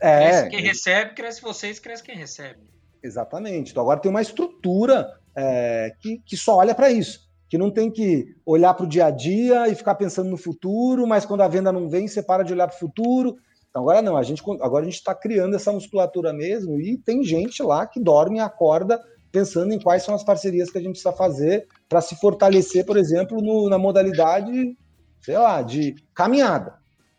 É, 0.00 0.18
cresce 0.20 0.50
quem 0.50 0.60
recebe, 0.60 1.14
cresce 1.14 1.42
vocês, 1.42 1.80
cresce 1.80 2.02
quem 2.04 2.16
recebe. 2.16 2.60
Exatamente. 3.02 3.72
Então 3.72 3.82
agora 3.82 3.98
tem 3.98 4.10
uma 4.10 4.22
estrutura 4.22 5.18
é, 5.34 5.92
que, 6.00 6.18
que 6.24 6.36
só 6.36 6.58
olha 6.58 6.76
para 6.76 6.90
isso. 6.92 7.24
Que 7.54 7.58
não 7.58 7.70
tem 7.70 7.88
que 7.88 8.34
olhar 8.44 8.74
para 8.74 8.84
o 8.84 8.88
dia 8.88 9.06
a 9.06 9.10
dia 9.12 9.68
e 9.68 9.76
ficar 9.76 9.94
pensando 9.94 10.28
no 10.28 10.36
futuro, 10.36 11.06
mas 11.06 11.24
quando 11.24 11.42
a 11.42 11.46
venda 11.46 11.70
não 11.70 11.88
vem, 11.88 12.08
você 12.08 12.20
para 12.20 12.42
de 12.42 12.52
olhar 12.52 12.66
para 12.66 12.74
o 12.74 12.80
futuro. 12.80 13.36
Então 13.70 13.82
agora 13.82 14.02
não, 14.02 14.16
a 14.16 14.24
gente 14.24 14.42
agora 14.60 14.82
a 14.82 14.84
gente 14.84 14.96
está 14.96 15.14
criando 15.14 15.54
essa 15.54 15.70
musculatura 15.70 16.32
mesmo 16.32 16.80
e 16.80 16.98
tem 16.98 17.22
gente 17.22 17.62
lá 17.62 17.86
que 17.86 18.00
dorme 18.00 18.38
e 18.38 18.40
acorda 18.40 19.00
pensando 19.30 19.72
em 19.72 19.78
quais 19.78 20.02
são 20.02 20.16
as 20.16 20.24
parcerias 20.24 20.68
que 20.68 20.78
a 20.78 20.80
gente 20.80 20.94
precisa 20.94 21.12
fazer 21.12 21.68
para 21.88 22.00
se 22.00 22.16
fortalecer, 22.16 22.84
por 22.84 22.96
exemplo, 22.96 23.40
no, 23.40 23.68
na 23.68 23.78
modalidade, 23.78 24.76
sei 25.22 25.38
lá, 25.38 25.62
de 25.62 25.94
caminhada. 26.12 26.74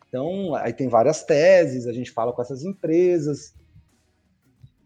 Então, 0.10 0.54
aí 0.56 0.74
tem 0.74 0.90
várias 0.90 1.24
teses, 1.24 1.88
a 1.88 1.94
gente 1.94 2.12
fala 2.12 2.34
com 2.34 2.42
essas 2.42 2.62
empresas. 2.62 3.54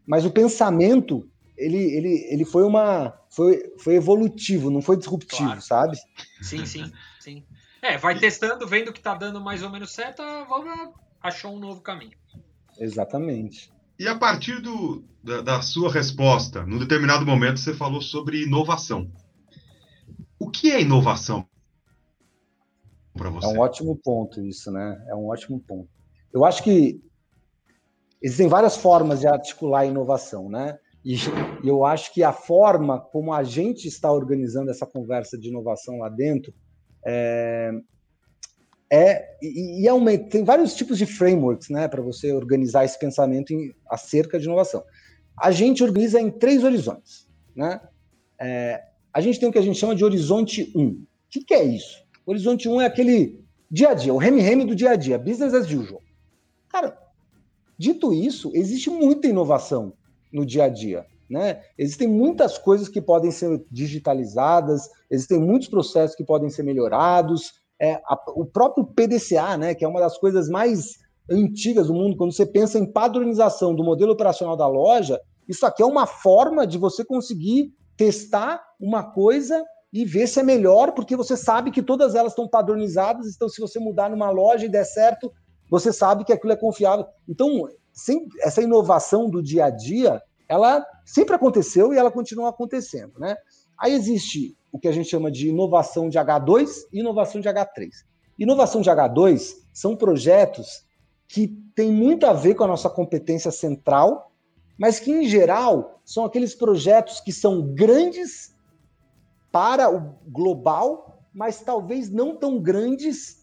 Mas 0.06 0.26
o 0.26 0.30
pensamento, 0.30 1.28
ele, 1.58 1.96
ele, 1.96 2.28
ele 2.30 2.46
foi 2.46 2.64
uma 2.64 3.19
foi, 3.30 3.62
foi 3.78 3.96
evolutivo, 3.96 4.72
não 4.72 4.82
foi 4.82 4.98
disruptivo, 4.98 5.46
claro. 5.46 5.62
sabe? 5.62 5.98
Sim, 6.42 6.66
sim, 6.66 6.92
sim. 7.20 7.46
É, 7.82 7.98
vai 7.98 8.18
testando, 8.20 8.68
vendo 8.68 8.92
que 8.92 9.00
tá 9.00 9.14
dando 9.14 9.40
mais 9.40 9.64
ou 9.64 9.70
menos 9.70 9.94
certo, 9.94 10.22
vamos 10.48 10.94
achar 11.22 11.48
um 11.50 11.60
novo 11.60 11.82
caminho. 11.82 12.18
Exatamente. 12.78 13.72
E 13.98 14.08
a 14.08 14.18
partir 14.18 14.62
do, 14.62 15.04
da, 15.24 15.42
da, 15.42 15.62
sua 15.62 15.92
resposta, 15.92 16.66
num 16.66 16.80
determinado 16.80 17.26
momento 17.26 17.60
você 17.60 17.74
falou 17.74 18.02
sobre 18.02 18.44
inovação. 18.44 19.12
O 20.38 20.50
que 20.50 20.72
é 20.72 20.82
inovação 20.82 21.46
para 23.14 23.30
você? 23.30 23.46
É 23.46 23.50
um 23.50 23.60
ótimo 23.60 23.96
ponto 23.98 24.42
isso, 24.42 24.72
né? 24.72 25.06
É 25.08 25.16
um 25.16 25.28
ótimo 25.28 25.60
ponto. 25.60 25.90
Eu 26.34 26.46
acho 26.46 26.64
que 26.64 27.02
existem 28.22 28.48
várias 28.48 28.78
formas 28.78 29.20
de 29.20 29.28
articular 29.28 29.82
a 29.82 29.86
inovação, 29.86 30.50
né? 30.50 30.80
E 31.04 31.16
eu 31.64 31.86
acho 31.86 32.14
que 32.14 32.24
a 32.24 32.34
forma 32.34 33.00
como 33.00 33.34
a 33.34 33.44
gente 33.44 33.88
está 33.88 34.12
organizando 34.12 34.70
essa 34.70 34.86
conversa 34.86 35.38
de 35.38 35.48
inovação 35.48 36.00
lá 36.00 36.10
dentro 36.10 36.54
é, 37.06 37.72
é 38.92 39.38
e, 39.42 39.84
e 39.84 39.88
é 39.88 40.18
tem 40.18 40.44
vários 40.44 40.76
tipos 40.76 40.98
de 40.98 41.06
frameworks, 41.06 41.70
né, 41.70 41.88
para 41.88 42.02
você 42.02 42.34
organizar 42.34 42.84
esse 42.84 43.00
pensamento 43.00 43.54
em, 43.54 43.74
acerca 43.90 44.38
de 44.38 44.46
inovação. 44.46 44.84
A 45.38 45.52
gente 45.52 45.84
organiza 45.84 46.20
em 46.20 46.30
três 46.30 46.64
horizontes, 46.64 47.28
né? 47.56 47.80
É, 48.38 48.84
a 49.14 49.22
gente 49.22 49.40
tem 49.40 49.48
o 49.48 49.52
que 49.52 49.58
a 49.58 49.62
gente 49.62 49.80
chama 49.80 49.96
de 49.96 50.04
horizonte 50.04 50.72
1. 50.76 50.88
O 50.88 51.08
que, 51.30 51.44
que 51.44 51.54
é 51.54 51.64
isso? 51.64 52.04
Horizonte 52.26 52.68
1 52.68 52.82
é 52.82 52.86
aquele 52.86 53.44
dia 53.72 53.90
a 53.90 53.94
dia, 53.94 54.14
o 54.14 54.18
reme-reme 54.18 54.66
do 54.66 54.76
dia 54.76 54.92
a 54.92 54.96
dia, 54.96 55.18
business 55.18 55.54
as 55.54 55.72
usual. 55.72 56.02
Cara, 56.68 56.98
dito 57.78 58.14
isso, 58.14 58.52
existe 58.54 58.90
muita 58.90 59.28
inovação 59.28 59.94
no 60.32 60.46
dia 60.46 60.66
a 60.66 60.70
dia. 60.70 61.06
Né? 61.30 61.62
Existem 61.78 62.08
muitas 62.08 62.58
coisas 62.58 62.90
que 62.90 63.02
podem 63.02 63.30
ser 63.30 63.64
digitalizadas, 63.70 64.90
existem 65.12 65.40
muitos 65.40 65.68
processos 65.68 66.16
que 66.16 66.24
podem 66.24 66.50
ser 66.50 66.64
melhorados, 66.64 67.54
é, 67.80 67.94
a, 68.06 68.20
o 68.36 68.46
próprio 68.46 68.86
PDCA, 68.86 69.56
né, 69.56 69.74
que 69.74 69.86
é 69.86 69.88
uma 69.88 70.00
das 70.00 70.18
coisas 70.18 70.50
mais 70.50 70.98
antigas 71.30 71.88
do 71.88 71.94
mundo, 71.94 72.18
quando 72.18 72.34
você 72.34 72.46
pensa 72.46 72.80
em 72.80 72.92
padronização 72.92 73.76
do 73.76 73.84
modelo 73.84 74.12
operacional 74.12 74.58
da 74.58 74.68
loja, 74.68 75.20
isso 75.48 75.66
aqui 75.66 75.82
é 75.82 75.86
uma 75.86 76.06
forma 76.06 76.66
de 76.66 76.78
você 76.78 77.06
conseguir 77.06 77.74
testar 77.96 78.62
uma 78.80 79.04
coisa 79.04 79.64
e 79.94 80.06
ver 80.06 80.28
se 80.28 80.40
é 80.40 80.44
melhor, 80.44 80.94
porque 80.94 81.16
você 81.16 81.38
sabe 81.38 81.72
que 81.72 81.82
todas 81.82 82.16
elas 82.16 82.32
estão 82.32 82.48
padronizadas, 82.48 83.36
então 83.36 83.48
se 83.48 83.62
você 83.62 83.80
mudar 83.80 84.10
numa 84.10 84.30
loja 84.30 84.66
e 84.66 84.70
der 84.70 84.86
certo, 84.86 85.32
você 85.70 85.94
sabe 85.94 86.24
que 86.24 86.34
aquilo 86.34 86.54
é 86.54 86.56
confiável. 86.56 87.06
Então, 87.28 87.68
essa 88.42 88.62
inovação 88.62 89.30
do 89.30 89.42
dia 89.42 89.66
a 89.66 89.70
dia, 89.70 90.22
ela 90.48 90.86
sempre 91.06 91.36
aconteceu 91.36 91.94
e 91.94 91.98
ela 91.98 92.12
continua 92.12 92.50
acontecendo, 92.50 93.20
né? 93.20 93.36
Aí 93.78 93.94
existe 93.94 94.58
o 94.72 94.80
que 94.80 94.88
a 94.88 94.92
gente 94.92 95.10
chama 95.10 95.32
de 95.32 95.50
inovação 95.50 96.10
de 96.10 96.18
H2 96.18 96.70
e 96.92 97.00
inovação 97.00 97.40
de 97.40 97.48
H3. 97.48 97.90
Inovação 98.38 98.82
de 98.82 98.90
H2 98.90 99.56
são 99.74 99.96
projetos 99.96 100.86
que 101.28 101.48
têm 101.76 101.92
muito 101.92 102.26
a 102.26 102.34
ver 102.34 102.56
com 102.56 102.64
a 102.64 102.68
nossa 102.68 102.90
competência 102.90 103.52
central, 103.52 104.32
mas 104.78 105.00
que, 105.00 105.12
em 105.12 105.28
geral, 105.28 106.02
são 106.04 106.26
aqueles 106.26 106.56
projetos 106.56 107.20
que 107.20 107.32
são 107.32 107.62
grandes 107.74 108.56
para 109.52 109.90
o 109.90 110.16
global, 110.28 111.22
mas 111.34 111.62
talvez 111.62 112.10
não 112.10 112.36
tão 112.36 112.60
grandes 112.60 113.39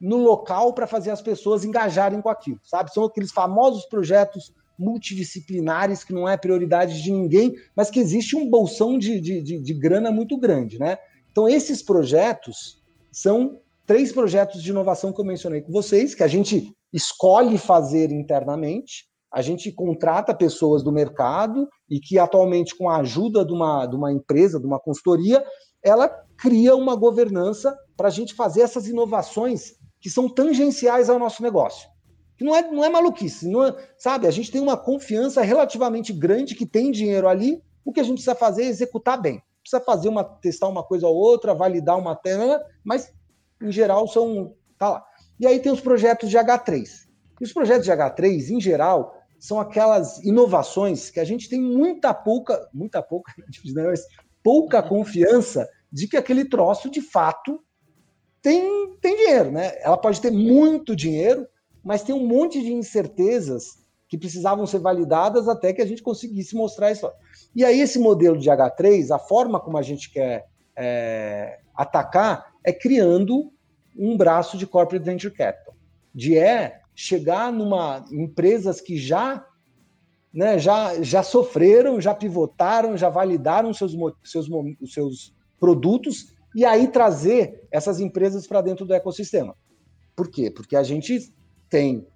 no 0.00 0.16
local 0.16 0.72
para 0.72 0.86
fazer 0.86 1.10
as 1.10 1.20
pessoas 1.20 1.64
engajarem 1.64 2.20
com 2.20 2.28
aquilo, 2.28 2.60
sabe? 2.62 2.92
São 2.92 3.04
aqueles 3.04 3.32
famosos 3.32 3.84
projetos 3.86 4.52
multidisciplinares 4.78 6.04
que 6.04 6.12
não 6.12 6.28
é 6.28 6.36
prioridade 6.36 7.02
de 7.02 7.10
ninguém, 7.10 7.54
mas 7.74 7.90
que 7.90 7.98
existe 7.98 8.36
um 8.36 8.48
bolsão 8.48 8.96
de, 8.96 9.20
de, 9.20 9.42
de, 9.42 9.58
de 9.58 9.74
grana 9.74 10.12
muito 10.12 10.38
grande, 10.38 10.78
né? 10.78 10.98
Então, 11.32 11.48
esses 11.48 11.82
projetos 11.82 12.80
são 13.10 13.60
três 13.84 14.12
projetos 14.12 14.62
de 14.62 14.70
inovação 14.70 15.12
que 15.12 15.20
eu 15.20 15.24
mencionei 15.24 15.62
com 15.62 15.72
vocês, 15.72 16.14
que 16.14 16.22
a 16.22 16.28
gente 16.28 16.72
escolhe 16.92 17.58
fazer 17.58 18.12
internamente, 18.12 19.08
a 19.32 19.42
gente 19.42 19.70
contrata 19.72 20.34
pessoas 20.34 20.82
do 20.82 20.92
mercado 20.92 21.68
e 21.88 22.00
que 22.00 22.18
atualmente, 22.18 22.76
com 22.76 22.88
a 22.88 22.98
ajuda 22.98 23.44
de 23.44 23.52
uma, 23.52 23.86
de 23.86 23.96
uma 23.96 24.12
empresa, 24.12 24.60
de 24.60 24.66
uma 24.66 24.80
consultoria, 24.80 25.44
ela 25.82 26.08
cria 26.36 26.74
uma 26.74 26.94
governança 26.94 27.76
para 27.96 28.08
a 28.08 28.10
gente 28.10 28.34
fazer 28.34 28.62
essas 28.62 28.86
inovações 28.86 29.74
que 30.00 30.10
são 30.10 30.28
tangenciais 30.28 31.08
ao 31.08 31.18
nosso 31.18 31.42
negócio. 31.42 31.88
Que 32.36 32.44
não 32.44 32.54
é, 32.54 32.62
não 32.62 32.84
é 32.84 32.88
maluquice, 32.88 33.48
não 33.48 33.64
é, 33.64 33.74
sabe? 33.96 34.26
A 34.26 34.30
gente 34.30 34.50
tem 34.50 34.60
uma 34.60 34.76
confiança 34.76 35.42
relativamente 35.42 36.12
grande 36.12 36.54
que 36.54 36.64
tem 36.66 36.90
dinheiro 36.90 37.28
ali, 37.28 37.62
o 37.84 37.92
que 37.92 38.00
a 38.00 38.02
gente 38.02 38.14
precisa 38.14 38.34
fazer 38.34 38.64
é 38.64 38.68
executar 38.68 39.20
bem. 39.20 39.42
Precisa 39.62 39.80
fazer 39.80 40.08
uma, 40.08 40.22
testar 40.22 40.68
uma 40.68 40.82
coisa 40.82 41.06
ou 41.06 41.16
outra, 41.16 41.54
validar 41.54 41.98
uma 41.98 42.14
tela, 42.14 42.62
mas 42.84 43.12
em 43.60 43.72
geral 43.72 44.06
são. 44.06 44.54
Tá 44.78 44.90
lá. 44.90 45.04
E 45.40 45.46
aí 45.46 45.58
tem 45.58 45.72
os 45.72 45.80
projetos 45.80 46.30
de 46.30 46.36
H3. 46.36 47.08
E 47.40 47.44
os 47.44 47.52
projetos 47.52 47.84
de 47.84 47.90
H3, 47.90 48.50
em 48.50 48.60
geral, 48.60 49.14
são 49.38 49.60
aquelas 49.60 50.18
inovações 50.24 51.10
que 51.10 51.20
a 51.20 51.24
gente 51.24 51.48
tem 51.48 51.60
muita 51.60 52.12
pouca, 52.12 52.68
muita 52.72 53.02
pouca, 53.02 53.32
mas 53.74 54.02
pouca 54.42 54.82
confiança 54.82 55.68
de 55.90 56.06
que 56.06 56.16
aquele 56.16 56.44
troço 56.44 56.90
de 56.90 57.00
fato 57.00 57.62
tem, 58.48 58.96
tem 59.02 59.14
dinheiro, 59.14 59.52
né? 59.52 59.74
Ela 59.82 59.98
pode 59.98 60.22
ter 60.22 60.30
muito 60.30 60.96
dinheiro, 60.96 61.46
mas 61.84 62.02
tem 62.02 62.14
um 62.14 62.26
monte 62.26 62.62
de 62.62 62.72
incertezas 62.72 63.86
que 64.08 64.16
precisavam 64.16 64.66
ser 64.66 64.78
validadas 64.78 65.48
até 65.48 65.70
que 65.70 65.82
a 65.82 65.86
gente 65.86 66.02
conseguisse 66.02 66.56
mostrar 66.56 66.90
isso. 66.90 67.10
E 67.54 67.62
aí, 67.62 67.78
esse 67.78 67.98
modelo 67.98 68.38
de 68.38 68.48
H3, 68.48 69.14
a 69.14 69.18
forma 69.18 69.60
como 69.60 69.76
a 69.76 69.82
gente 69.82 70.10
quer 70.10 70.46
é, 70.74 71.58
atacar 71.74 72.54
é 72.64 72.72
criando 72.72 73.52
um 73.94 74.16
braço 74.16 74.56
de 74.56 74.66
corporate 74.66 75.04
venture 75.04 75.34
capital, 75.34 75.74
de 76.14 76.38
é 76.38 76.80
chegar 76.94 77.52
numa 77.52 78.02
empresas 78.10 78.80
que 78.80 78.96
já 78.96 79.44
né, 80.32 80.58
já, 80.58 81.02
já 81.02 81.22
sofreram, 81.22 82.00
já 82.00 82.14
pivotaram, 82.14 82.96
já 82.96 83.08
validaram 83.08 83.74
seus, 83.74 83.94
seus, 84.24 84.48
seus 84.86 85.34
produtos 85.58 86.37
e 86.54 86.64
aí 86.64 86.88
trazer 86.88 87.66
essas 87.70 88.00
empresas 88.00 88.46
para 88.46 88.60
dentro 88.60 88.84
do 88.84 88.94
ecossistema. 88.94 89.54
Por 90.16 90.30
quê? 90.30 90.50
Porque 90.50 90.76
a 90.76 90.82
gente 90.82 91.32
tem 91.68 92.06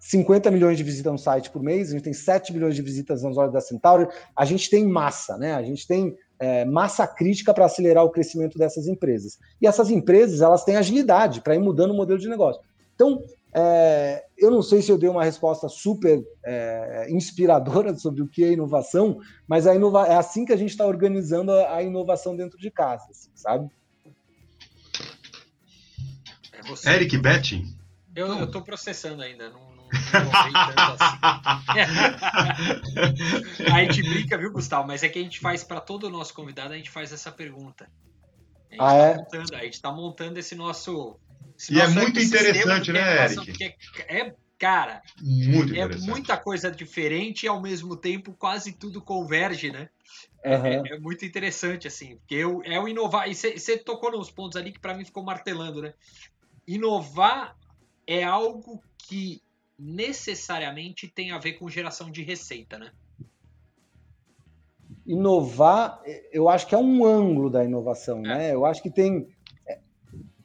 50 0.00 0.50
milhões 0.50 0.76
de 0.76 0.84
visitas 0.84 1.12
no 1.12 1.18
site 1.18 1.50
por 1.50 1.62
mês, 1.62 1.88
a 1.88 1.92
gente 1.92 2.04
tem 2.04 2.12
7 2.12 2.52
milhões 2.52 2.74
de 2.74 2.82
visitas 2.82 3.22
nas 3.22 3.36
horas 3.36 3.52
da 3.52 3.60
Centauri, 3.60 4.06
a 4.36 4.44
gente 4.44 4.70
tem 4.70 4.86
massa, 4.86 5.36
né? 5.36 5.54
A 5.54 5.62
gente 5.62 5.86
tem 5.86 6.16
é, 6.38 6.64
massa 6.64 7.06
crítica 7.06 7.52
para 7.52 7.64
acelerar 7.64 8.04
o 8.04 8.10
crescimento 8.10 8.58
dessas 8.58 8.86
empresas. 8.86 9.38
E 9.60 9.66
essas 9.66 9.90
empresas, 9.90 10.40
elas 10.40 10.64
têm 10.64 10.76
agilidade 10.76 11.40
para 11.40 11.54
ir 11.54 11.58
mudando 11.58 11.90
o 11.90 11.96
modelo 11.96 12.18
de 12.18 12.28
negócio. 12.28 12.62
Então, 12.94 13.22
é, 13.54 14.24
eu 14.36 14.50
não 14.50 14.62
sei 14.62 14.82
se 14.82 14.92
eu 14.92 14.98
dei 14.98 15.08
uma 15.08 15.24
resposta 15.24 15.68
super 15.68 16.22
é, 16.44 17.06
inspiradora 17.10 17.96
sobre 17.96 18.22
o 18.22 18.28
que 18.28 18.44
é 18.44 18.52
inovação, 18.52 19.18
mas 19.46 19.66
a 19.66 19.74
inova 19.74 20.06
é 20.06 20.16
assim 20.16 20.44
que 20.44 20.52
a 20.52 20.56
gente 20.56 20.70
está 20.70 20.86
organizando 20.86 21.52
a, 21.52 21.76
a, 21.76 21.82
inovação 21.82 22.36
dentro 22.36 22.58
de 22.58 22.70
casa, 22.70 23.06
assim, 23.10 23.30
sabe? 23.34 23.70
É 26.84 26.94
Eric 26.94 27.16
Betting? 27.18 27.74
Eu 28.14 28.44
estou 28.44 28.62
processando 28.62 29.22
ainda, 29.22 29.48
não, 29.48 29.60
não, 29.60 29.86
não 29.86 29.92
assim. 30.92 31.18
a 33.72 33.84
gente 33.84 34.02
brinca, 34.02 34.36
viu, 34.36 34.52
Gustavo? 34.52 34.86
Mas 34.86 35.02
é 35.02 35.08
que 35.08 35.18
a 35.18 35.22
gente 35.22 35.40
faz 35.40 35.64
para 35.64 35.80
todo 35.80 36.04
o 36.04 36.10
nosso 36.10 36.34
convidado, 36.34 36.74
a 36.74 36.76
gente 36.76 36.90
faz 36.90 37.12
essa 37.12 37.32
pergunta. 37.32 37.88
A 38.70 38.74
gente 38.74 38.82
ah, 38.82 38.86
tá 38.86 38.96
é? 38.96 39.16
Montando, 39.16 39.54
a 39.54 39.64
gente 39.64 39.74
está 39.74 39.92
montando 39.92 40.38
esse 40.38 40.54
nosso 40.54 41.18
e 41.70 41.80
é 41.80 41.88
muito 41.88 42.20
interessante, 42.20 42.92
né, 42.92 43.24
Eric? 43.24 43.74
É, 44.08 44.34
cara, 44.58 45.02
muito 45.20 45.74
é 45.74 45.96
muita 45.98 46.36
coisa 46.36 46.70
diferente 46.70 47.44
e 47.44 47.48
ao 47.48 47.60
mesmo 47.60 47.96
tempo 47.96 48.32
quase 48.32 48.72
tudo 48.72 49.02
converge, 49.02 49.70
né? 49.70 49.88
Uhum. 50.44 50.66
É, 50.66 50.94
é, 50.94 50.98
muito 51.00 51.24
interessante, 51.24 51.88
assim, 51.88 52.16
porque 52.16 52.36
eu, 52.36 52.62
é 52.64 52.78
o 52.80 52.88
inovar. 52.88 53.28
E 53.28 53.34
você 53.34 53.76
tocou 53.76 54.12
nos 54.12 54.30
pontos 54.30 54.56
ali 54.56 54.72
que 54.72 54.78
para 54.78 54.94
mim 54.94 55.04
ficou 55.04 55.24
martelando, 55.24 55.82
né? 55.82 55.94
Inovar 56.66 57.56
é 58.06 58.22
algo 58.22 58.82
que 58.98 59.42
necessariamente 59.78 61.08
tem 61.08 61.32
a 61.32 61.38
ver 61.38 61.54
com 61.54 61.68
geração 61.68 62.10
de 62.10 62.22
receita, 62.22 62.78
né? 62.78 62.92
Inovar, 65.06 66.02
eu 66.32 66.48
acho 66.48 66.66
que 66.66 66.74
é 66.74 66.78
um 66.78 67.04
ângulo 67.04 67.48
da 67.48 67.64
inovação, 67.64 68.18
é. 68.18 68.22
né? 68.22 68.54
Eu 68.54 68.66
acho 68.66 68.82
que 68.82 68.90
tem 68.90 69.26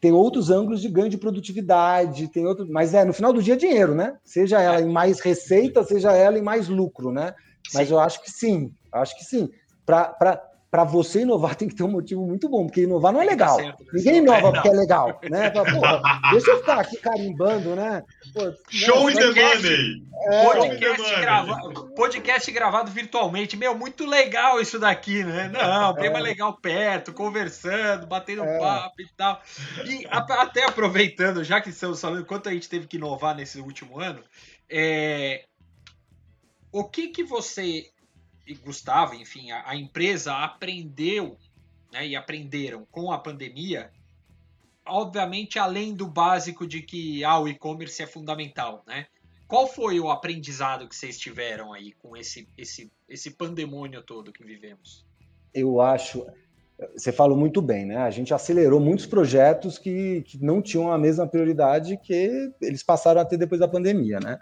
tem 0.04 0.12
outros 0.12 0.50
ângulos 0.50 0.82
de 0.82 0.90
ganho 0.90 1.08
de 1.08 1.18
produtividade, 1.18 2.28
tem 2.28 2.46
outro, 2.46 2.68
mas 2.70 2.94
é 2.94 3.06
no 3.06 3.14
final 3.14 3.32
do 3.32 3.42
dia 3.42 3.54
é 3.54 3.58
dinheiro, 3.58 3.96
né? 3.96 4.18
Seja 4.22 4.62
ela 4.62 4.82
em 4.82 4.92
mais 4.92 5.22
receita, 5.22 5.82
seja 5.82 6.12
ela 6.12 6.38
em 6.38 6.42
mais 6.42 6.68
lucro, 6.68 7.10
né? 7.10 7.34
Mas 7.74 7.88
sim. 7.88 7.94
eu 7.94 8.00
acho 8.02 8.22
que 8.22 8.30
sim, 8.30 8.74
acho 8.92 9.18
que 9.18 9.24
sim. 9.24 9.50
Para 9.86 10.44
para 10.74 10.84
você 10.84 11.22
inovar 11.22 11.54
tem 11.54 11.68
que 11.68 11.76
ter 11.76 11.84
um 11.84 11.92
motivo 11.92 12.26
muito 12.26 12.50
bom, 12.50 12.66
porque 12.66 12.82
inovar 12.82 13.14
não 13.14 13.22
é 13.22 13.26
legal. 13.26 13.58
Certo, 13.58 13.84
né? 13.84 13.90
Ninguém 13.94 14.18
inova 14.18 14.48
é, 14.48 14.52
porque 14.54 14.70
é 14.70 14.72
legal, 14.72 15.20
né? 15.30 15.52
Porra, 15.52 16.02
deixa 16.32 16.50
eu 16.50 16.60
ficar 16.62 16.80
aqui 16.80 16.98
carimbando, 16.98 17.76
né? 17.76 18.04
Pô, 18.34 18.52
Show 18.70 19.08
in 19.08 19.14
the 19.14 19.28
money! 19.28 20.04
É, 20.32 20.44
podcast, 20.46 21.22
grava... 21.22 21.60
podcast 21.96 22.52
gravado 22.52 22.92
virtualmente. 22.92 23.56
Meu, 23.56 23.78
muito 23.78 24.04
legal 24.08 24.60
isso 24.60 24.80
daqui, 24.80 25.24
né? 25.24 25.48
Não, 25.48 25.94
bem 25.94 26.08
é. 26.08 26.10
mais 26.10 26.24
legal 26.24 26.58
perto, 26.60 27.14
conversando, 27.14 28.08
batendo 28.08 28.44
é. 28.44 28.58
papo 28.58 29.00
e 29.00 29.08
tal. 29.16 29.40
E 29.86 30.08
até 30.10 30.66
aproveitando, 30.66 31.44
já 31.44 31.62
que 31.62 31.70
estamos 31.70 32.02
falando 32.02 32.26
quanto 32.26 32.50
a 32.50 32.52
gente 32.52 32.68
teve 32.68 32.88
que 32.88 32.98
inovar 32.98 33.36
nesse 33.36 33.60
último 33.60 34.00
ano, 34.00 34.24
é... 34.68 35.46
o 36.72 36.84
que 36.84 37.10
que 37.10 37.24
você 37.24 37.93
e 38.46 38.54
Gustavo, 38.56 39.14
enfim, 39.16 39.52
a, 39.52 39.70
a 39.70 39.76
empresa 39.76 40.34
aprendeu 40.36 41.38
né, 41.92 42.08
e 42.08 42.16
aprenderam 42.16 42.86
com 42.92 43.12
a 43.12 43.18
pandemia, 43.18 43.92
obviamente 44.86 45.60
além 45.60 45.94
do 45.94 46.08
básico 46.08 46.68
de 46.68 46.82
que 46.82 47.24
ah, 47.24 47.40
o 47.40 47.48
e-commerce 47.48 48.02
é 48.02 48.08
fundamental, 48.08 48.84
né? 48.86 49.08
Qual 49.48 49.68
foi 49.68 50.00
o 50.00 50.10
aprendizado 50.10 50.88
que 50.88 50.96
vocês 50.96 51.18
tiveram 51.20 51.72
aí 51.72 51.92
com 51.92 52.18
esse, 52.18 52.48
esse, 52.58 52.92
esse 53.08 53.32
pandemônio 53.32 54.02
todo 54.02 54.32
que 54.32 54.44
vivemos? 54.44 55.06
Eu 55.54 55.80
acho, 55.80 56.26
você 56.96 57.12
falou 57.12 57.38
muito 57.38 57.62
bem, 57.62 57.86
né? 57.86 57.98
A 57.98 58.10
gente 58.10 58.34
acelerou 58.34 58.80
muitos 58.80 59.06
projetos 59.06 59.78
que, 59.78 60.24
que 60.24 60.44
não 60.44 60.60
tinham 60.60 60.92
a 60.92 60.98
mesma 60.98 61.28
prioridade 61.28 61.98
que 61.98 62.52
eles 62.60 62.82
passaram 62.82 63.22
a 63.22 63.26
ter 63.26 63.38
depois 63.38 63.62
da 63.62 63.68
pandemia, 63.68 64.20
né? 64.20 64.40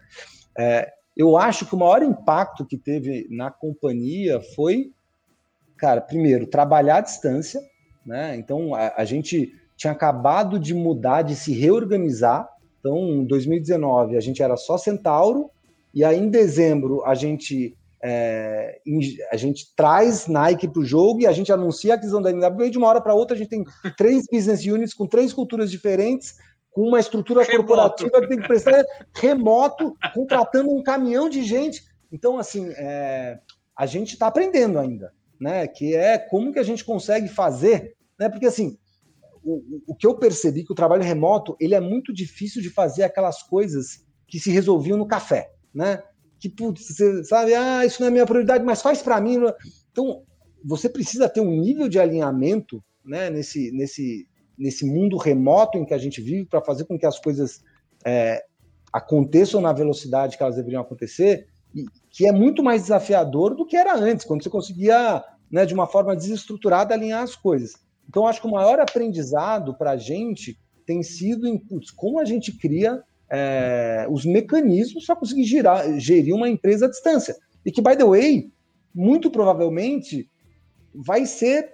É, 0.57 0.93
eu 1.15 1.37
acho 1.37 1.65
que 1.65 1.75
o 1.75 1.77
maior 1.77 2.01
impacto 2.03 2.65
que 2.65 2.77
teve 2.77 3.27
na 3.29 3.51
companhia 3.51 4.41
foi, 4.55 4.91
cara, 5.77 6.01
primeiro, 6.01 6.47
trabalhar 6.47 6.97
à 6.97 7.01
distância, 7.01 7.61
né? 8.05 8.35
Então, 8.35 8.73
a, 8.73 8.93
a 8.97 9.05
gente 9.05 9.53
tinha 9.75 9.91
acabado 9.91 10.59
de 10.59 10.73
mudar, 10.73 11.23
de 11.23 11.35
se 11.35 11.53
reorganizar. 11.53 12.47
Então, 12.79 12.97
em 12.97 13.25
2019, 13.25 14.15
a 14.15 14.19
gente 14.19 14.41
era 14.41 14.55
só 14.55 14.77
Centauro, 14.77 15.49
e 15.93 16.03
aí 16.03 16.17
em 16.17 16.29
dezembro 16.29 17.03
a 17.05 17.13
gente 17.13 17.75
é, 18.03 18.79
a 19.31 19.37
gente 19.37 19.75
traz 19.75 20.25
Nike 20.25 20.67
para 20.67 20.81
o 20.81 20.85
jogo 20.85 21.21
e 21.21 21.27
a 21.27 21.31
gente 21.31 21.51
anuncia 21.51 21.93
a 21.93 21.95
aquisição 21.95 22.21
da 22.21 22.31
NWA 22.31 22.69
de 22.69 22.77
uma 22.77 22.87
hora 22.87 23.01
para 23.01 23.13
outra 23.13 23.35
a 23.35 23.37
gente 23.37 23.49
tem 23.49 23.63
três 23.95 24.25
business 24.31 24.65
units 24.65 24.93
com 24.93 25.05
três 25.05 25.31
culturas 25.31 25.69
diferentes 25.69 26.35
com 26.71 26.83
uma 26.87 26.99
estrutura 26.99 27.43
remoto. 27.43 27.67
corporativa 27.67 28.21
que 28.21 28.27
tem 28.27 28.39
que 28.39 28.47
prestar 28.47 28.83
remoto, 29.13 29.95
contratando 30.13 30.69
um 30.71 30.81
caminhão 30.81 31.29
de 31.29 31.43
gente. 31.43 31.83
Então, 32.11 32.37
assim, 32.37 32.69
é, 32.77 33.39
a 33.77 33.85
gente 33.85 34.13
está 34.13 34.27
aprendendo 34.27 34.79
ainda, 34.79 35.13
né? 35.39 35.67
Que 35.67 35.95
é 35.95 36.17
como 36.17 36.53
que 36.53 36.59
a 36.59 36.63
gente 36.63 36.83
consegue 36.83 37.27
fazer, 37.27 37.95
né? 38.19 38.29
Porque 38.29 38.45
assim, 38.45 38.77
o, 39.43 39.81
o 39.87 39.95
que 39.95 40.07
eu 40.07 40.15
percebi 40.15 40.63
que 40.63 40.71
o 40.71 40.75
trabalho 40.75 41.03
remoto 41.03 41.55
ele 41.59 41.75
é 41.75 41.79
muito 41.79 42.13
difícil 42.13 42.61
de 42.61 42.69
fazer 42.69 43.03
aquelas 43.03 43.43
coisas 43.43 44.05
que 44.27 44.39
se 44.39 44.51
resolviam 44.51 44.97
no 44.97 45.07
café, 45.07 45.51
né? 45.73 46.01
Que 46.39 46.49
putz, 46.49 46.87
você 46.87 47.23
sabe, 47.23 47.53
ah, 47.53 47.85
isso 47.85 48.01
não 48.01 48.07
é 48.07 48.11
minha 48.11 48.25
prioridade, 48.25 48.63
mas 48.63 48.81
faz 48.81 49.01
para 49.01 49.19
mim. 49.19 49.39
Então, 49.91 50.23
você 50.63 50.87
precisa 50.87 51.27
ter 51.27 51.41
um 51.41 51.51
nível 51.51 51.89
de 51.89 51.99
alinhamento, 51.99 52.83
né? 53.03 53.29
Nesse, 53.29 53.71
nesse, 53.71 54.27
nesse 54.61 54.85
mundo 54.85 55.17
remoto 55.17 55.77
em 55.77 55.85
que 55.85 55.93
a 55.93 55.97
gente 55.97 56.21
vive 56.21 56.45
para 56.45 56.61
fazer 56.61 56.85
com 56.85 56.97
que 56.97 57.05
as 57.05 57.19
coisas 57.19 57.63
é, 58.05 58.43
aconteçam 58.93 59.59
na 59.59 59.73
velocidade 59.73 60.37
que 60.37 60.43
elas 60.43 60.55
deveriam 60.55 60.83
acontecer, 60.83 61.47
e, 61.73 61.85
que 62.11 62.27
é 62.27 62.31
muito 62.31 62.61
mais 62.61 62.83
desafiador 62.83 63.55
do 63.55 63.65
que 63.65 63.75
era 63.75 63.97
antes, 63.97 64.23
quando 64.23 64.43
você 64.43 64.49
conseguia, 64.51 65.23
né, 65.49 65.65
de 65.65 65.73
uma 65.73 65.87
forma 65.87 66.15
desestruturada, 66.15 66.93
alinhar 66.93 67.23
as 67.23 67.35
coisas. 67.35 67.73
Então, 68.07 68.27
acho 68.27 68.39
que 68.39 68.47
o 68.47 68.51
maior 68.51 68.79
aprendizado 68.79 69.75
para 69.75 69.91
a 69.91 69.97
gente 69.97 70.55
tem 70.85 71.01
sido 71.01 71.47
em 71.47 71.57
putz, 71.57 71.89
como 71.89 72.19
a 72.19 72.25
gente 72.25 72.51
cria 72.51 73.01
é, 73.31 74.05
os 74.11 74.25
mecanismos 74.25 75.05
para 75.05 75.15
conseguir 75.15 75.45
girar, 75.45 75.97
gerir 75.99 76.35
uma 76.35 76.49
empresa 76.49 76.85
à 76.85 76.89
distância. 76.89 77.35
E 77.65 77.71
que, 77.71 77.81
by 77.81 77.95
the 77.95 78.03
way, 78.03 78.51
muito 78.93 79.31
provavelmente 79.31 80.29
vai 80.93 81.25
ser 81.25 81.73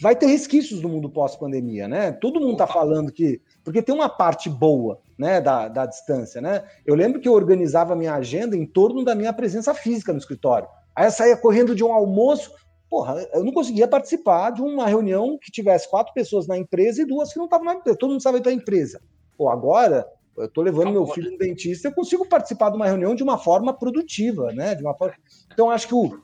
vai 0.00 0.14
ter 0.14 0.26
resquícios 0.26 0.82
no 0.82 0.88
mundo 0.88 1.08
pós-pandemia, 1.08 1.88
né? 1.88 2.12
Todo 2.12 2.40
mundo 2.40 2.52
está 2.52 2.66
falando 2.66 3.12
que. 3.12 3.40
Porque 3.64 3.82
tem 3.82 3.94
uma 3.94 4.08
parte 4.08 4.48
boa 4.48 5.00
né, 5.18 5.40
da, 5.40 5.68
da 5.68 5.86
distância, 5.86 6.40
né? 6.40 6.64
Eu 6.84 6.94
lembro 6.94 7.20
que 7.20 7.28
eu 7.28 7.32
organizava 7.32 7.94
a 7.94 7.96
minha 7.96 8.14
agenda 8.14 8.56
em 8.56 8.66
torno 8.66 9.04
da 9.04 9.14
minha 9.14 9.32
presença 9.32 9.74
física 9.74 10.12
no 10.12 10.18
escritório. 10.18 10.68
Aí 10.94 11.06
eu 11.06 11.10
saía 11.10 11.36
correndo 11.36 11.74
de 11.74 11.82
um 11.82 11.92
almoço. 11.92 12.52
Porra, 12.88 13.26
eu 13.32 13.42
não 13.42 13.52
conseguia 13.52 13.88
participar 13.88 14.50
de 14.50 14.62
uma 14.62 14.86
reunião 14.86 15.38
que 15.40 15.50
tivesse 15.50 15.90
quatro 15.90 16.14
pessoas 16.14 16.46
na 16.46 16.56
empresa 16.56 17.02
e 17.02 17.06
duas 17.06 17.32
que 17.32 17.38
não 17.38 17.46
estavam 17.46 17.66
na 17.66 17.74
empresa. 17.74 17.98
Todo 17.98 18.10
mundo 18.10 18.18
estava 18.20 18.40
para 18.40 18.50
a 18.50 18.54
empresa. 18.54 19.00
Pô, 19.36 19.48
agora 19.48 20.06
eu 20.36 20.44
estou 20.44 20.62
levando 20.62 20.92
meu 20.92 21.06
filho 21.06 21.32
no 21.32 21.38
dentista, 21.38 21.88
eu 21.88 21.92
consigo 21.92 22.28
participar 22.28 22.70
de 22.70 22.76
uma 22.76 22.86
reunião 22.86 23.14
de 23.14 23.22
uma 23.22 23.38
forma 23.38 23.72
produtiva, 23.72 24.52
né? 24.52 24.74
De 24.74 24.82
uma 24.82 24.94
forma... 24.94 25.14
Então, 25.52 25.70
acho 25.70 25.88
que 25.88 25.94
o, 25.94 26.20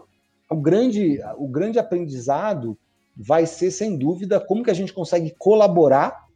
o, 0.50 0.56
grande, 0.56 1.18
o 1.36 1.48
grande 1.48 1.78
aprendizado 1.78 2.78
vai 3.16 3.46
ser, 3.46 3.70
sem 3.70 3.96
dúvida, 3.96 4.40
como 4.40 4.62
que 4.62 4.70
a 4.70 4.74
gente 4.74 4.92
consegue 4.92 5.34
colaborar 5.38 6.26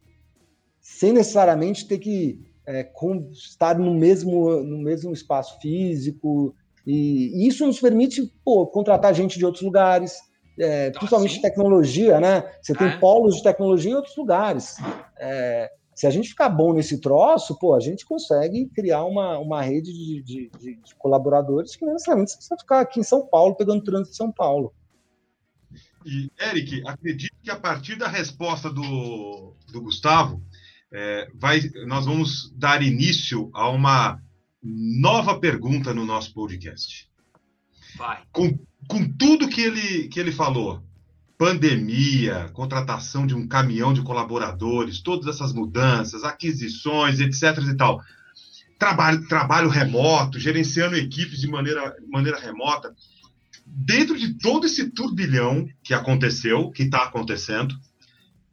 sem 0.79 1.11
necessariamente 1.11 1.87
ter 1.87 1.99
que 1.99 2.39
é, 2.65 2.83
com, 2.83 3.29
estar 3.31 3.77
no 3.77 3.93
mesmo, 3.93 4.63
no 4.63 4.77
mesmo 4.77 5.11
espaço 5.11 5.59
físico. 5.59 6.55
E, 6.85 7.31
e 7.33 7.47
isso 7.47 7.65
nos 7.65 7.79
permite 7.79 8.31
pô, 8.43 8.65
contratar 8.67 9.13
gente 9.13 9.37
de 9.37 9.45
outros 9.45 9.63
lugares, 9.63 10.17
é, 10.59 10.91
principalmente 10.91 11.35
sim. 11.35 11.41
tecnologia, 11.41 12.19
né? 12.19 12.43
Você 12.61 12.73
tem 12.73 12.87
é. 12.87 12.97
polos 12.97 13.35
de 13.35 13.43
tecnologia 13.43 13.91
em 13.91 13.95
outros 13.95 14.15
lugares. 14.15 14.77
É, 15.19 15.69
se 15.93 16.05
a 16.05 16.09
gente 16.09 16.29
ficar 16.29 16.49
bom 16.49 16.73
nesse 16.73 17.01
troço, 17.01 17.57
pô, 17.57 17.73
a 17.73 17.79
gente 17.79 18.05
consegue 18.05 18.67
criar 18.67 19.03
uma, 19.03 19.39
uma 19.39 19.61
rede 19.61 19.91
de, 19.91 20.21
de, 20.21 20.51
de, 20.59 20.75
de 20.75 20.95
colaboradores 20.95 21.75
que 21.75 21.85
não 21.85 21.93
necessariamente 21.93 22.33
precisa 22.33 22.57
ficar 22.57 22.81
aqui 22.81 22.99
em 22.99 23.03
São 23.03 23.25
Paulo, 23.25 23.55
pegando 23.55 23.83
trânsito 23.83 24.11
de 24.11 24.17
São 24.17 24.31
Paulo. 24.31 24.73
E, 26.05 26.29
Eric, 26.39 26.83
acredito 26.87 27.35
que 27.43 27.51
a 27.51 27.59
partir 27.59 27.95
da 27.95 28.07
resposta 28.07 28.69
do, 28.69 29.55
do 29.71 29.81
Gustavo, 29.81 30.41
é, 30.91 31.29
vai, 31.35 31.61
nós 31.85 32.05
vamos 32.05 32.51
dar 32.55 32.81
início 32.81 33.49
a 33.53 33.69
uma 33.69 34.21
nova 34.63 35.39
pergunta 35.39 35.93
no 35.93 36.05
nosso 36.05 36.33
podcast. 36.33 37.09
Vai. 37.95 38.23
Com, 38.31 38.57
com 38.87 39.11
tudo 39.17 39.49
que 39.49 39.61
ele, 39.61 40.07
que 40.07 40.19
ele 40.19 40.31
falou, 40.31 40.83
pandemia, 41.37 42.49
contratação 42.53 43.27
de 43.27 43.35
um 43.35 43.47
caminhão 43.47 43.93
de 43.93 44.01
colaboradores, 44.01 45.01
todas 45.01 45.27
essas 45.27 45.53
mudanças, 45.53 46.23
aquisições, 46.23 47.19
etc. 47.19 47.57
e 47.69 47.75
tal, 47.75 48.01
trabalho, 48.79 49.27
trabalho 49.27 49.69
remoto, 49.69 50.39
gerenciando 50.39 50.95
equipes 50.95 51.39
de 51.39 51.47
maneira, 51.47 51.95
maneira 52.07 52.39
remota 52.39 52.93
dentro 53.69 54.17
de 54.17 54.37
todo 54.37 54.65
esse 54.65 54.89
turbilhão 54.91 55.67
que 55.83 55.93
aconteceu, 55.93 56.71
que 56.71 56.83
está 56.83 57.03
acontecendo, 57.03 57.75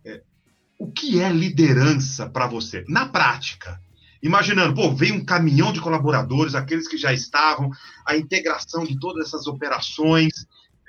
é, 0.04 0.22
o 0.78 0.90
que 0.90 1.20
é 1.20 1.32
liderança 1.32 2.28
para 2.28 2.46
você? 2.46 2.84
Na 2.88 3.08
prática, 3.08 3.80
imaginando, 4.22 4.74
pô, 4.74 4.94
veio 4.94 5.14
um 5.14 5.24
caminhão 5.24 5.72
de 5.72 5.80
colaboradores, 5.80 6.54
aqueles 6.54 6.88
que 6.88 6.98
já 6.98 7.12
estavam, 7.12 7.70
a 8.06 8.16
integração 8.16 8.84
de 8.84 8.98
todas 8.98 9.28
essas 9.28 9.46
operações, 9.46 10.32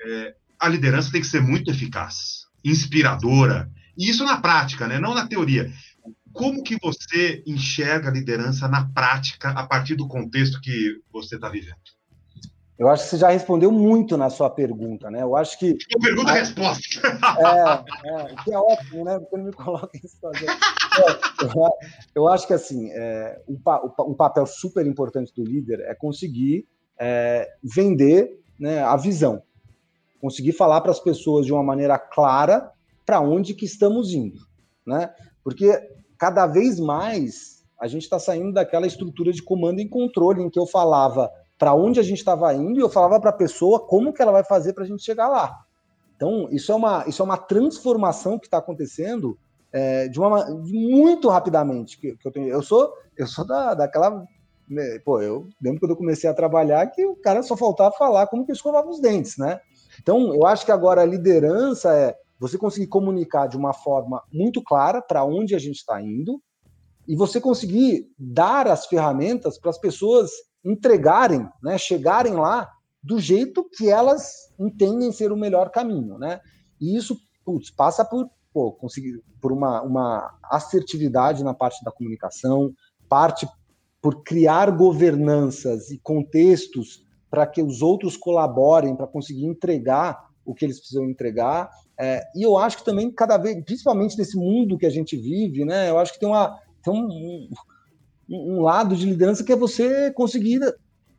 é, 0.04 0.34
a 0.58 0.68
liderança 0.68 1.12
tem 1.12 1.20
que 1.20 1.26
ser 1.26 1.40
muito 1.40 1.70
eficaz, 1.70 2.46
inspiradora, 2.64 3.70
e 3.96 4.10
isso 4.10 4.24
na 4.24 4.40
prática, 4.40 4.86
né? 4.86 4.98
não 4.98 5.14
na 5.14 5.26
teoria. 5.26 5.72
Como 6.32 6.62
que 6.62 6.76
você 6.82 7.42
enxerga 7.46 8.10
a 8.10 8.12
liderança 8.12 8.68
na 8.68 8.86
prática 8.90 9.50
a 9.50 9.66
partir 9.66 9.94
do 9.94 10.06
contexto 10.06 10.60
que 10.60 11.00
você 11.10 11.36
está 11.36 11.48
vivendo? 11.48 11.95
Eu 12.78 12.88
acho 12.88 13.04
que 13.04 13.10
você 13.10 13.16
já 13.16 13.30
respondeu 13.30 13.72
muito 13.72 14.18
na 14.18 14.28
sua 14.28 14.50
pergunta, 14.50 15.10
né? 15.10 15.22
Eu 15.22 15.34
acho 15.34 15.58
que. 15.58 15.74
Tipo, 15.74 15.98
pergunta 15.98 16.32
e 16.32 16.34
resposta. 16.34 17.00
É, 17.38 18.10
é, 18.10 18.34
que 18.44 18.52
é 18.52 18.58
ótimo, 18.58 19.04
né? 19.04 19.18
Porque 19.18 19.36
não 19.36 19.44
me 19.44 19.52
coloca 19.52 19.96
em 19.96 20.06
situação. 20.06 20.46
É, 20.46 21.88
eu 22.14 22.28
acho 22.28 22.46
que, 22.46 22.52
assim, 22.52 22.90
é, 22.92 23.40
um, 23.48 23.58
um, 24.10 24.14
papel 24.14 24.46
super 24.46 24.86
importante 24.86 25.32
do 25.34 25.42
líder 25.42 25.80
é 25.80 25.94
conseguir 25.94 26.66
é, 26.98 27.48
vender 27.62 28.40
né, 28.60 28.82
a 28.82 28.96
visão. 28.96 29.42
Conseguir 30.20 30.52
falar 30.52 30.82
para 30.82 30.90
as 30.90 31.00
pessoas 31.00 31.46
de 31.46 31.52
uma 31.52 31.62
maneira 31.62 31.98
clara 31.98 32.70
para 33.06 33.20
onde 33.20 33.54
que 33.54 33.64
estamos 33.64 34.12
indo, 34.12 34.40
né? 34.86 35.14
Porque 35.42 35.72
cada 36.18 36.46
vez 36.46 36.78
mais 36.78 37.64
a 37.80 37.86
gente 37.86 38.02
está 38.02 38.18
saindo 38.18 38.52
daquela 38.52 38.86
estrutura 38.86 39.32
de 39.32 39.42
comando 39.42 39.80
e 39.80 39.88
controle 39.88 40.42
em 40.42 40.50
que 40.50 40.58
eu 40.58 40.66
falava 40.66 41.30
para 41.58 41.74
onde 41.74 41.98
a 41.98 42.02
gente 42.02 42.18
estava 42.18 42.52
indo 42.54 42.78
e 42.78 42.82
eu 42.82 42.88
falava 42.88 43.20
para 43.20 43.30
a 43.30 43.34
pessoa 43.34 43.80
como 43.80 44.12
que 44.12 44.20
ela 44.20 44.32
vai 44.32 44.44
fazer 44.44 44.72
para 44.72 44.84
a 44.84 44.86
gente 44.86 45.02
chegar 45.02 45.28
lá. 45.28 45.56
Então, 46.16 46.48
isso 46.50 46.72
é 46.72 46.74
uma, 46.74 47.04
isso 47.06 47.22
é 47.22 47.24
uma 47.24 47.36
transformação 47.36 48.38
que 48.38 48.46
está 48.46 48.58
acontecendo 48.58 49.38
é, 49.72 50.08
de 50.08 50.18
uma 50.18 50.46
muito 50.50 51.28
rapidamente. 51.28 51.98
Que, 51.98 52.16
que, 52.16 52.26
eu, 52.26 52.32
tenho, 52.32 52.48
eu 52.48 52.62
sou 52.62 52.92
eu 53.16 53.26
sou 53.26 53.46
da, 53.46 53.74
daquela. 53.74 54.24
Né, 54.68 54.98
pô, 55.04 55.20
eu 55.20 55.48
lembro 55.62 55.80
quando 55.80 55.92
eu 55.92 55.96
comecei 55.96 56.28
a 56.28 56.34
trabalhar 56.34 56.86
que 56.88 57.06
o 57.06 57.14
cara 57.14 57.42
só 57.42 57.56
faltava 57.56 57.94
falar 57.96 58.26
como 58.26 58.44
que 58.44 58.52
escovava 58.52 58.88
os 58.88 59.00
dentes, 59.00 59.36
né? 59.38 59.60
Então, 60.00 60.34
eu 60.34 60.44
acho 60.44 60.64
que 60.64 60.72
agora 60.72 61.02
a 61.02 61.06
liderança 61.06 61.94
é 61.94 62.16
você 62.38 62.58
conseguir 62.58 62.88
comunicar 62.88 63.46
de 63.46 63.56
uma 63.56 63.72
forma 63.72 64.22
muito 64.32 64.62
clara 64.62 65.00
para 65.00 65.24
onde 65.24 65.54
a 65.54 65.58
gente 65.58 65.76
está 65.76 66.02
indo 66.02 66.42
e 67.06 67.14
você 67.14 67.40
conseguir 67.40 68.08
dar 68.18 68.66
as 68.66 68.86
ferramentas 68.86 69.58
para 69.58 69.70
as 69.70 69.78
pessoas 69.78 70.30
entregarem, 70.66 71.48
né, 71.62 71.78
chegarem 71.78 72.34
lá 72.34 72.68
do 73.02 73.20
jeito 73.20 73.64
que 73.64 73.88
elas 73.88 74.52
entendem 74.58 75.12
ser 75.12 75.30
o 75.30 75.36
melhor 75.36 75.70
caminho, 75.70 76.18
né? 76.18 76.40
E 76.80 76.96
isso 76.96 77.16
putz, 77.44 77.70
passa 77.70 78.04
por 78.04 78.28
pô, 78.52 78.72
conseguir 78.72 79.22
por 79.40 79.52
uma, 79.52 79.80
uma 79.82 80.38
assertividade 80.42 81.44
na 81.44 81.54
parte 81.54 81.84
da 81.84 81.92
comunicação, 81.92 82.72
parte 83.08 83.46
por 84.02 84.22
criar 84.24 84.70
governanças 84.70 85.90
e 85.90 85.98
contextos 85.98 87.04
para 87.30 87.46
que 87.46 87.62
os 87.62 87.82
outros 87.82 88.16
colaborem 88.16 88.96
para 88.96 89.06
conseguir 89.06 89.44
entregar 89.44 90.26
o 90.44 90.54
que 90.54 90.64
eles 90.64 90.78
precisam 90.78 91.04
entregar. 91.04 91.70
É, 91.98 92.22
e 92.34 92.42
eu 92.42 92.56
acho 92.56 92.78
que 92.78 92.84
também 92.84 93.10
cada 93.10 93.36
vez, 93.36 93.62
principalmente 93.64 94.18
nesse 94.18 94.36
mundo 94.36 94.78
que 94.78 94.86
a 94.86 94.90
gente 94.90 95.16
vive, 95.16 95.64
né? 95.64 95.88
Eu 95.90 95.98
acho 95.98 96.12
que 96.12 96.20
tem 96.20 96.28
uma 96.28 96.58
tem 96.82 96.92
um, 96.92 97.48
um 98.28 98.60
lado 98.60 98.96
de 98.96 99.06
liderança 99.06 99.44
que 99.44 99.52
é 99.52 99.56
você 99.56 100.10
conseguir 100.12 100.60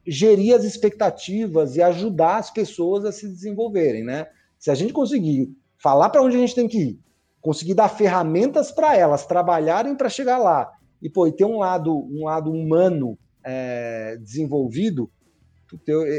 gerir 0.05 0.55
as 0.55 0.63
expectativas 0.63 1.75
e 1.75 1.81
ajudar 1.81 2.37
as 2.37 2.51
pessoas 2.51 3.05
a 3.05 3.11
se 3.11 3.27
desenvolverem, 3.27 4.03
né? 4.03 4.27
Se 4.57 4.71
a 4.71 4.75
gente 4.75 4.93
conseguir 4.93 5.49
falar 5.77 6.09
para 6.09 6.21
onde 6.21 6.35
a 6.35 6.39
gente 6.39 6.55
tem 6.55 6.67
que 6.67 6.77
ir, 6.77 6.99
conseguir 7.41 7.73
dar 7.73 7.89
ferramentas 7.89 8.71
para 8.71 8.95
elas 8.95 9.25
trabalharem 9.25 9.95
para 9.95 10.09
chegar 10.09 10.37
lá 10.37 10.71
e 11.01 11.09
pô, 11.09 11.27
e 11.27 11.31
ter 11.31 11.45
um 11.45 11.59
lado 11.59 11.95
um 11.95 12.25
lado 12.25 12.51
humano 12.51 13.17
é, 13.43 14.17
desenvolvido, 14.17 15.09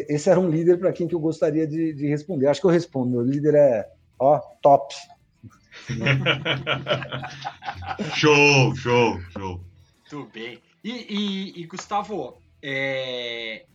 esse 0.09 0.28
era 0.28 0.39
um 0.39 0.51
líder 0.51 0.78
para 0.78 0.93
quem 0.93 1.09
que 1.09 1.14
eu 1.14 1.20
gostaria 1.20 1.66
de, 1.66 1.95
de, 1.95 2.07
responder. 2.07 2.47
Acho 2.47 2.61
que 2.61 2.66
eu 2.66 2.70
respondo. 2.70 3.11
Meu 3.11 3.22
líder 3.22 3.55
é 3.55 3.89
ó 4.18 4.39
top. 4.62 4.95
show, 8.14 8.74
show, 8.76 9.18
show. 9.32 9.61
Tudo 10.09 10.30
bem. 10.32 10.61
E, 10.83 10.91
e, 10.91 11.61
e 11.61 11.66
Gustavo, 11.66 12.41
é, 12.62 13.66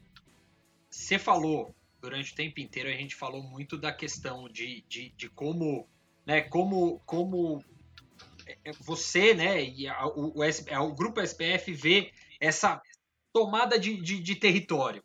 você 0.90 1.20
falou 1.20 1.76
durante 2.02 2.34
o 2.34 2.36
tempo 2.36 2.60
inteiro, 2.60 2.90
a 2.90 2.94
gente 2.94 3.16
falou 3.16 3.42
muito 3.42 3.78
da 3.78 3.92
questão 3.92 4.50
de, 4.50 4.84
de, 4.88 5.10
de 5.16 5.30
como, 5.30 5.88
né, 6.26 6.42
como, 6.42 7.00
como 7.06 7.64
é, 8.46 8.72
você, 8.82 9.34
né, 9.34 9.64
e 9.64 9.88
a, 9.88 10.06
o, 10.08 10.38
o, 10.38 10.44
é, 10.44 10.80
o, 10.80 10.94
grupo 10.94 11.22
SPF 11.22 11.74
vê 11.74 12.12
essa 12.40 12.82
tomada 13.32 13.80
de, 13.80 14.02
de, 14.02 14.20
de 14.20 14.36
território. 14.36 15.04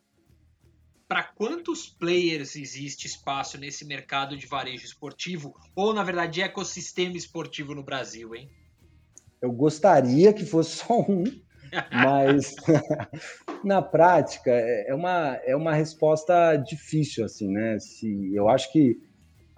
Para 1.07 1.23
quantos 1.23 1.89
players 1.89 2.55
existe 2.55 3.07
espaço 3.07 3.57
nesse 3.57 3.83
mercado 3.83 4.37
de 4.37 4.45
varejo 4.45 4.85
esportivo 4.85 5.55
ou, 5.75 5.93
na 5.93 6.03
verdade, 6.03 6.33
de 6.33 6.41
ecossistema 6.41 7.17
esportivo 7.17 7.73
no 7.73 7.81
Brasil, 7.81 8.35
hein? 8.35 8.47
Eu 9.41 9.51
gostaria 9.51 10.33
que 10.33 10.45
fosse 10.45 10.77
só 10.77 10.99
um, 10.99 11.23
mas 11.91 12.55
na 13.63 13.81
prática 13.81 14.51
é, 14.51 14.89
é 14.89 14.95
uma, 14.95 15.39
é 15.45 15.55
uma 15.55 15.73
resposta 15.73 16.55
difícil, 16.55 17.25
assim, 17.25 17.51
né? 17.51 17.77
Se, 17.79 18.33
eu 18.33 18.49
acho 18.49 18.71
que 18.71 18.97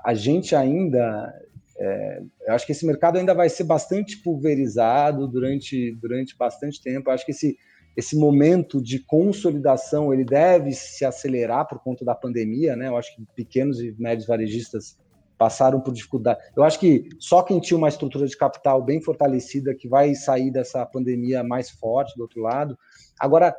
a 0.04 0.14
gente 0.14 0.56
ainda 0.56 1.34
é, 1.82 2.22
eu 2.48 2.54
acho 2.54 2.66
que 2.66 2.72
esse 2.74 2.86
mercado 2.86 3.18
ainda 3.18 3.34
vai 3.34 3.50
ser 3.50 3.64
bastante 3.64 4.18
pulverizado 4.18 5.28
durante, 5.28 5.92
durante 5.96 6.38
bastante 6.38 6.80
tempo. 6.82 7.10
Eu 7.10 7.14
acho 7.14 7.26
que 7.26 7.32
esse, 7.32 7.58
esse 7.98 8.16
momento 8.16 8.82
de 8.82 9.00
consolidação 9.00 10.14
ele 10.14 10.24
deve 10.24 10.74
se 10.74 11.04
acelerar 11.04 11.68
por 11.68 11.80
conta 11.80 12.06
da 12.06 12.14
pandemia, 12.14 12.76
né? 12.76 12.88
Eu 12.88 12.98
acho 12.98 13.16
que 13.16 13.26
pequenos 13.36 13.80
e 13.82 13.96
médios 13.98 14.28
varejistas 14.28 14.98
passaram 15.42 15.82
por 15.82 15.92
dificuldade. 15.92 16.40
Eu 16.56 16.62
acho 16.62 16.80
que 16.80 17.10
só 17.18 17.42
quem 17.42 17.60
tinha 17.60 17.76
uma 17.76 17.90
estrutura 17.90 18.28
de 18.28 18.38
capital 18.38 18.80
bem 18.80 19.02
fortalecida 19.02 19.74
que 19.74 19.88
vai 19.88 20.14
sair 20.14 20.52
dessa 20.52 20.86
pandemia 20.86 21.44
mais 21.44 21.72
forte 21.72 22.16
do 22.16 22.22
outro 22.22 22.44
lado. 22.44 22.78
Agora, 23.20 23.56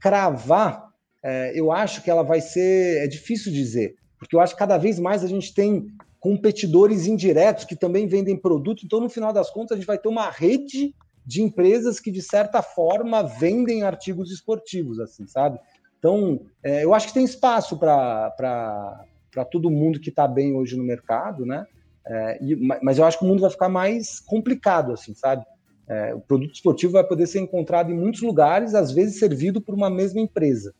cravar, 0.00 0.88
é, 1.22 1.52
eu 1.54 1.70
acho 1.70 2.02
que 2.02 2.10
ela 2.10 2.24
vai 2.24 2.40
ser. 2.40 3.04
É 3.04 3.06
difícil 3.06 3.52
dizer, 3.52 3.94
porque 4.18 4.34
eu 4.34 4.40
acho 4.40 4.54
que 4.54 4.58
cada 4.58 4.76
vez 4.76 4.98
mais 4.98 5.22
a 5.22 5.28
gente 5.28 5.54
tem 5.54 5.86
competidores 6.18 7.06
indiretos 7.06 7.64
que 7.64 7.76
também 7.76 8.08
vendem 8.08 8.36
produto. 8.36 8.84
Então, 8.84 8.98
no 8.98 9.08
final 9.08 9.32
das 9.32 9.50
contas, 9.50 9.76
a 9.76 9.76
gente 9.76 9.86
vai 9.86 9.98
ter 9.98 10.08
uma 10.08 10.28
rede 10.28 10.92
de 11.24 11.40
empresas 11.40 12.00
que, 12.00 12.10
de 12.10 12.22
certa 12.22 12.60
forma, 12.60 13.22
vendem 13.22 13.84
artigos 13.84 14.32
esportivos, 14.32 14.98
assim, 14.98 15.28
sabe? 15.28 15.60
Então, 15.96 16.40
é, 16.60 16.84
eu 16.84 16.92
acho 16.92 17.06
que 17.06 17.14
tem 17.14 17.24
espaço 17.24 17.78
para 17.78 19.04
todo 19.50 19.70
mundo 19.70 20.00
que 20.00 20.10
está 20.10 20.26
bem 20.26 20.54
hoje 20.54 20.76
no 20.76 20.84
mercado, 20.84 21.44
né? 21.44 21.66
É, 22.06 22.38
e, 22.42 22.56
mas 22.82 22.98
eu 22.98 23.04
acho 23.04 23.18
que 23.18 23.24
o 23.24 23.28
mundo 23.28 23.40
vai 23.40 23.50
ficar 23.50 23.68
mais 23.68 24.20
complicado, 24.20 24.92
assim, 24.92 25.14
sabe? 25.14 25.44
É, 25.88 26.14
o 26.14 26.20
produto 26.20 26.54
esportivo 26.54 26.92
vai 26.92 27.04
poder 27.04 27.26
ser 27.26 27.40
encontrado 27.40 27.90
em 27.90 27.96
muitos 27.96 28.22
lugares, 28.22 28.74
às 28.74 28.92
vezes 28.92 29.18
servido 29.18 29.60
por 29.60 29.74
uma 29.74 29.88
mesma 29.88 30.20
empresa. 30.20 30.74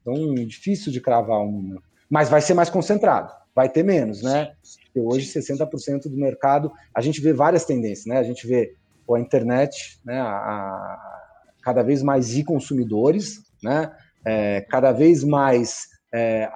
Então, 0.00 0.34
difícil 0.34 0.90
de 0.92 1.00
cravar 1.00 1.40
um 1.40 1.50
número. 1.50 1.82
Mas 2.08 2.28
vai 2.28 2.40
ser 2.40 2.54
mais 2.54 2.70
concentrado 2.70 3.32
vai 3.58 3.68
ter 3.68 3.82
menos, 3.82 4.22
né? 4.22 4.52
Porque 4.84 5.00
hoje 5.00 5.26
60% 5.26 6.02
do 6.02 6.16
mercado, 6.16 6.70
a 6.94 7.00
gente 7.00 7.20
vê 7.20 7.32
várias 7.32 7.64
tendências, 7.64 8.06
né? 8.06 8.16
A 8.16 8.22
gente 8.22 8.46
vê 8.46 8.72
a 9.12 9.18
internet, 9.18 9.98
né? 10.04 10.20
A, 10.20 10.28
a, 10.28 11.22
cada 11.60 11.82
vez 11.82 12.00
mais 12.00 12.36
e-consumidores, 12.36 13.42
né? 13.60 13.90
É, 14.24 14.60
cada 14.60 14.92
vez 14.92 15.24
mais 15.24 15.88
é, 16.14 16.48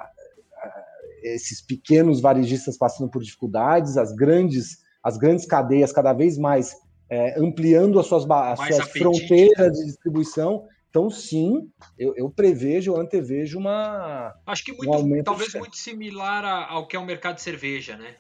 esses 1.23 1.61
pequenos 1.61 2.21
varejistas 2.21 2.77
passando 2.77 3.11
por 3.11 3.23
dificuldades, 3.23 3.97
as 3.97 4.13
grandes, 4.15 4.79
as 5.03 5.17
grandes 5.17 5.47
cadeias 5.47 5.93
cada 5.93 6.13
vez 6.13 6.39
mais 6.39 6.75
é, 7.09 7.39
ampliando 7.41 7.99
as 8.01 8.07
suas, 8.07 8.29
as 8.29 8.59
suas 8.59 8.89
fronteiras 8.91 9.79
de 9.79 9.87
distribuição 9.87 10.67
então, 10.93 11.09
sim, 11.09 11.73
eu, 11.99 12.15
eu, 12.19 12.31
prevejo, 12.31 12.93
eu 12.93 13.01
antevejo 13.01 13.59
uma. 13.59 14.39
Acho 14.45 14.63
que 14.63 14.73
muito, 14.75 14.93
um 14.93 15.25
talvez 15.25 15.55
muito 15.55 15.75
similar 15.75 16.45
ao 16.71 16.87
que 16.87 16.95
é 16.95 16.99
o 16.99 17.05
mercado 17.07 17.37
de 17.37 17.41
cerveja, 17.41 17.97
né? 17.97 18.19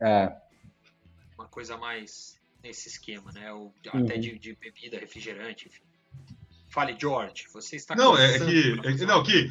É. 0.00 0.34
Uma 1.36 1.46
coisa 1.46 1.76
mais 1.76 2.40
nesse 2.62 2.88
esquema, 2.88 3.30
né? 3.32 3.52
Ou, 3.52 3.74
uhum. 3.92 4.04
Até 4.04 4.16
de, 4.16 4.38
de, 4.38 4.54
bebida, 4.54 4.98
refrigerante, 4.98 5.68
enfim. 5.68 5.82
Fale, 6.70 6.96
George, 6.96 7.46
você 7.52 7.74
está 7.74 7.96
Não, 7.96 8.16
é 8.16 8.38
que, 8.38 8.80
é 8.84 8.92
que, 8.92 9.04
não, 9.04 9.22
que 9.24 9.50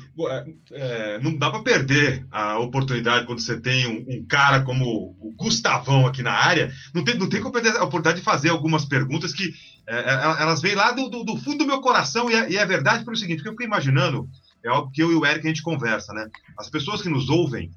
é, 0.71 1.19
não 1.19 1.35
dá 1.35 1.51
para 1.51 1.61
perder 1.61 2.25
a 2.31 2.57
oportunidade 2.59 3.25
quando 3.25 3.41
você 3.41 3.59
tem 3.59 3.87
um, 3.87 4.05
um, 4.07 4.25
cara 4.25 4.61
como 4.61 5.17
o 5.19 5.33
Gustavão 5.35 6.07
aqui 6.07 6.23
na 6.23 6.31
área. 6.31 6.71
Não 6.93 7.03
tem, 7.03 7.17
não 7.17 7.27
tem 7.27 7.41
como 7.41 7.51
perder 7.51 7.71
a 7.71 7.83
oportunidade 7.83 8.19
de 8.19 8.23
fazer 8.23 8.49
algumas 8.49 8.85
perguntas 8.85 9.33
que 9.33 9.51
é, 9.85 9.97
é 9.97 10.13
elas 10.41 10.61
vêm 10.61 10.75
lá 10.75 10.93
do, 10.93 11.09
do, 11.09 11.25
do, 11.25 11.35
fundo 11.35 11.57
do 11.57 11.67
meu 11.67 11.81
coração 11.81 12.31
e 12.31 12.35
é, 12.35 12.51
e 12.51 12.57
é 12.57 12.65
verdade 12.65 13.03
pelo 13.03 13.17
seguinte, 13.17 13.37
porque 13.37 13.49
eu 13.49 13.53
fico 13.53 13.63
imaginando, 13.63 14.25
é 14.63 14.69
algo 14.69 14.89
que 14.89 15.03
eu 15.03 15.11
e 15.11 15.15
o 15.15 15.25
Eric 15.25 15.45
a 15.45 15.49
gente 15.49 15.61
conversa, 15.61 16.13
né? 16.13 16.25
As 16.57 16.69
pessoas 16.69 17.01
que 17.01 17.09
nos 17.09 17.29
ouvem, 17.29 17.69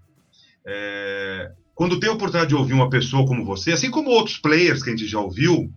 é, 0.64 1.50
quando 1.74 1.98
tem 1.98 2.08
a 2.08 2.12
oportunidade 2.12 2.50
de 2.50 2.54
ouvir 2.54 2.74
uma 2.74 2.88
pessoa 2.88 3.26
como 3.26 3.44
você, 3.44 3.72
assim 3.72 3.90
como 3.90 4.10
outros 4.10 4.38
players 4.38 4.84
que 4.84 4.90
a 4.90 4.96
gente 4.96 5.08
já 5.08 5.18
ouviu, 5.18 5.68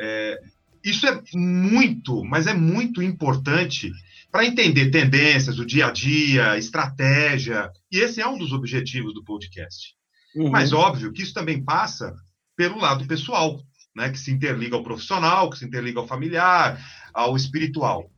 é, 0.00 0.38
isso 0.84 1.06
é 1.06 1.22
muito, 1.34 2.24
mas 2.24 2.46
é 2.46 2.54
muito 2.54 3.02
importante 3.02 3.92
para 4.30 4.46
entender 4.46 4.90
tendências, 4.90 5.58
o 5.58 5.66
dia 5.66 5.86
a 5.88 5.90
dia, 5.90 6.58
estratégia. 6.58 7.70
E 7.90 7.98
esse 7.98 8.20
é 8.20 8.26
um 8.26 8.38
dos 8.38 8.52
objetivos 8.52 9.12
do 9.12 9.22
podcast. 9.22 9.94
Uhum. 10.34 10.50
Mas 10.50 10.72
óbvio 10.72 11.12
que 11.12 11.22
isso 11.22 11.34
também 11.34 11.62
passa 11.62 12.14
pelo 12.56 12.78
lado 12.78 13.06
pessoal, 13.06 13.62
né, 13.94 14.10
que 14.10 14.18
se 14.18 14.30
interliga 14.30 14.74
ao 14.74 14.82
profissional, 14.82 15.50
que 15.50 15.58
se 15.58 15.66
interliga 15.66 16.00
ao 16.00 16.08
familiar, 16.08 16.82
ao 17.12 17.36
espiritual. 17.36 18.10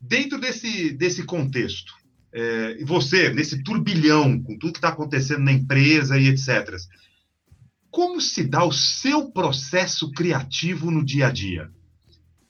Dentro 0.00 0.40
desse, 0.40 0.92
desse 0.92 1.24
contexto, 1.24 1.92
é, 2.32 2.82
você, 2.84 3.30
nesse 3.30 3.62
turbilhão, 3.62 4.42
com 4.42 4.58
tudo 4.58 4.72
que 4.72 4.78
está 4.78 4.88
acontecendo 4.88 5.44
na 5.44 5.52
empresa 5.52 6.18
e 6.18 6.28
etc., 6.28 6.76
como 7.90 8.20
se 8.20 8.44
dá 8.44 8.64
o 8.64 8.72
seu 8.72 9.30
processo 9.30 10.10
criativo 10.12 10.90
no 10.90 11.04
dia 11.04 11.28
a 11.28 11.30
dia? 11.30 11.70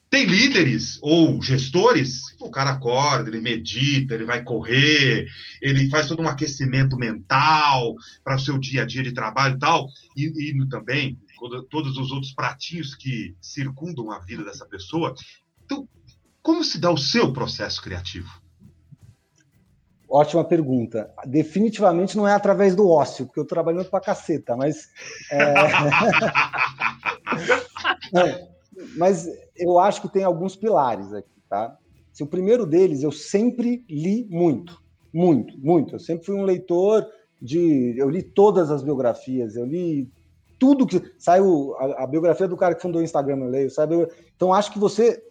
Tem 0.09 0.25
líderes 0.25 0.97
ou 1.03 1.39
gestores, 1.39 2.35
o 2.39 2.49
cara 2.49 2.71
acorda, 2.71 3.29
ele 3.29 3.39
medita, 3.39 4.15
ele 4.15 4.25
vai 4.25 4.43
correr, 4.43 5.27
ele 5.61 5.87
faz 5.87 6.07
todo 6.07 6.23
um 6.23 6.27
aquecimento 6.27 6.97
mental 6.97 7.93
para 8.23 8.35
o 8.35 8.39
seu 8.39 8.57
dia 8.57 8.81
a 8.81 8.85
dia 8.85 9.03
de 9.03 9.13
trabalho 9.13 9.55
e 9.55 9.59
tal, 9.59 9.87
e, 10.17 10.49
e 10.49 10.67
também 10.67 11.15
todos 11.69 11.95
os 11.97 12.11
outros 12.11 12.33
pratinhos 12.33 12.95
que 12.95 13.35
circundam 13.39 14.11
a 14.11 14.19
vida 14.19 14.43
dessa 14.43 14.65
pessoa. 14.65 15.13
Então, 15.63 15.87
como 16.41 16.63
se 16.63 16.79
dá 16.79 16.89
o 16.89 16.97
seu 16.97 17.31
processo 17.31 17.79
criativo? 17.79 18.41
Ótima 20.09 20.43
pergunta. 20.43 21.13
Definitivamente 21.23 22.17
não 22.17 22.27
é 22.27 22.33
através 22.33 22.75
do 22.75 22.89
ócio, 22.89 23.27
porque 23.27 23.39
eu 23.39 23.45
trabalhando 23.45 23.85
pra 23.85 24.01
caceta, 24.01 24.55
mas. 24.55 24.89
É... 25.31 25.53
é, 28.17 28.48
mas 28.99 29.27
eu 29.55 29.79
acho 29.79 30.01
que 30.01 30.11
tem 30.11 30.23
alguns 30.23 30.55
pilares 30.55 31.13
aqui, 31.13 31.41
tá? 31.49 31.77
Se 32.11 32.21
o 32.21 32.27
primeiro 32.27 32.65
deles, 32.65 33.01
eu 33.01 33.13
sempre 33.13 33.85
li 33.89 34.27
muito, 34.29 34.83
muito, 35.13 35.57
muito. 35.57 35.95
Eu 35.95 35.99
sempre 35.99 36.25
fui 36.25 36.35
um 36.35 36.43
leitor 36.43 37.07
de. 37.41 37.95
Eu 37.97 38.09
li 38.09 38.21
todas 38.21 38.69
as 38.69 38.83
biografias, 38.83 39.55
eu 39.55 39.65
li 39.65 40.11
tudo 40.59 40.85
que. 40.85 41.01
Saiu 41.17 41.73
a, 41.77 42.03
a 42.03 42.07
biografia 42.07 42.47
do 42.47 42.57
cara 42.57 42.75
que 42.75 42.81
fundou 42.81 43.01
o 43.01 43.03
Instagram, 43.03 43.37
eu 43.37 43.49
leio, 43.49 43.71
sabe? 43.71 43.95
Então 44.35 44.53
acho 44.53 44.71
que 44.71 44.79
você 44.79 45.23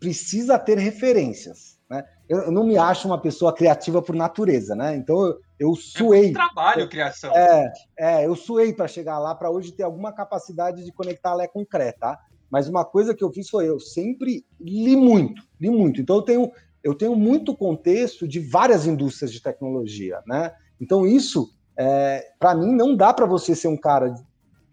precisa 0.00 0.58
ter 0.58 0.78
referências, 0.78 1.78
né? 1.90 2.04
Eu, 2.26 2.38
eu, 2.40 2.52
não 2.52 2.64
me 2.64 2.78
acho 2.78 3.08
uma 3.08 3.20
pessoa 3.20 3.54
criativa 3.54 4.00
por 4.00 4.14
natureza, 4.14 4.74
né? 4.74 4.96
Então 4.96 5.26
eu, 5.26 5.40
eu 5.58 5.74
suei. 5.74 6.30
É 6.30 6.32
trabalho, 6.32 6.88
criação. 6.88 7.36
É, 7.36 7.72
é 7.98 8.26
eu 8.26 8.34
suei 8.34 8.72
para 8.72 8.88
chegar 8.88 9.18
lá, 9.18 9.34
para 9.34 9.50
hoje 9.50 9.72
ter 9.72 9.82
alguma 9.82 10.12
capacidade 10.12 10.84
de 10.84 10.92
conectar 10.92 11.34
Lé 11.34 11.46
com 11.48 11.66
Cré, 11.66 11.92
tá? 11.92 12.18
Mas 12.50 12.68
uma 12.68 12.84
coisa 12.84 13.14
que 13.14 13.22
eu 13.22 13.32
fiz 13.32 13.48
foi 13.48 13.68
eu 13.68 13.78
sempre 13.78 14.44
li 14.60 14.96
muito, 14.96 15.42
li 15.60 15.70
muito. 15.70 16.00
Então 16.00 16.16
eu 16.16 16.22
tenho, 16.22 16.52
eu 16.82 16.94
tenho 16.94 17.14
muito 17.14 17.56
contexto 17.56 18.26
de 18.26 18.40
várias 18.40 18.86
indústrias 18.86 19.32
de 19.32 19.42
tecnologia, 19.42 20.20
né? 20.26 20.52
Então 20.80 21.06
isso, 21.06 21.50
é, 21.76 22.24
para 22.38 22.54
mim, 22.54 22.72
não 22.74 22.96
dá 22.96 23.12
para 23.12 23.26
você 23.26 23.54
ser 23.54 23.68
um 23.68 23.76
cara 23.76 24.14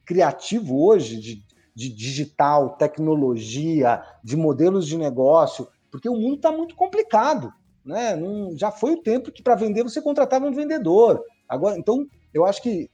criativo 0.06 0.86
hoje 0.86 1.20
de, 1.20 1.44
de 1.74 1.90
digital, 1.90 2.78
tecnologia, 2.78 4.02
de 4.24 4.38
modelos 4.38 4.88
de 4.88 4.98
negócio, 4.98 5.68
porque 5.92 6.08
o 6.08 6.16
mundo 6.16 6.36
está 6.36 6.52
muito 6.52 6.76
complicado, 6.76 7.52
né? 7.84 8.16
Não, 8.16 8.56
já 8.58 8.72
foi 8.72 8.94
o 8.94 9.02
tempo 9.02 9.32
que 9.32 9.44
para 9.44 9.56
vender 9.56 9.84
você 9.84 10.02
contratava 10.02 10.46
um 10.46 10.54
vendedor. 10.54 11.22
Agora, 11.48 11.78
então, 11.78 12.08
eu 12.34 12.46
acho 12.46 12.62
que 12.62 12.90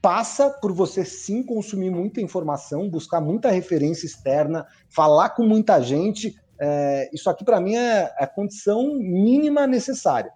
passa 0.00 0.50
por 0.50 0.72
você 0.72 1.04
sim 1.04 1.42
consumir 1.42 1.90
muita 1.90 2.20
informação, 2.20 2.88
buscar 2.88 3.20
muita 3.20 3.50
referência 3.50 4.06
externa, 4.06 4.66
falar 4.88 5.30
com 5.30 5.44
muita 5.44 5.80
gente. 5.80 6.34
É, 6.60 7.10
isso 7.12 7.28
aqui, 7.28 7.44
para 7.44 7.60
mim, 7.60 7.74
é, 7.74 8.12
é 8.18 8.24
a 8.24 8.26
condição 8.26 8.94
mínima 8.94 9.66
necessária. 9.66 10.32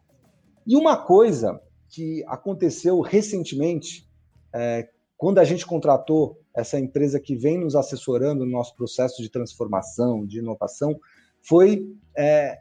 E 0.66 0.76
uma 0.76 0.96
coisa 0.96 1.60
que 1.88 2.24
aconteceu 2.26 3.00
recentemente, 3.00 4.08
é, 4.54 4.88
quando 5.16 5.38
a 5.38 5.44
gente 5.44 5.66
contratou 5.66 6.40
essa 6.54 6.78
empresa 6.78 7.20
que 7.20 7.36
vem 7.36 7.58
nos 7.58 7.74
assessorando 7.74 8.44
no 8.44 8.50
nosso 8.50 8.74
processo 8.76 9.22
de 9.22 9.30
transformação, 9.30 10.26
de 10.26 10.38
inovação, 10.38 10.98
foi 11.40 11.86
é, 12.16 12.58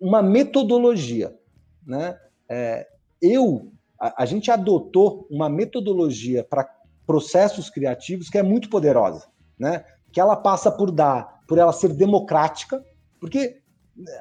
uma 0.00 0.22
metodologia. 0.22 1.34
Né? 1.86 2.18
É, 2.48 2.86
eu 3.20 3.72
a, 4.00 4.22
a 4.22 4.26
gente 4.26 4.50
adotou 4.50 5.26
uma 5.30 5.48
metodologia 5.48 6.44
para 6.44 6.68
processos 7.06 7.70
criativos 7.70 8.28
que 8.28 8.38
é 8.38 8.42
muito 8.42 8.68
poderosa. 8.68 9.26
né? 9.58 9.84
Que 10.12 10.20
ela 10.20 10.36
passa 10.36 10.70
por 10.70 10.90
dar, 10.90 11.40
por 11.46 11.58
ela 11.58 11.72
ser 11.72 11.92
democrática, 11.92 12.84
porque 13.20 13.60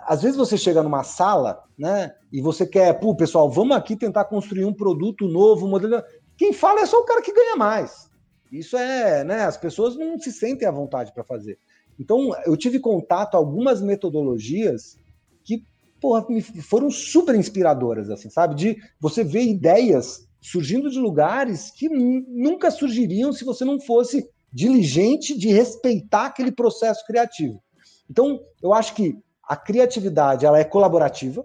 às 0.03 0.21
vezes 0.21 0.37
você 0.37 0.57
chega 0.57 0.81
numa 0.81 1.03
sala, 1.03 1.61
né? 1.77 2.15
E 2.31 2.41
você 2.41 2.65
quer, 2.65 2.97
pô, 2.99 3.13
pessoal, 3.15 3.49
vamos 3.49 3.75
aqui 3.75 3.95
tentar 3.95 4.25
construir 4.25 4.63
um 4.63 4.73
produto 4.73 5.27
novo, 5.27 5.65
um 5.65 5.69
modelo. 5.69 6.01
Quem 6.37 6.53
fala 6.53 6.81
é 6.81 6.85
só 6.85 6.97
o 6.97 7.05
cara 7.05 7.21
que 7.21 7.33
ganha 7.33 7.57
mais. 7.57 8.09
Isso 8.51 8.77
é, 8.77 9.23
né? 9.23 9.43
As 9.43 9.57
pessoas 9.57 9.97
não 9.97 10.17
se 10.17 10.31
sentem 10.31 10.67
à 10.67 10.71
vontade 10.71 11.13
para 11.13 11.25
fazer. 11.25 11.59
Então, 11.99 12.31
eu 12.45 12.55
tive 12.55 12.79
contato 12.79 13.35
a 13.35 13.37
algumas 13.37 13.81
metodologias 13.81 14.97
que, 15.43 15.65
porra, 16.05 16.23
foram 16.61 16.91
super 16.91 17.33
inspiradoras, 17.33 18.11
assim, 18.11 18.29
sabe? 18.29 18.53
De 18.53 18.77
você 18.99 19.23
ver 19.23 19.41
ideias 19.41 20.27
surgindo 20.39 20.91
de 20.91 20.99
lugares 20.99 21.71
que 21.71 21.89
nunca 21.89 22.69
surgiriam 22.69 23.33
se 23.33 23.43
você 23.43 23.65
não 23.65 23.81
fosse 23.81 24.29
diligente 24.53 25.35
de 25.35 25.47
respeitar 25.47 26.27
aquele 26.27 26.51
processo 26.51 27.03
criativo. 27.07 27.59
Então, 28.07 28.39
eu 28.61 28.71
acho 28.71 28.93
que 28.93 29.17
a 29.43 29.55
criatividade 29.55 30.45
ela 30.45 30.59
é 30.59 30.63
colaborativa, 30.63 31.43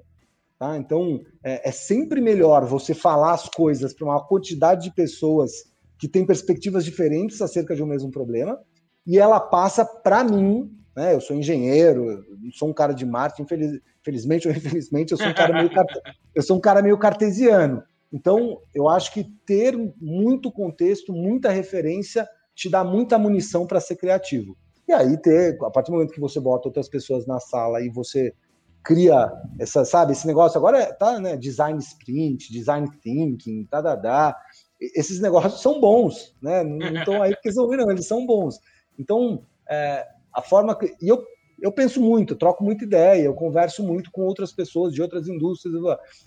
tá? 0.58 0.76
Então 0.76 1.22
é, 1.42 1.70
é 1.70 1.72
sempre 1.72 2.20
melhor 2.20 2.66
você 2.66 2.92
falar 2.92 3.32
as 3.32 3.48
coisas 3.48 3.94
para 3.94 4.06
uma 4.06 4.22
quantidade 4.26 4.84
de 4.84 4.94
pessoas 4.94 5.52
que 5.98 6.06
têm 6.06 6.26
perspectivas 6.26 6.84
diferentes 6.84 7.40
acerca 7.40 7.74
de 7.74 7.82
um 7.82 7.86
mesmo 7.86 8.10
problema, 8.10 8.58
e 9.06 9.18
ela 9.18 9.40
passa 9.40 9.86
para 9.86 10.22
mim, 10.22 10.70
né? 10.94 11.14
Eu 11.14 11.20
sou 11.20 11.36
engenheiro, 11.36 12.24
sou 12.52 12.68
um 12.68 12.72
cara 12.72 12.92
de 12.92 13.06
marketing, 13.06 13.42
infeliz, 13.42 13.80
felizmente 14.02 14.48
ou 14.48 14.54
infelizmente, 14.54 15.12
eu 15.12 15.18
sou 15.18 15.28
um 15.28 15.34
cara 15.34 15.52
meio 15.52 15.70
eu 16.34 16.42
sou 16.42 16.56
um 16.56 16.60
cara 16.60 16.82
meio 16.82 16.98
cartesiano. 16.98 17.82
Então, 18.12 18.60
eu 18.74 18.88
acho 18.88 19.12
que 19.12 19.24
ter 19.46 19.76
muito 20.00 20.50
contexto, 20.50 21.12
muita 21.12 21.50
referência, 21.50 22.28
te 22.54 22.68
dá 22.68 22.82
muita 22.82 23.18
munição 23.18 23.66
para 23.66 23.80
ser 23.80 23.96
criativo. 23.96 24.56
E 24.88 24.92
aí 24.92 25.16
ter, 25.16 25.56
a 25.62 25.70
partir 25.70 25.90
do 25.90 25.94
momento 25.94 26.12
que 26.12 26.20
você 26.20 26.40
bota 26.40 26.68
outras 26.68 26.88
pessoas 26.88 27.24
na 27.26 27.38
sala 27.38 27.80
e 27.80 27.88
você 27.88 28.34
cria 28.82 29.30
essa, 29.58 29.84
sabe, 29.84 30.12
esse 30.12 30.26
negócio 30.26 30.58
agora 30.58 30.78
é, 30.78 30.92
tá, 30.92 31.20
né, 31.20 31.36
design 31.36 31.78
sprint, 31.78 32.52
design 32.52 32.90
thinking, 33.00 33.64
tá, 33.66 33.82
tá, 33.82 33.96
tá. 33.96 34.36
Esses 34.80 35.20
negócios 35.20 35.60
são 35.60 35.80
bons, 35.80 36.34
né? 36.42 36.64
Não 36.64 36.94
estão 36.96 37.22
aí 37.22 37.34
porque 37.34 37.52
são 37.52 37.68
não, 37.68 37.90
eles 37.90 38.06
são 38.06 38.26
bons. 38.26 38.58
Então, 38.98 39.44
é, 39.68 40.06
a 40.32 40.42
forma 40.42 40.76
que 40.76 40.94
e 41.00 41.08
eu 41.08 41.24
eu 41.60 41.70
penso 41.70 42.00
muito, 42.00 42.32
eu 42.32 42.38
troco 42.38 42.64
muita 42.64 42.84
ideia, 42.84 43.22
eu 43.22 43.34
converso 43.34 43.82
muito 43.82 44.10
com 44.10 44.22
outras 44.22 44.52
pessoas 44.52 44.94
de 44.94 45.02
outras 45.02 45.28
indústrias. 45.28 45.76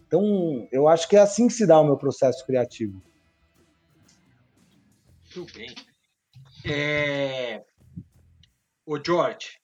Então, 0.06 0.68
eu 0.72 0.88
acho 0.88 1.10
que 1.10 1.16
é 1.16 1.20
assim 1.20 1.48
que 1.48 1.54
se 1.54 1.66
dá 1.66 1.80
o 1.80 1.86
meu 1.86 1.98
processo 1.98 2.46
criativo. 2.46 3.02
Muito 5.36 5.54
bem. 5.54 5.74
É... 6.64 7.64
Ô, 8.86 9.04
George. 9.04 9.60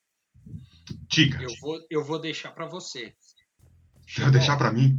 Diga. 1.07 1.43
Eu 1.43 1.51
vou, 1.61 1.79
eu 1.89 2.03
vou 2.03 2.19
deixar 2.19 2.51
para 2.51 2.65
você. 2.65 3.13
Você 4.07 4.21
vai 4.21 4.31
deixar 4.31 4.57
para 4.57 4.71
mim? 4.71 4.97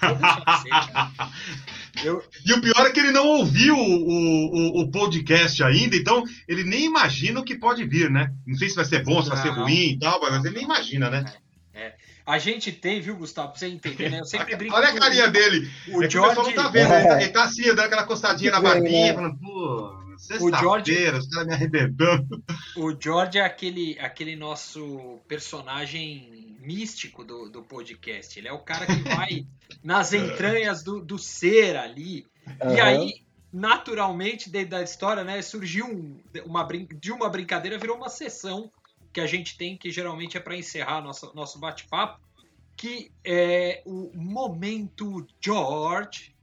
Vou 0.00 0.14
deixar 0.14 0.40
pra 0.40 0.56
você, 0.56 0.68
eu... 2.04 2.22
E 2.44 2.52
o 2.52 2.60
pior 2.60 2.86
é 2.86 2.90
que 2.90 3.00
ele 3.00 3.12
não 3.12 3.26
ouviu 3.26 3.76
o, 3.76 3.80
o, 3.80 4.80
o, 4.82 4.90
podcast 4.90 5.62
ainda, 5.62 5.96
então 5.96 6.22
ele 6.48 6.64
nem 6.64 6.84
imagina 6.84 7.40
o 7.40 7.44
que 7.44 7.56
pode 7.56 7.84
vir, 7.84 8.10
né? 8.10 8.32
Não 8.46 8.56
sei 8.56 8.68
se 8.68 8.76
vai 8.76 8.84
ser 8.84 9.02
bom, 9.02 9.22
se 9.22 9.28
vai 9.28 9.38
ser 9.38 9.50
ruim 9.50 9.92
e 9.92 9.98
tal, 9.98 10.20
mas 10.20 10.44
ele 10.44 10.54
nem 10.54 10.64
imagina, 10.64 11.10
né? 11.10 11.24
É. 11.74 11.80
é. 11.80 11.94
A 12.26 12.38
gente 12.38 12.72
tem, 12.72 13.00
viu, 13.00 13.16
Gustavo, 13.16 13.50
pra 13.50 13.58
você 13.58 13.66
entender, 13.66 14.10
né? 14.10 14.20
Eu 14.20 14.24
sempre 14.24 14.56
brinco. 14.56 14.74
Olha 14.74 14.88
a 14.88 14.98
carinha 14.98 15.28
dele. 15.28 15.70
O 15.88 16.02
é 16.02 16.10
George... 16.10 16.18
o 16.18 16.44
pessoal 16.44 16.46
não 16.46 16.52
tá 16.52 16.68
vendo, 16.68 16.92
ele 16.92 17.04
tá, 17.08 17.22
ele 17.22 17.30
tá 17.30 17.44
assim, 17.44 17.62
dando 17.62 17.80
aquela 17.80 18.04
coçadinha 18.04 18.50
na 18.50 18.60
barbinha, 18.60 19.14
falando, 19.14 19.38
pô. 19.38 20.06
O 20.40 20.50
George, 20.50 20.92
os 21.10 21.28
caras 21.28 21.46
me 21.46 21.54
arrebentando. 21.54 22.42
O 22.76 22.96
George 22.98 23.38
é 23.38 23.44
aquele, 23.44 23.98
aquele 24.00 24.34
nosso 24.34 25.20
personagem 25.28 26.55
místico 26.66 27.24
do, 27.24 27.48
do 27.48 27.62
podcast. 27.62 28.38
Ele 28.38 28.48
é 28.48 28.52
o 28.52 28.58
cara 28.58 28.86
que 28.86 28.98
vai 29.08 29.46
nas 29.82 30.12
entranhas 30.12 30.82
do, 30.82 31.00
do 31.00 31.18
ser 31.18 31.76
ali. 31.76 32.26
Uhum. 32.60 32.74
E 32.74 32.80
aí, 32.80 33.26
naturalmente, 33.52 34.50
dentro 34.50 34.70
da 34.70 34.82
história, 34.82 35.22
né, 35.22 35.40
surgiu 35.40 35.86
um, 35.86 36.20
uma, 36.44 36.66
de 36.66 37.12
uma 37.12 37.28
brincadeira, 37.28 37.78
virou 37.78 37.96
uma 37.96 38.08
sessão 38.08 38.70
que 39.12 39.20
a 39.20 39.26
gente 39.26 39.56
tem, 39.56 39.78
que 39.78 39.90
geralmente 39.90 40.36
é 40.36 40.40
para 40.40 40.56
encerrar 40.56 41.00
nosso, 41.00 41.32
nosso 41.34 41.58
bate-papo, 41.58 42.20
que 42.76 43.10
é 43.24 43.82
o 43.86 44.10
Momento 44.14 45.26
George. 45.40 46.34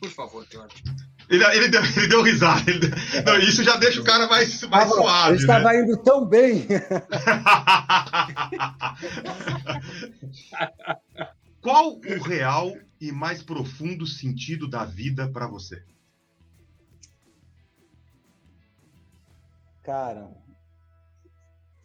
Por 0.00 0.10
favor, 0.10 0.46
George. 0.50 0.82
Ele, 1.28 1.44
ele, 1.44 1.68
deu, 1.68 1.82
ele 1.84 2.08
deu 2.08 2.22
risada. 2.22 2.70
Ele 2.70 2.78
deu, 2.80 2.90
não, 3.24 3.38
isso 3.38 3.62
já 3.62 3.76
deixa 3.76 4.00
o 4.00 4.04
cara 4.04 4.26
mais, 4.26 4.62
mais 4.64 4.88
suave. 4.88 5.32
Ele 5.32 5.40
estava 5.40 5.72
né? 5.72 5.82
indo 5.82 5.96
tão 5.98 6.24
bem. 6.26 6.66
Qual 11.60 11.96
o 11.96 12.22
real 12.22 12.72
e 13.00 13.12
mais 13.12 13.42
profundo 13.42 14.06
sentido 14.06 14.68
da 14.68 14.84
vida 14.84 15.28
para 15.28 15.46
você? 15.46 15.82
Cara, 19.82 20.30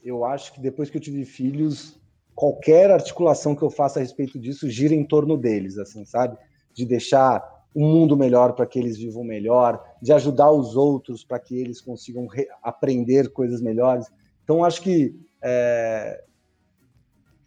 eu 0.02 0.26
acho 0.26 0.54
que 0.54 0.62
depois 0.62 0.90
que 0.90 0.98
eu 0.98 1.02
tive 1.02 1.26
filhos, 1.26 2.00
qualquer 2.36 2.92
articulação 2.92 3.56
que 3.56 3.62
eu 3.62 3.70
faça 3.70 4.00
a 4.00 4.02
respeito 4.02 4.40
disso 4.40 4.70
gira 4.70 4.94
em 4.94 5.06
torno 5.06 5.38
deles, 5.38 5.78
assim, 5.78 6.06
sabe? 6.06 6.38
De 6.74 6.86
deixar 6.86 7.42
um 7.76 7.88
mundo 7.88 8.16
melhor 8.16 8.54
para 8.54 8.66
que 8.66 8.78
eles 8.78 8.98
vivam 8.98 9.24
melhor, 9.24 9.84
de 10.02 10.14
ajudar 10.14 10.52
os 10.52 10.76
outros 10.76 11.24
para 11.24 11.40
que 11.40 11.60
eles 11.60 11.82
consigam 11.82 12.28
aprender 12.62 13.32
coisas 13.32 13.62
melhores. 13.62 14.06
Então, 14.44 14.64
acho 14.64 14.82
que, 14.82 15.16
é... 15.42 16.24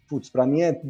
putz, 0.07 0.29
para 0.29 0.45
mim 0.45 0.61
é 0.61 0.81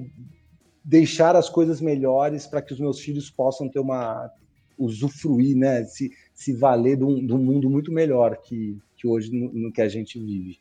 deixar 0.83 1.35
as 1.35 1.49
coisas 1.49 1.81
melhores 1.81 2.47
para 2.47 2.61
que 2.61 2.73
os 2.73 2.79
meus 2.79 2.99
filhos 2.99 3.29
possam 3.29 3.69
ter 3.69 3.79
uma 3.79 4.31
usufruir, 4.77 5.57
né, 5.57 5.83
se, 5.85 6.11
se 6.33 6.53
valer 6.53 6.97
de 6.97 7.03
um, 7.03 7.25
de 7.25 7.33
um 7.33 7.39
mundo 7.39 7.69
muito 7.69 7.91
melhor 7.91 8.37
que, 8.37 8.77
que 8.95 9.07
hoje 9.07 9.31
no, 9.31 9.51
no 9.51 9.71
que 9.71 9.81
a 9.81 9.89
gente 9.89 10.19
vive. 10.19 10.59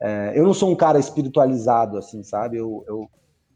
É, 0.00 0.32
eu 0.36 0.44
não 0.44 0.54
sou 0.54 0.70
um 0.70 0.76
cara 0.76 0.98
espiritualizado, 0.98 1.96
assim, 1.98 2.22
sabe? 2.22 2.58
Eu, 2.58 2.84
eu, 2.86 3.10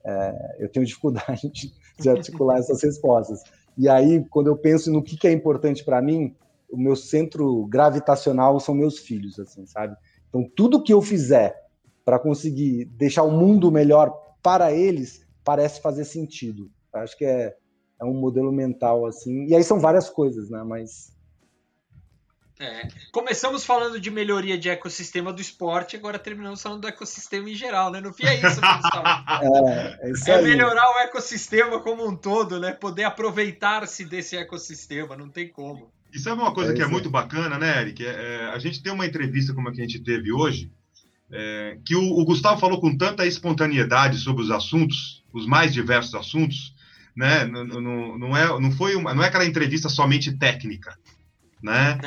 é, 0.05 0.57
eu 0.59 0.69
tenho 0.69 0.87
dificuldade 0.87 1.49
de, 1.51 1.73
de 2.01 2.09
articular 2.09 2.59
essas 2.59 2.83
respostas. 2.83 3.43
E 3.81 3.89
aí, 3.89 4.23
quando 4.29 4.49
eu 4.49 4.59
penso 4.59 4.93
no 4.93 5.03
que, 5.03 5.17
que 5.17 5.27
é 5.27 5.33
importante 5.33 5.83
para 5.83 6.03
mim, 6.03 6.37
o 6.71 6.77
meu 6.77 6.95
centro 6.95 7.65
gravitacional 7.65 8.61
são 8.61 8.75
meus 8.75 8.99
filhos, 8.99 9.41
assim, 9.41 9.65
sabe? 9.65 9.97
Então, 10.29 10.47
tudo 10.55 10.83
que 10.83 10.93
eu 10.93 11.01
fizer 11.01 11.57
para 12.05 12.19
conseguir 12.19 12.85
deixar 12.85 13.23
o 13.23 13.31
mundo 13.31 13.73
melhor 13.73 14.13
para 14.43 14.71
eles 14.71 15.27
parece 15.43 15.81
fazer 15.81 16.05
sentido. 16.05 16.71
Acho 16.93 17.17
que 17.17 17.25
é, 17.25 17.57
é 17.99 18.05
um 18.05 18.13
modelo 18.13 18.53
mental, 18.53 19.07
assim. 19.07 19.47
E 19.47 19.55
aí 19.55 19.65
são 19.65 19.81
várias 19.81 20.11
coisas, 20.11 20.51
né? 20.51 20.63
Mas 20.63 21.17
é. 22.61 22.89
Começamos 23.11 23.65
falando 23.65 23.99
de 23.99 24.11
melhoria 24.11 24.59
de 24.59 24.69
ecossistema 24.69 25.33
do 25.33 25.41
esporte, 25.41 25.97
agora 25.97 26.19
terminamos 26.19 26.61
falando 26.61 26.83
do 26.83 26.89
ecossistema 26.89 27.49
em 27.49 27.55
geral, 27.55 27.91
né? 27.91 28.03
No 28.03 28.13
fim 28.13 28.27
é 28.27 28.35
isso, 28.37 28.61
é, 28.61 30.07
é, 30.07 30.13
isso 30.13 30.31
é 30.31 30.43
melhorar 30.43 30.95
o 30.95 30.99
ecossistema 30.99 31.81
como 31.81 32.07
um 32.07 32.15
todo, 32.15 32.61
né? 32.61 32.73
Poder 32.73 33.05
aproveitar-se 33.05 34.05
desse 34.05 34.37
ecossistema, 34.37 35.17
não 35.17 35.31
tem 35.31 35.49
como. 35.49 35.91
Isso 36.13 36.29
é 36.29 36.35
uma 36.35 36.53
coisa 36.53 36.73
é 36.73 36.77
que 36.77 36.83
é 36.83 36.87
muito 36.87 37.09
bacana, 37.09 37.59
né, 37.59 37.81
Eric? 37.81 38.05
É, 38.05 38.11
é, 38.11 38.45
a 38.51 38.59
gente 38.59 38.83
tem 38.83 38.93
uma 38.93 39.07
entrevista 39.07 39.55
como 39.55 39.69
a 39.69 39.73
que 39.73 39.81
a 39.81 39.85
gente 39.85 40.01
teve 40.01 40.31
hoje, 40.31 40.71
é, 41.33 41.79
que 41.83 41.97
o, 41.97 42.03
o, 42.03 42.25
Gustavo 42.27 42.61
falou 42.61 42.79
com 42.79 42.95
tanta 42.95 43.27
espontaneidade 43.27 44.19
sobre 44.19 44.43
os 44.43 44.51
assuntos, 44.51 45.25
os 45.33 45.47
mais 45.47 45.73
diversos 45.73 46.15
assuntos, 46.15 46.75
né? 47.17 47.47
Não, 47.47 47.65
não, 47.65 48.19
não, 48.19 48.37
é, 48.37 48.61
não, 48.61 48.71
foi 48.71 48.97
uma, 48.97 49.15
não 49.15 49.23
é 49.23 49.29
aquela 49.29 49.47
entrevista 49.47 49.89
somente 49.89 50.37
técnica 50.37 50.99
né? 51.63 51.99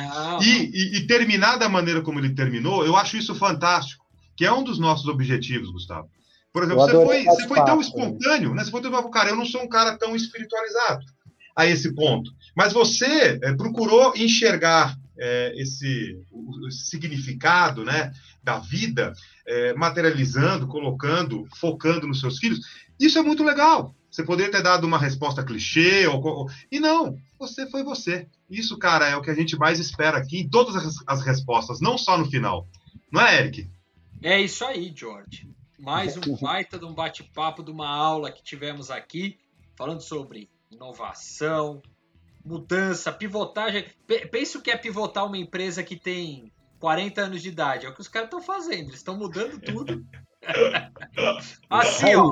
E, 0.42 0.70
e, 0.72 0.98
e, 0.98 1.06
terminar 1.06 1.56
da 1.56 1.68
maneira 1.68 2.02
como 2.02 2.18
ele 2.18 2.34
terminou, 2.34 2.84
eu 2.84 2.96
acho 2.96 3.16
isso 3.16 3.34
fantástico, 3.34 4.04
que 4.36 4.44
é 4.44 4.52
um 4.52 4.64
dos 4.64 4.78
nossos 4.78 5.06
objetivos, 5.06 5.70
Gustavo. 5.70 6.08
Por 6.52 6.62
exemplo, 6.62 6.84
você 6.84 6.92
foi, 6.92 7.24
você 7.24 7.48
foi 7.48 7.64
tão 7.64 7.80
espontâneo, 7.80 8.54
né? 8.54 8.64
Você 8.64 8.70
foi 8.70 8.80
tão 8.80 9.10
cara, 9.10 9.30
eu 9.30 9.36
não 9.36 9.44
sou 9.44 9.62
um 9.62 9.68
cara 9.68 9.96
tão 9.98 10.14
espiritualizado 10.14 11.04
a 11.56 11.66
esse 11.66 11.94
ponto, 11.94 12.30
mas 12.56 12.72
você 12.72 13.38
é, 13.42 13.54
procurou 13.54 14.12
enxergar 14.16 14.96
é, 15.18 15.52
esse 15.56 16.18
o, 16.30 16.66
o 16.66 16.70
significado, 16.70 17.84
né, 17.84 18.12
da 18.42 18.58
vida, 18.58 19.12
é, 19.46 19.74
materializando, 19.74 20.66
colocando, 20.66 21.46
focando 21.56 22.06
nos 22.06 22.20
seus 22.20 22.38
filhos. 22.38 22.60
Isso 22.98 23.18
é 23.18 23.22
muito 23.22 23.42
legal. 23.42 23.94
Você 24.14 24.22
poderia 24.22 24.52
ter 24.52 24.62
dado 24.62 24.86
uma 24.86 24.96
resposta 24.96 25.42
clichê, 25.42 26.06
ou, 26.06 26.24
ou, 26.24 26.48
e 26.70 26.78
não, 26.78 27.18
você 27.36 27.68
foi 27.68 27.82
você. 27.82 28.28
Isso, 28.48 28.78
cara, 28.78 29.08
é 29.08 29.16
o 29.16 29.20
que 29.20 29.28
a 29.28 29.34
gente 29.34 29.56
mais 29.56 29.80
espera 29.80 30.16
aqui 30.16 30.42
em 30.42 30.48
todas 30.48 30.76
as, 30.76 30.94
as 31.04 31.26
respostas, 31.26 31.80
não 31.80 31.98
só 31.98 32.16
no 32.16 32.30
final. 32.30 32.68
Não 33.10 33.20
é, 33.20 33.40
Eric? 33.40 33.68
É 34.22 34.40
isso 34.40 34.64
aí, 34.64 34.92
George. 34.94 35.50
Mais 35.80 36.16
um 36.16 36.20
baita 36.40 36.78
de 36.78 36.84
um 36.84 36.94
bate-papo, 36.94 37.64
de 37.64 37.72
uma 37.72 37.88
aula 37.88 38.30
que 38.30 38.40
tivemos 38.40 38.88
aqui, 38.88 39.36
falando 39.76 40.00
sobre 40.00 40.48
inovação, 40.70 41.82
mudança, 42.44 43.10
pivotagem. 43.10 43.84
Pense 44.30 44.56
o 44.56 44.62
que 44.62 44.70
é 44.70 44.76
pivotar 44.76 45.26
uma 45.26 45.38
empresa 45.38 45.82
que 45.82 45.96
tem 45.96 46.52
40 46.78 47.20
anos 47.20 47.42
de 47.42 47.48
idade. 47.48 47.84
É 47.84 47.88
o 47.88 47.94
que 47.94 48.00
os 48.00 48.06
caras 48.06 48.28
estão 48.28 48.40
fazendo, 48.40 48.90
eles 48.90 49.00
estão 49.00 49.18
mudando 49.18 49.60
tudo. 49.60 50.06
assim, 51.68 52.14
ó. 52.14 52.30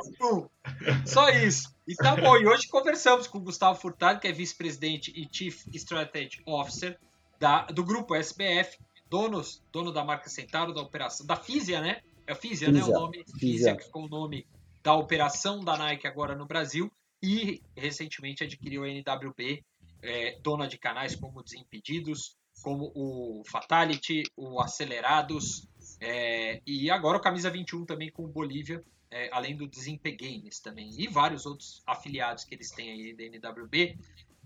Só 1.07 1.29
isso. 1.29 1.75
E 1.87 1.95
tá 1.95 2.17
bom. 2.17 2.37
E 2.37 2.47
hoje 2.47 2.69
conversamos 2.69 3.27
com 3.27 3.39
o 3.39 3.43
Gustavo 3.43 3.79
Furtado, 3.79 4.21
que 4.21 4.29
é 4.29 4.33
vice-presidente 4.33 5.13
e 5.15 5.29
Chief 5.31 5.67
Strategy 5.75 6.43
Officer 6.47 6.99
da, 7.39 7.65
do 7.67 7.85
grupo 7.85 8.15
SBF, 8.15 8.79
donos, 9.09 9.63
dono 9.73 9.93
da 9.93 10.05
marca 10.05 10.29
Centauro, 10.29 10.73
da 10.73 10.81
operação, 10.81 11.27
da 11.27 11.37
Físia, 11.37 11.81
né? 11.81 12.01
É 12.27 12.33
a 12.33 12.37
Físia, 12.37 12.71
né? 12.71 12.83
O 12.83 12.89
nome 12.93 13.25
Físia, 13.39 13.77
que 13.77 13.85
ficou 13.85 14.05
o 14.05 14.09
nome 14.09 14.47
da 14.83 14.95
operação 14.95 15.65
da 15.65 15.77
Nike 15.77 16.07
agora 16.07 16.35
no 16.35 16.47
Brasil. 16.47 16.91
E 17.23 17.63
recentemente 17.77 18.43
adquiriu 18.43 18.85
a 18.85 18.89
NWB, 18.89 19.65
é, 20.03 20.39
dona 20.43 20.67
de 20.67 20.77
canais 20.77 21.15
como 21.15 21.43
Desimpedidos, 21.43 22.37
como 22.63 22.93
o 22.95 23.43
Fatality, 23.47 24.23
o 24.37 24.61
Acelerados, 24.61 25.69
é, 26.01 26.61
e 26.67 26.91
agora 26.91 27.19
o 27.19 27.21
Camisa 27.21 27.51
21 27.51 27.85
também 27.85 28.11
com 28.11 28.25
o 28.25 28.29
Bolívia, 28.29 28.83
é, 29.13 29.29
além 29.31 29.55
do 29.55 29.69
Desempe 29.69 30.11
Games 30.11 30.59
também, 30.59 30.91
e 30.99 31.07
vários 31.07 31.45
outros 31.45 31.83
afiliados 31.87 32.45
que 32.45 32.55
eles 32.55 32.71
têm 32.71 32.91
aí 32.91 33.15
da 33.15 33.25
NWB. 33.25 33.99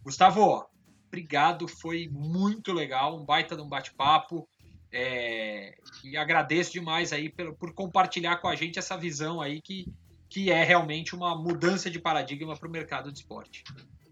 Gustavo, 0.02 0.66
obrigado, 1.06 1.68
foi 1.68 2.08
muito 2.10 2.72
legal, 2.72 3.16
um 3.16 3.24
baita 3.24 3.54
de 3.54 3.62
um 3.62 3.68
bate-papo. 3.68 4.46
É, 4.92 5.76
e 6.04 6.16
agradeço 6.16 6.72
demais 6.72 7.12
aí 7.12 7.28
por, 7.28 7.54
por, 7.54 7.74
compartilhar 7.74 8.36
com 8.36 8.48
a 8.48 8.54
gente 8.54 8.78
essa 8.78 8.96
visão 8.96 9.40
aí 9.40 9.60
que, 9.60 9.86
que 10.28 10.50
é 10.50 10.64
realmente 10.64 11.14
uma 11.14 11.36
mudança 11.36 11.90
de 11.90 11.98
paradigma 11.98 12.56
para 12.56 12.68
o 12.68 12.70
mercado 12.70 13.12
de 13.12 13.18
esporte. 13.18 13.62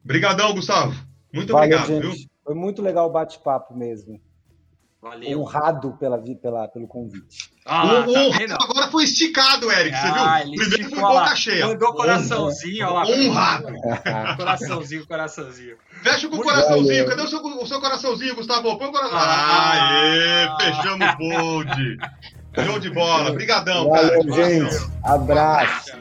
Obrigadão, 0.04 0.54
Gustavo. 0.54 0.94
Muito 1.32 1.52
Valeu, 1.52 1.78
obrigado. 1.78 2.16
Foi 2.44 2.54
muito 2.54 2.82
legal 2.82 3.08
o 3.08 3.12
bate-papo 3.12 3.74
mesmo. 3.74 4.20
Valeu. 5.04 5.38
Honrado 5.38 5.92
pela, 5.98 6.18
pela, 6.18 6.66
pelo 6.66 6.88
convite. 6.88 7.50
Ah, 7.66 8.06
o, 8.08 8.48
tá 8.48 8.56
agora 8.58 8.88
foi 8.88 9.04
esticado, 9.04 9.70
Eric. 9.70 9.94
Você 9.94 10.06
ah, 10.06 10.42
viu? 10.42 10.54
Primeiro 10.54 10.88
foi 10.88 10.98
boca 10.98 11.36
cheia. 11.36 11.66
Mandou 11.66 11.92
coraçãozinho, 11.92 12.86
ó 12.86 12.90
lá. 12.94 13.06
Honrado. 13.06 13.66
coraçãozinho, 14.38 15.06
coraçãozinho. 15.06 15.76
Fecha 16.02 16.26
com 16.26 16.36
o 16.36 16.42
coraçãozinho. 16.42 17.06
Cadê 17.06 17.20
o 17.20 17.28
seu, 17.28 17.38
o 17.38 17.66
seu 17.66 17.80
coraçãozinho, 17.82 18.34
Gustavo? 18.34 18.78
Põe 18.78 18.88
o 18.88 18.92
coração. 18.92 19.18
Ah, 19.18 19.90
Aê, 19.90 20.48
fechamos 20.58 21.06
o 21.06 21.16
bonde. 21.20 21.98
Show 22.64 22.78
de 22.78 22.88
bola. 22.88 23.30
Obrigadão, 23.30 23.90
Valeu, 23.90 24.26
cara. 24.26 24.48
gente. 24.48 24.90
Abraço. 25.04 25.98